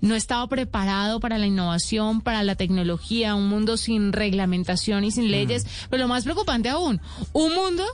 no 0.01 0.15
estaba 0.15 0.47
preparado 0.47 1.21
para 1.21 1.39
la 1.39 1.47
innovación, 1.47 2.21
para 2.21 2.43
la 2.43 2.55
tecnología, 2.55 3.35
un 3.35 3.49
mundo 3.49 3.77
sin 3.77 4.13
reglamentación 4.13 5.05
y 5.05 5.11
sin 5.11 5.31
leyes, 5.31 5.67
pero 5.89 6.03
lo 6.03 6.09
más 6.09 6.25
preocupante 6.25 6.69
aún, 6.69 7.01
un 7.33 7.55
mundo 7.55 7.85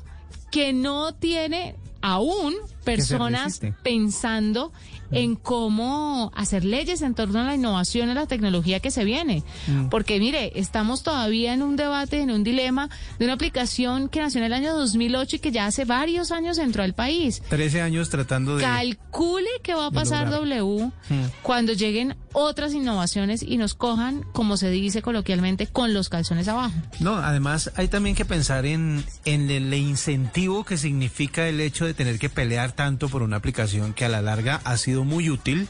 que 0.50 0.72
no 0.72 1.14
tiene 1.14 1.76
aún 2.02 2.54
personas 2.84 3.60
pensando 3.82 4.72
en 5.10 5.36
cómo 5.36 6.32
hacer 6.34 6.64
leyes 6.64 7.02
en 7.02 7.14
torno 7.14 7.40
a 7.40 7.44
la 7.44 7.54
innovación 7.54 8.10
y 8.10 8.14
la 8.14 8.26
tecnología 8.26 8.80
que 8.80 8.90
se 8.90 9.04
viene. 9.04 9.42
Mm. 9.66 9.88
Porque 9.88 10.18
mire, 10.18 10.52
estamos 10.54 11.02
todavía 11.02 11.54
en 11.54 11.62
un 11.62 11.76
debate, 11.76 12.20
en 12.20 12.30
un 12.30 12.44
dilema 12.44 12.88
de 13.18 13.24
una 13.24 13.34
aplicación 13.34 14.08
que 14.08 14.20
nació 14.20 14.40
en 14.40 14.46
el 14.46 14.52
año 14.52 14.74
2008 14.74 15.36
y 15.36 15.38
que 15.38 15.52
ya 15.52 15.66
hace 15.66 15.84
varios 15.84 16.30
años 16.32 16.58
entró 16.58 16.82
al 16.82 16.94
país. 16.94 17.42
13 17.48 17.82
años 17.82 18.10
tratando 18.10 18.56
de... 18.56 18.62
Calcule 18.62 19.48
qué 19.62 19.74
va 19.74 19.86
a 19.86 19.90
pasar. 19.90 20.30
W 20.30 20.66
Hmm. 21.08 21.24
cuando 21.42 21.72
lleguen 21.72 22.16
otras 22.32 22.74
innovaciones 22.74 23.42
y 23.42 23.56
nos 23.56 23.74
cojan, 23.74 24.24
como 24.32 24.56
se 24.56 24.70
dice 24.70 25.02
coloquialmente, 25.02 25.66
con 25.66 25.94
los 25.94 26.08
calzones 26.08 26.48
abajo. 26.48 26.74
No, 27.00 27.16
además 27.16 27.70
hay 27.76 27.88
también 27.88 28.14
que 28.14 28.24
pensar 28.24 28.66
en, 28.66 29.04
en 29.24 29.50
el 29.50 29.72
incentivo 29.72 30.64
que 30.64 30.76
significa 30.76 31.48
el 31.48 31.60
hecho 31.60 31.86
de 31.86 31.94
tener 31.94 32.18
que 32.18 32.28
pelear 32.28 32.72
tanto 32.72 33.08
por 33.08 33.22
una 33.22 33.36
aplicación 33.36 33.94
que 33.94 34.04
a 34.04 34.08
la 34.08 34.20
larga 34.20 34.60
ha 34.64 34.76
sido 34.76 34.95
muy 35.04 35.30
útil. 35.30 35.68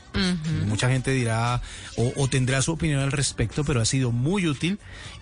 Mucha 0.67 0.89
gente 0.89 1.11
dirá 1.11 1.63
o, 1.97 2.13
o 2.17 2.29
tendrá 2.29 2.63
su 2.63 2.73
opinión 2.73 3.01
al 3.01 3.13
respecto, 3.13 3.65
pero 3.65 3.81
ha 3.81 3.85
sido 3.85 4.13
muy 4.13 4.47
útil. 4.47 4.79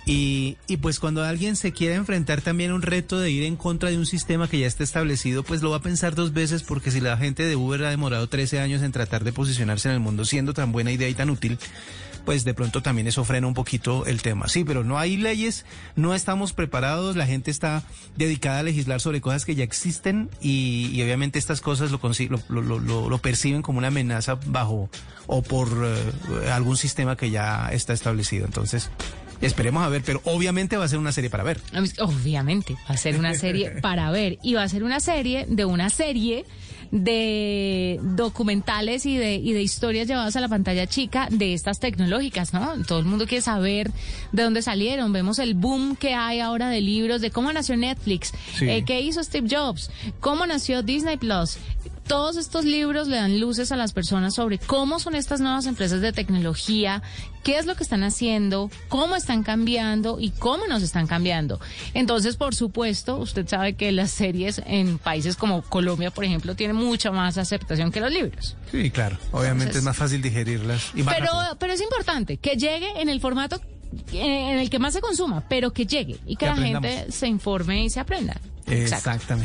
Y, 0.06 0.58
y 0.66 0.76
pues 0.76 1.00
cuando 1.00 1.24
alguien 1.24 1.56
se 1.56 1.72
quiera 1.72 1.94
enfrentar 1.94 2.42
también 2.42 2.70
a 2.70 2.74
un 2.74 2.82
reto 2.82 3.18
de 3.18 3.30
ir 3.30 3.44
en 3.44 3.56
contra 3.56 3.88
de 3.90 3.96
un 3.96 4.04
sistema 4.06 4.48
que 4.48 4.58
ya 4.58 4.66
está 4.66 4.84
establecido, 4.84 5.42
pues 5.42 5.62
lo 5.62 5.70
va 5.70 5.78
a 5.78 5.82
pensar 5.82 6.14
dos 6.14 6.32
veces 6.32 6.62
porque 6.62 6.90
si 6.90 7.00
la 7.00 7.16
gente 7.16 7.44
de 7.44 7.56
Uber 7.56 7.84
ha 7.84 7.90
demorado 7.90 8.28
13 8.28 8.60
años 8.60 8.82
en 8.82 8.92
tratar 8.92 9.24
de 9.24 9.32
posicionarse 9.32 9.88
en 9.88 9.94
el 9.94 10.00
mundo 10.00 10.24
siendo 10.24 10.52
tan 10.52 10.72
buena 10.72 10.92
idea 10.92 11.08
y 11.08 11.14
tan 11.14 11.30
útil, 11.30 11.58
pues 12.24 12.44
de 12.44 12.54
pronto 12.54 12.82
también 12.82 13.06
eso 13.06 13.24
frena 13.24 13.46
un 13.46 13.54
poquito 13.54 14.06
el 14.06 14.22
tema. 14.22 14.48
Sí, 14.48 14.64
pero 14.64 14.82
no 14.84 14.98
hay 14.98 15.16
leyes, 15.16 15.64
no 15.96 16.14
estamos 16.14 16.52
preparados, 16.52 17.16
la 17.16 17.26
gente 17.26 17.50
está 17.50 17.82
dedicada 18.16 18.60
a 18.60 18.62
legislar 18.62 19.00
sobre 19.00 19.20
cosas 19.20 19.44
que 19.44 19.54
ya 19.54 19.64
existen 19.64 20.30
y, 20.40 20.90
y 20.92 21.02
obviamente 21.02 21.38
estas 21.38 21.60
cosas 21.60 21.90
lo, 21.90 22.00
lo- 22.48 22.78
lo- 22.80 23.08
lo 23.10 23.18
perciben 23.18 23.62
como 23.62 23.78
una 23.78 23.88
amenaza 23.88 24.38
bajo 24.46 24.88
o 25.26 25.42
por 25.42 25.68
eh, 25.84 26.50
algún 26.50 26.76
sistema 26.76 27.16
que 27.16 27.30
ya 27.30 27.68
está 27.72 27.92
establecido. 27.92 28.44
Entonces, 28.46 28.90
esperemos 29.40 29.82
a 29.84 29.88
ver, 29.88 30.02
pero 30.04 30.20
obviamente 30.24 30.76
va 30.76 30.84
a 30.84 30.88
ser 30.88 30.98
una 30.98 31.12
serie 31.12 31.30
para 31.30 31.44
ver. 31.44 31.60
Obviamente, 32.00 32.74
va 32.88 32.94
a 32.94 32.96
ser 32.96 33.18
una 33.18 33.34
serie 33.34 33.70
para 33.82 34.10
ver. 34.10 34.38
Y 34.42 34.54
va 34.54 34.62
a 34.62 34.68
ser 34.68 34.84
una 34.84 35.00
serie 35.00 35.46
de 35.48 35.64
una 35.64 35.90
serie 35.90 36.44
de 36.94 37.98
documentales 38.02 39.04
y 39.04 39.16
de, 39.16 39.34
y 39.34 39.52
de 39.52 39.62
historias 39.62 40.06
llevadas 40.06 40.36
a 40.36 40.40
la 40.40 40.48
pantalla 40.48 40.86
chica 40.86 41.26
de 41.28 41.52
estas 41.52 41.80
tecnológicas, 41.80 42.52
¿no? 42.54 42.72
Todo 42.86 43.00
el 43.00 43.04
mundo 43.04 43.26
quiere 43.26 43.42
saber 43.42 43.90
de 44.30 44.42
dónde 44.44 44.62
salieron. 44.62 45.12
Vemos 45.12 45.40
el 45.40 45.54
boom 45.54 45.96
que 45.96 46.14
hay 46.14 46.38
ahora 46.38 46.68
de 46.68 46.80
libros, 46.80 47.20
de 47.20 47.32
cómo 47.32 47.52
nació 47.52 47.76
Netflix, 47.76 48.32
Sí. 48.58 48.68
eh, 48.68 48.84
qué 48.86 49.00
hizo 49.00 49.22
Steve 49.24 49.48
Jobs, 49.50 49.90
cómo 50.20 50.46
nació 50.46 50.82
Disney 50.84 51.16
Plus. 51.16 51.58
Todos 52.06 52.36
estos 52.36 52.64
libros 52.66 53.08
le 53.08 53.16
dan 53.16 53.40
luces 53.40 53.72
a 53.72 53.76
las 53.76 53.92
personas 53.92 54.34
sobre 54.34 54.58
cómo 54.58 54.98
son 55.00 55.14
estas 55.14 55.40
nuevas 55.40 55.64
empresas 55.66 56.02
de 56.02 56.12
tecnología, 56.12 57.02
qué 57.42 57.58
es 57.58 57.64
lo 57.64 57.76
que 57.76 57.82
están 57.82 58.02
haciendo, 58.04 58.70
cómo 58.88 59.16
están 59.16 59.42
cambiando 59.42 60.18
y 60.20 60.30
cómo 60.30 60.66
nos 60.66 60.82
están 60.82 61.06
cambiando. 61.06 61.60
Entonces, 61.94 62.36
por 62.36 62.54
supuesto, 62.54 63.16
usted 63.16 63.48
sabe 63.48 63.72
que 63.74 63.90
las 63.90 64.10
series 64.10 64.60
en 64.66 64.98
países 64.98 65.36
como 65.36 65.62
Colombia, 65.62 66.10
por 66.10 66.24
ejemplo, 66.24 66.54
tienen 66.54 66.76
mucha 66.76 67.10
más 67.10 67.38
aceptación 67.38 67.90
que 67.90 68.00
los 68.00 68.12
libros. 68.12 68.56
Sí, 68.70 68.90
claro. 68.90 69.16
Obviamente 69.32 69.64
Entonces- 69.64 69.76
es 69.78 69.84
más 69.84 69.96
fácil 69.96 70.20
digerirlas. 70.20 70.90
Y 70.94 71.02
más 71.02 71.14
Pero, 71.14 71.32
rápido. 71.32 71.56
pero 71.58 71.72
es 71.72 71.80
importante 71.80 72.36
que 72.36 72.56
llegue 72.56 73.00
en 73.00 73.08
el 73.08 73.20
formato 73.20 73.60
eh, 74.12 74.50
en 74.50 74.58
el 74.58 74.68
que 74.70 74.78
más 74.80 74.92
se 74.92 75.00
consuma, 75.00 75.42
pero 75.48 75.72
que 75.72 75.86
llegue 75.86 76.18
y 76.26 76.34
que, 76.36 76.40
Que 76.40 76.46
la 76.46 76.52
aprendamos. 76.52 76.90
gente 76.90 77.12
se 77.12 77.28
informe 77.28 77.84
y 77.84 77.90
se 77.90 78.00
aprenda. 78.00 78.36
Exacto. 78.66 79.36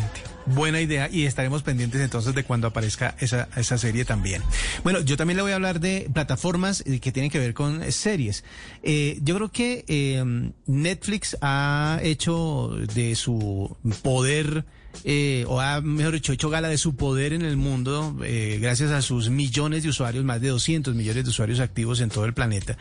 Buena 0.53 0.81
idea 0.81 1.09
y 1.11 1.25
estaremos 1.25 1.63
pendientes 1.63 2.01
entonces 2.01 2.33
de 2.35 2.43
cuando 2.43 2.67
aparezca 2.67 3.15
esa, 3.19 3.49
esa 3.55 3.77
serie 3.77 4.05
también. 4.05 4.41
Bueno, 4.83 5.01
yo 5.01 5.17
también 5.17 5.37
le 5.37 5.43
voy 5.43 5.51
a 5.51 5.55
hablar 5.55 5.79
de 5.79 6.09
plataformas 6.13 6.83
eh, 6.85 6.99
que 6.99 7.11
tienen 7.11 7.31
que 7.31 7.39
ver 7.39 7.53
con 7.53 7.91
series. 7.91 8.43
Eh, 8.83 9.19
yo 9.21 9.35
creo 9.35 9.51
que 9.51 9.85
eh, 9.87 10.51
Netflix 10.65 11.37
ha 11.41 11.99
hecho 12.01 12.75
de 12.93 13.15
su 13.15 13.75
poder, 14.03 14.65
eh, 15.03 15.45
o 15.47 15.59
ha, 15.59 15.81
mejor 15.81 16.13
dicho, 16.13 16.33
hecho 16.33 16.49
gala 16.49 16.67
de 16.67 16.77
su 16.77 16.95
poder 16.95 17.33
en 17.33 17.43
el 17.43 17.57
mundo 17.57 18.15
eh, 18.23 18.59
gracias 18.61 18.91
a 18.91 19.01
sus 19.01 19.29
millones 19.29 19.83
de 19.83 19.89
usuarios, 19.89 20.23
más 20.23 20.41
de 20.41 20.49
200 20.49 20.95
millones 20.95 21.23
de 21.23 21.29
usuarios 21.29 21.59
activos 21.59 22.01
en 22.01 22.09
todo 22.09 22.25
el 22.25 22.33
planeta. 22.33 22.77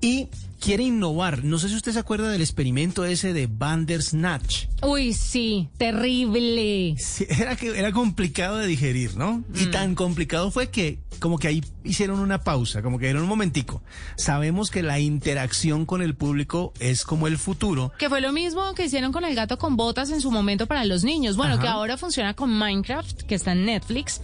Y 0.00 0.28
quiere 0.60 0.82
innovar. 0.84 1.44
No 1.44 1.58
sé 1.58 1.68
si 1.68 1.76
usted 1.76 1.92
se 1.92 1.98
acuerda 1.98 2.30
del 2.30 2.40
experimento 2.40 3.04
ese 3.04 3.32
de 3.32 3.46
Bandersnatch. 3.46 4.66
Uy, 4.82 5.12
sí, 5.12 5.68
terrible. 5.78 6.94
Sí, 6.98 7.26
era 7.28 7.56
que 7.56 7.78
era 7.78 7.92
complicado 7.92 8.56
de 8.58 8.66
digerir, 8.66 9.16
¿no? 9.16 9.44
Y 9.54 9.66
Mm. 9.66 9.70
tan 9.70 9.94
complicado 9.94 10.50
fue 10.50 10.68
que 10.70 10.98
como 11.20 11.38
que 11.38 11.48
ahí 11.48 11.64
hicieron 11.84 12.20
una 12.20 12.42
pausa, 12.44 12.82
como 12.82 12.98
que 12.98 13.06
dieron 13.06 13.22
un 13.22 13.28
momentico. 13.28 13.82
Sabemos 14.16 14.70
que 14.70 14.82
la 14.82 15.00
interacción 15.00 15.84
con 15.86 16.02
el 16.02 16.14
público 16.14 16.72
es 16.80 17.04
como 17.04 17.26
el 17.26 17.38
futuro. 17.38 17.92
Que 17.98 18.08
fue 18.08 18.20
lo 18.20 18.32
mismo 18.32 18.74
que 18.74 18.84
hicieron 18.84 19.12
con 19.12 19.24
el 19.24 19.34
gato 19.34 19.58
con 19.58 19.76
botas 19.76 20.10
en 20.10 20.20
su 20.20 20.30
momento 20.30 20.66
para 20.66 20.84
los 20.84 21.02
niños. 21.04 21.36
Bueno, 21.36 21.54
Ajá. 21.54 21.62
que 21.62 21.68
ahora 21.68 21.96
funciona 21.96 22.34
con 22.34 22.50
Minecraft, 22.56 23.22
que 23.22 23.34
está 23.34 23.52
en 23.52 23.64
Netflix. 23.66 24.20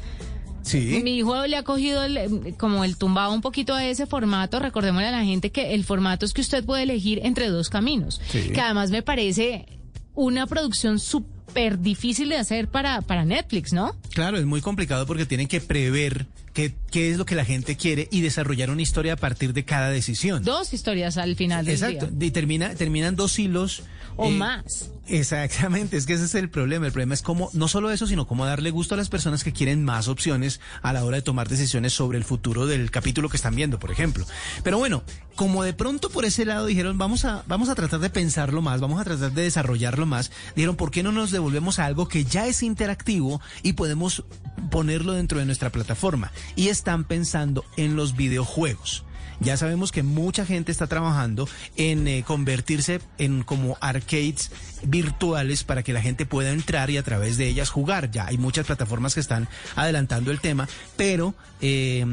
Sí. 0.64 1.00
Mi 1.04 1.18
hijo 1.18 1.46
le 1.46 1.56
ha 1.56 1.62
cogido 1.62 2.02
el, 2.04 2.54
como 2.58 2.84
el 2.84 2.96
tumbado 2.96 3.32
un 3.32 3.40
poquito 3.40 3.74
a 3.74 3.84
ese 3.84 4.06
formato. 4.06 4.58
Recordémosle 4.58 5.08
a 5.08 5.12
la 5.12 5.24
gente 5.24 5.50
que 5.50 5.74
el 5.74 5.84
formato 5.84 6.24
es 6.24 6.32
que 6.32 6.40
usted 6.40 6.64
puede 6.64 6.84
elegir 6.84 7.20
entre 7.22 7.48
dos 7.48 7.68
caminos. 7.68 8.20
Sí. 8.30 8.50
Que 8.52 8.60
además 8.60 8.90
me 8.90 9.02
parece 9.02 9.66
una 10.14 10.46
producción 10.46 10.98
súper 10.98 11.78
difícil 11.80 12.28
de 12.30 12.36
hacer 12.38 12.68
para, 12.68 13.02
para 13.02 13.24
Netflix, 13.24 13.72
¿no? 13.72 13.94
Claro, 14.14 14.38
es 14.38 14.46
muy 14.46 14.60
complicado 14.60 15.06
porque 15.06 15.26
tienen 15.26 15.48
que 15.48 15.60
prever 15.60 16.26
qué, 16.54 16.74
qué 16.90 17.10
es 17.10 17.18
lo 17.18 17.26
que 17.26 17.34
la 17.34 17.44
gente 17.44 17.76
quiere 17.76 18.08
y 18.10 18.22
desarrollar 18.22 18.70
una 18.70 18.80
historia 18.80 19.14
a 19.14 19.16
partir 19.16 19.52
de 19.52 19.64
cada 19.64 19.90
decisión. 19.90 20.42
Dos 20.42 20.72
historias 20.72 21.18
al 21.18 21.36
final 21.36 21.66
del 21.66 21.74
Exacto. 21.74 22.06
día. 22.06 22.28
Y 22.28 22.30
termina, 22.30 22.74
terminan 22.74 23.16
dos 23.16 23.38
hilos. 23.38 23.82
O 24.16 24.28
eh, 24.28 24.30
más. 24.30 24.90
Exactamente, 25.06 25.96
es 25.96 26.06
que 26.06 26.14
ese 26.14 26.24
es 26.24 26.34
el 26.36 26.48
problema. 26.48 26.86
El 26.86 26.92
problema 26.92 27.14
es 27.14 27.22
cómo, 27.22 27.50
no 27.52 27.66
solo 27.68 27.90
eso, 27.90 28.06
sino 28.06 28.26
cómo 28.26 28.46
darle 28.46 28.70
gusto 28.70 28.94
a 28.94 28.96
las 28.96 29.08
personas 29.08 29.42
que 29.42 29.52
quieren 29.52 29.84
más 29.84 30.08
opciones 30.08 30.60
a 30.82 30.92
la 30.92 31.04
hora 31.04 31.16
de 31.16 31.22
tomar 31.22 31.48
decisiones 31.48 31.92
sobre 31.92 32.16
el 32.16 32.24
futuro 32.24 32.66
del 32.66 32.90
capítulo 32.92 33.28
que 33.28 33.36
están 33.36 33.56
viendo, 33.56 33.78
por 33.78 33.90
ejemplo. 33.90 34.24
Pero 34.62 34.78
bueno, 34.78 35.02
como 35.34 35.64
de 35.64 35.74
pronto 35.74 36.10
por 36.10 36.24
ese 36.24 36.44
lado 36.44 36.66
dijeron, 36.66 36.96
vamos 36.96 37.24
a, 37.24 37.42
vamos 37.48 37.68
a 37.68 37.74
tratar 37.74 38.00
de 38.00 38.08
pensarlo 38.08 38.62
más, 38.62 38.80
vamos 38.80 39.00
a 39.00 39.04
tratar 39.04 39.32
de 39.32 39.42
desarrollarlo 39.42 40.06
más, 40.06 40.30
dijeron, 40.54 40.76
¿por 40.76 40.90
qué 40.90 41.02
no 41.02 41.12
nos 41.12 41.32
devolvemos 41.32 41.78
a 41.78 41.86
algo 41.86 42.08
que 42.08 42.24
ya 42.24 42.46
es 42.46 42.62
interactivo 42.62 43.40
y 43.62 43.72
podemos 43.72 44.24
ponerlo 44.70 45.12
dentro 45.12 45.38
de 45.38 45.44
nuestra 45.44 45.70
plataforma? 45.70 46.30
Y 46.56 46.68
están 46.68 47.04
pensando 47.04 47.64
en 47.76 47.96
los 47.96 48.16
videojuegos. 48.16 49.04
Ya 49.44 49.56
sabemos 49.56 49.92
que 49.92 50.02
mucha 50.02 50.46
gente 50.46 50.72
está 50.72 50.86
trabajando 50.86 51.48
en 51.76 52.08
eh, 52.08 52.24
convertirse 52.26 53.00
en 53.18 53.42
como 53.42 53.76
arcades 53.80 54.50
virtuales 54.82 55.64
para 55.64 55.82
que 55.82 55.92
la 55.92 56.02
gente 56.02 56.26
pueda 56.26 56.50
entrar 56.50 56.90
y 56.90 56.96
a 56.96 57.02
través 57.02 57.36
de 57.36 57.48
ellas 57.48 57.70
jugar. 57.70 58.10
Ya 58.10 58.26
hay 58.26 58.38
muchas 58.38 58.66
plataformas 58.66 59.14
que 59.14 59.20
están 59.20 59.48
adelantando 59.76 60.30
el 60.30 60.40
tema, 60.40 60.68
pero 60.96 61.34
eh, 61.60 62.04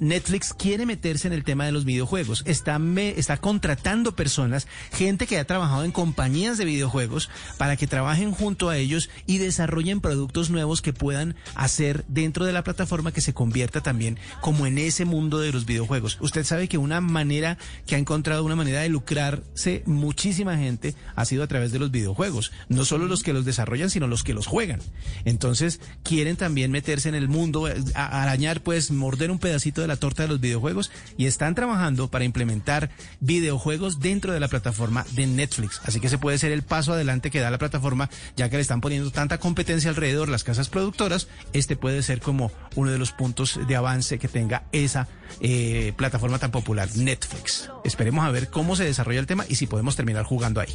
Netflix 0.00 0.52
quiere 0.52 0.86
meterse 0.86 1.26
en 1.26 1.32
el 1.34 1.44
tema 1.44 1.64
de 1.66 1.72
los 1.72 1.84
videojuegos. 1.84 2.42
Está, 2.46 2.78
me- 2.78 3.18
está 3.18 3.38
contratando 3.38 4.14
personas, 4.14 4.66
gente 4.92 5.26
que 5.26 5.38
ha 5.38 5.46
trabajado 5.46 5.84
en 5.84 5.92
compañías 5.92 6.58
de 6.58 6.64
videojuegos, 6.66 7.30
para 7.56 7.76
que 7.76 7.86
trabajen 7.86 8.32
junto 8.32 8.68
a 8.68 8.76
ellos 8.76 9.08
y 9.26 9.38
desarrollen 9.38 10.00
productos 10.00 10.50
nuevos 10.50 10.82
que 10.82 10.92
puedan 10.92 11.34
hacer 11.54 12.04
dentro 12.08 12.44
de 12.44 12.52
la 12.52 12.62
plataforma 12.64 13.12
que 13.12 13.20
se 13.20 13.34
convierta 13.34 13.80
también 13.82 14.18
como 14.40 14.66
en 14.66 14.78
ese 14.78 15.04
mundo 15.04 15.38
de 15.38 15.52
los 15.52 15.66
videojuegos. 15.66 16.18
Usted 16.20 16.44
sabe 16.44 16.68
que 16.68 16.77
una 16.78 17.00
manera 17.00 17.58
que 17.86 17.94
ha 17.94 17.98
encontrado 17.98 18.44
una 18.44 18.56
manera 18.56 18.80
de 18.80 18.88
lucrarse 18.88 19.82
muchísima 19.86 20.56
gente 20.56 20.94
ha 21.16 21.24
sido 21.24 21.42
a 21.42 21.46
través 21.46 21.72
de 21.72 21.78
los 21.78 21.90
videojuegos. 21.90 22.52
No 22.68 22.84
solo 22.84 23.06
los 23.06 23.22
que 23.22 23.32
los 23.32 23.44
desarrollan, 23.44 23.90
sino 23.90 24.06
los 24.06 24.22
que 24.22 24.34
los 24.34 24.46
juegan. 24.46 24.80
Entonces, 25.24 25.80
quieren 26.02 26.36
también 26.36 26.70
meterse 26.70 27.08
en 27.08 27.14
el 27.14 27.28
mundo, 27.28 27.68
eh, 27.68 27.74
arañar, 27.94 28.62
pues, 28.62 28.90
morder 28.90 29.30
un 29.30 29.38
pedacito 29.38 29.80
de 29.80 29.88
la 29.88 29.96
torta 29.96 30.22
de 30.22 30.28
los 30.28 30.40
videojuegos 30.40 30.90
y 31.16 31.26
están 31.26 31.54
trabajando 31.54 32.08
para 32.08 32.24
implementar 32.24 32.90
videojuegos 33.20 34.00
dentro 34.00 34.32
de 34.32 34.40
la 34.40 34.48
plataforma 34.48 35.04
de 35.12 35.26
Netflix. 35.26 35.80
Así 35.84 36.00
que 36.00 36.06
ese 36.06 36.18
puede 36.18 36.38
ser 36.38 36.52
el 36.52 36.62
paso 36.62 36.92
adelante 36.92 37.30
que 37.30 37.40
da 37.40 37.50
la 37.50 37.58
plataforma, 37.58 38.10
ya 38.36 38.48
que 38.48 38.56
le 38.56 38.62
están 38.62 38.80
poniendo 38.80 39.10
tanta 39.10 39.38
competencia 39.38 39.90
alrededor 39.90 40.28
las 40.28 40.44
casas 40.44 40.68
productoras. 40.68 41.28
Este 41.52 41.76
puede 41.76 42.02
ser 42.02 42.20
como 42.20 42.50
uno 42.74 42.90
de 42.90 42.98
los 42.98 43.12
puntos 43.12 43.58
de 43.66 43.76
avance 43.76 44.18
que 44.18 44.28
tenga 44.28 44.64
esa 44.72 45.08
eh, 45.40 45.92
plataforma 45.96 46.38
popular, 46.58 46.88
Netflix. 46.96 47.70
Esperemos 47.84 48.24
a 48.24 48.30
ver 48.32 48.48
cómo 48.50 48.74
se 48.74 48.84
desarrolla 48.84 49.20
el 49.20 49.26
tema 49.26 49.44
y 49.48 49.54
si 49.54 49.68
podemos 49.68 49.94
terminar 49.94 50.24
jugando 50.24 50.60
ahí. 50.60 50.74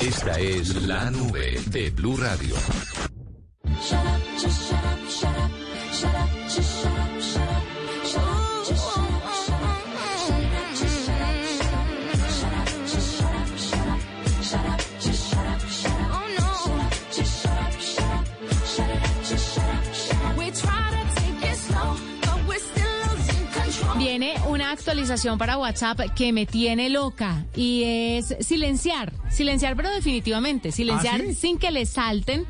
Esta 0.00 0.38
es 0.40 0.82
la 0.82 1.10
nube 1.10 1.60
de 1.68 1.90
Blue 1.90 2.16
Radio. 2.16 2.56
Una 24.62 24.70
actualización 24.70 25.38
para 25.38 25.58
WhatsApp 25.58 25.98
que 26.14 26.32
me 26.32 26.46
tiene 26.46 26.88
loca 26.88 27.44
y 27.56 27.82
es 27.82 28.36
silenciar, 28.46 29.12
silenciar 29.28 29.74
pero 29.74 29.90
definitivamente, 29.90 30.70
silenciar 30.70 31.20
¿Ah, 31.20 31.24
sí? 31.26 31.34
sin 31.34 31.58
que 31.58 31.72
le 31.72 31.84
salten 31.84 32.46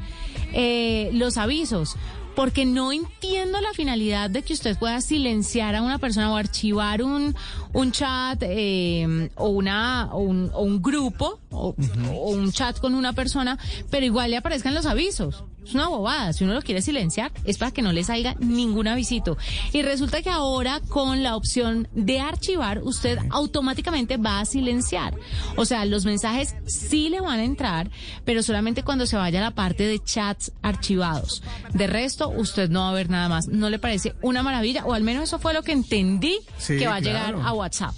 eh, 0.53 1.09
los 1.15 1.39
avisos. 1.39 1.97
Porque 2.37 2.65
no 2.65 2.93
entiendo 2.93 3.61
la 3.61 3.73
finalidad 3.73 4.29
de 4.31 4.43
que 4.43 4.53
usted 4.55 4.79
pueda 4.79 5.01
silenciar 5.01 5.75
a 5.75 5.83
una 5.83 5.99
persona 5.99 6.31
o 6.33 6.37
archivar 6.37 7.03
un, 7.03 7.35
un 7.73 7.93
chat 7.93 8.43
eh, 8.43 9.31
o, 9.37 9.49
una, 9.49 10.09
o, 10.13 10.19
un, 10.19 10.51
o 10.55 10.63
un 10.63 10.83
grupo 10.83 11.41
o, 11.51 11.75
o 12.11 12.31
un 12.31 12.53
chat 12.53 12.79
con 12.79 12.95
una 12.95 13.15
persona, 13.15 13.59
pero 13.91 14.05
igual 14.05 14.31
le 14.31 14.37
aparezcan 14.39 14.75
los 14.75 14.85
avisos. 14.87 15.45
Es 15.65 15.75
una 15.75 15.89
bobada. 15.89 16.33
Si 16.33 16.45
uno 16.45 16.55
lo 16.55 16.63
quiere 16.63 16.83
silenciar, 16.83 17.31
es 17.45 17.57
para 17.59 17.71
que 17.71 17.83
no 17.83 17.93
le 17.93 18.03
salga 18.05 18.35
ningún 18.41 18.89
avisito. 18.89 19.37
Y 19.73 19.83
resulta 19.83 20.21
que 20.23 20.31
ahora 20.31 20.81
con 20.89 21.23
la 21.23 21.37
opción 21.37 21.89
de 21.93 22.21
archivar, 22.21 22.81
usted 22.83 23.19
automáticamente 23.31 24.17
va 24.17 24.41
a 24.41 24.45
silenciar. 24.45 25.15
O 25.57 25.65
sea, 25.65 25.85
los 25.85 26.05
mensajes 26.05 26.57
sí 26.67 27.09
le 27.09 27.21
van 27.21 27.39
a 27.39 27.45
entrar, 27.45 27.91
pero 28.25 28.43
solamente 28.43 28.83
cuando 28.83 29.07
se 29.07 29.17
vaya 29.17 29.39
a 29.39 29.43
la 29.43 29.51
parte 29.53 29.87
de 29.87 29.99
chats 30.03 30.53
archivados. 30.63 31.43
De 31.75 31.87
resto, 31.87 32.29
usted 32.29 32.69
no 32.69 32.81
va 32.81 32.91
a 32.91 32.93
ver 32.95 33.09
nada 33.11 33.29
más. 33.29 33.49
¿No 33.49 33.71
le 33.71 33.79
parece 33.79 34.15
una 34.23 34.43
maravilla? 34.43 34.85
O 34.85 34.95
al 34.95 35.03
menos 35.03 35.25
eso 35.25 35.39
fue 35.39 35.55
lo 35.55 35.63
que 35.63 35.73
entendí 35.73 36.39
Sí, 36.59 36.77
que 36.79 36.87
va 36.89 36.97
a 36.97 37.01
claro. 37.01 37.37
llegar 37.39 37.47
a 37.49 37.53
WhatsApp. 37.53 37.95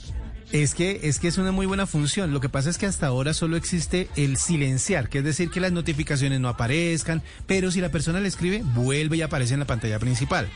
Es 0.55 0.77
que, 0.77 1.01
es 1.03 1.19
que 1.19 1.27
es 1.27 1.37
una 1.37 1.51
muy 1.51 1.67
buena 1.67 1.85
función. 1.85 2.33
Lo 2.33 2.41
que 2.41 2.49
pasa 2.49 2.71
es 2.71 2.79
que 2.79 2.87
hasta 2.87 3.09
ahora 3.09 3.35
solo 3.35 3.57
existe 3.57 4.09
el 4.15 4.37
silenciar, 4.37 5.09
que 5.09 5.19
es 5.19 5.25
decir 5.25 5.51
que 5.51 5.59
las 5.59 5.73
notificaciones 5.73 6.39
no 6.39 6.49
aparezcan, 6.49 7.23
pero 7.49 7.73
si 7.73 7.81
la 7.81 7.89
persona 7.89 8.21
le 8.21 8.29
escribe, 8.29 8.63
vuelve 8.63 9.17
y 9.17 9.23
aparece 9.23 9.55
en 9.55 9.61
la 9.61 9.67
pantalla 9.67 9.99
principal. 9.99 10.49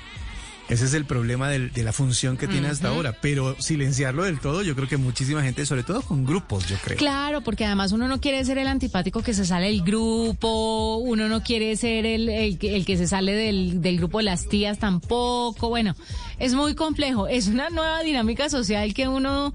Ese 0.68 0.84
es 0.84 0.92
el 0.94 1.06
problema 1.06 1.48
del- 1.48 1.72
de 1.72 1.82
la 1.82 1.92
función 1.92 2.36
que 2.36 2.46
tiene 2.46 2.68
hasta 2.68 2.88
ahora. 2.88 3.16
Pero 3.22 3.56
silenciarlo 3.58 4.24
del 4.24 4.38
todo, 4.38 4.62
yo 4.62 4.74
creo 4.76 4.86
que 4.86 4.98
muchísima 4.98 5.42
gente, 5.42 5.64
sobre 5.64 5.82
todo 5.82 6.02
con 6.02 6.24
grupos, 6.26 6.68
yo 6.68 6.76
creo. 6.84 6.98
Claro, 6.98 7.40
porque 7.40 7.64
además 7.64 7.92
uno 7.92 8.06
no 8.06 8.20
quiere 8.20 8.44
ser 8.44 8.58
el 8.58 8.66
antipático 8.66 9.22
que 9.22 9.32
se 9.32 9.46
sale 9.46 9.66
del 9.68 9.82
grupo, 9.82 10.96
uno 10.98 11.28
no 11.28 11.42
quiere 11.42 11.74
ser 11.76 12.04
el, 12.04 12.28
el, 12.28 12.58
que- 12.58 12.76
el 12.76 12.84
que 12.84 12.96
se 12.98 13.06
sale 13.06 13.32
del, 13.32 13.80
del 13.80 13.96
grupo 13.96 14.18
de 14.18 14.24
las 14.24 14.46
tías 14.46 14.78
tampoco. 14.78 15.68
Bueno, 15.70 15.96
es 16.38 16.52
muy 16.54 16.74
complejo. 16.74 17.28
Es 17.28 17.46
una 17.48 17.70
nueva 17.70 18.02
dinámica 18.02 18.50
social 18.50 18.92
que 18.92 19.08
uno 19.08 19.54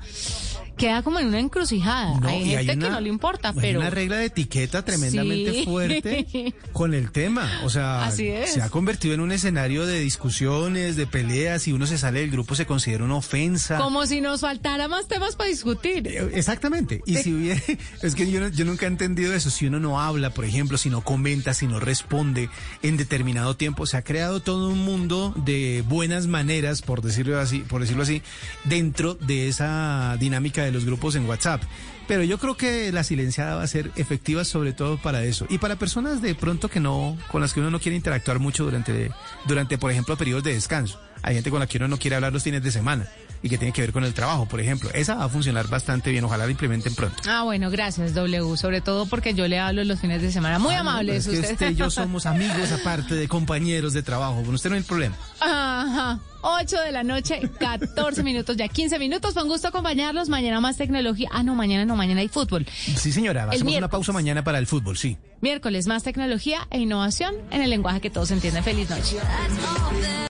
queda 0.78 1.04
como 1.04 1.20
en 1.20 1.28
una 1.28 1.40
encrucijada. 1.40 2.20
No, 2.20 2.28
hay 2.28 2.46
gente 2.46 2.68
que 2.80 2.90
no 2.90 3.00
le 3.02 3.10
importa, 3.10 3.50
Hay 3.50 3.56
pero... 3.62 3.80
una 3.80 3.90
regla 3.90 4.18
de 4.18 4.26
etiqueta 4.26 4.84
tremendamente 4.84 5.52
Sí. 5.54 5.64
fuerte 5.66 6.54
con 6.74 6.94
el 6.94 7.12
tema. 7.12 7.50
O 7.64 7.70
sea, 7.70 8.06
Así 8.06 8.28
es. 8.28 8.54
se 8.54 8.62
ha 8.62 8.70
convertido 8.70 9.14
en 9.14 9.20
un 9.22 9.32
escenario 9.32 9.86
de 9.86 10.00
discusiones, 10.00 10.96
de 10.96 11.06
peleas, 11.08 11.68
y 11.68 11.74
uno 11.74 11.86
se 11.86 11.98
sale 11.98 12.22
del 12.22 12.32
grupo 12.32 12.56
se 12.56 12.66
considera 12.66 13.04
una 13.04 13.16
ofensa. 13.16 13.78
Como 13.78 14.06
si 14.06 14.20
nos 14.22 14.42
faltara 14.42 14.88
más 14.88 15.08
temas 15.08 15.36
para 15.36 15.50
discutir. 15.50 16.08
Eh, 16.08 16.30
Exactamente. 16.34 17.02
Y 17.06 17.18
si 17.18 17.34
hubiera, 17.34 17.62
es 18.02 18.16
que 18.16 18.30
yo, 18.32 18.40
no- 18.40 18.48
yo 18.50 18.66
nunca 18.66 18.86
he 18.86 18.90
entendido 18.90 19.34
eso. 19.34 19.50
Si 19.50 19.68
uno 19.68 19.80
no 19.80 20.02
habla, 20.02 20.32
por 20.32 20.46
ejemplo, 20.46 20.78
si 20.78 20.90
no 20.90 21.02
comenta, 21.02 21.54
si 21.54 21.68
no 21.68 21.80
responde 21.80 22.50
en 22.82 22.98
determinado 22.98 23.56
tiempo, 23.56 23.86
se 23.86 23.98
ha 23.98 24.02
creado 24.02 24.40
todo 24.42 24.70
un 24.70 24.80
mundo 24.80 25.34
de 25.38 25.84
buenas 25.88 26.28
maneras, 26.28 26.82
por 26.82 27.02
decirlo 27.02 27.40
así, 27.40 27.60
por 27.60 27.82
decirlo 27.82 28.04
así, 28.04 28.22
dentro 28.64 29.14
de 29.16 29.48
esa 29.50 30.18
dinámica 30.20 30.63
de 30.66 30.72
los 30.72 30.86
grupos 30.86 31.16
en 31.16 31.28
WhatsApp. 31.28 31.62
Pero 32.08 32.24
yo 32.24 32.38
creo 32.38 32.58
que 32.58 32.92
la 32.92 33.04
silenciada 33.04 33.56
va 33.56 33.64
a 33.64 33.68
ser 33.68 33.92
efectiva 33.96 34.44
sobre 34.44 34.74
todo 34.74 34.98
para 34.98 35.24
eso. 35.24 35.46
Y 35.50 35.58
para 35.58 35.78
personas 35.78 36.22
de 36.22 36.36
pronto 36.36 36.70
que 36.70 36.80
no, 36.80 37.18
con 37.32 37.42
las 37.42 37.54
que 37.54 37.62
uno 37.62 37.72
no 37.72 37.80
quiere 37.80 37.96
interactuar 37.96 38.40
mucho 38.40 38.66
durante, 38.66 39.12
durante, 39.46 39.78
por 39.78 39.92
ejemplo, 39.92 40.18
periodos 40.18 40.44
de 40.44 40.54
descanso. 40.54 41.00
Hay 41.22 41.36
gente 41.36 41.50
con 41.50 41.60
la 41.60 41.68
que 41.68 41.78
uno 41.78 41.88
no 41.88 41.98
quiere 41.98 42.16
hablar 42.16 42.34
los 42.34 42.44
fines 42.44 42.62
de 42.62 42.72
semana 42.72 43.08
y 43.44 43.50
que 43.50 43.58
tiene 43.60 43.74
que 43.74 43.82
ver 43.82 43.92
con 43.92 44.04
el 44.06 44.14
trabajo, 44.14 44.48
por 44.48 44.60
ejemplo. 44.62 44.90
Esa 44.94 45.16
va 45.16 45.26
a 45.26 45.30
funcionar 45.30 45.68
bastante 45.68 46.10
bien. 46.12 46.24
Ojalá 46.24 46.46
la 46.46 46.52
implementen 46.52 46.96
pronto. 46.96 47.22
Ah, 47.28 47.44
bueno, 47.44 47.70
gracias, 47.70 48.14
W. 48.16 48.58
Sobre 48.58 48.82
todo 48.82 49.06
porque 49.06 49.34
yo 49.34 49.48
le 49.48 49.60
hablo 49.60 49.84
los 49.84 50.00
fines 50.00 50.22
de 50.22 50.32
semana. 50.32 50.58
Muy 50.60 50.74
Ah, 50.74 50.82
no, 50.84 50.90
amable 50.90 51.20
pero 51.20 51.20
es 51.20 51.28
que 51.48 51.54
usted. 51.54 51.72
y 51.72 51.76
yo 51.76 51.90
somos 51.92 52.26
amigos 52.26 52.72
aparte 52.72 53.16
de 53.16 53.28
compañeros 53.28 53.94
de 53.94 54.02
trabajo. 54.02 54.42
Con 54.44 54.56
usted 54.56 54.70
no 54.70 54.78
hay 54.78 54.82
problema. 54.84 55.16
Ajá. 55.42 56.20
8 56.46 56.82
de 56.82 56.92
la 56.92 57.04
noche, 57.04 57.40
14 57.60 58.22
minutos, 58.24 58.58
ya 58.58 58.68
15 58.68 58.98
minutos. 59.00 59.34
Fue 59.34 59.44
un 59.44 59.50
gusto 59.50 59.68
acompañarlos. 59.68 60.30
Mañana 60.30 60.60
más 60.62 60.78
tecnología. 60.78 61.30
Ah, 61.32 61.44
no, 61.44 61.54
mañana 61.56 61.86
no, 61.86 61.96
mañana 61.98 62.22
hay 62.22 62.28
fútbol. 62.30 62.66
Sí, 62.98 63.12
señora. 63.12 63.48
Hacemos 63.52 63.76
una 63.76 63.90
pausa 63.90 64.12
mañana 64.14 64.44
para 64.44 64.58
el 64.60 64.68
fútbol, 64.68 64.98
sí. 64.98 65.18
Miércoles 65.42 65.88
más 65.88 66.04
tecnología 66.04 66.66
e 66.70 66.80
innovación 66.80 67.36
en 67.52 67.62
el 67.62 67.70
lenguaje 67.70 68.00
que 68.00 68.10
todos 68.10 68.32
entienden. 68.32 68.64
Feliz 68.64 68.90
noche. 68.90 69.18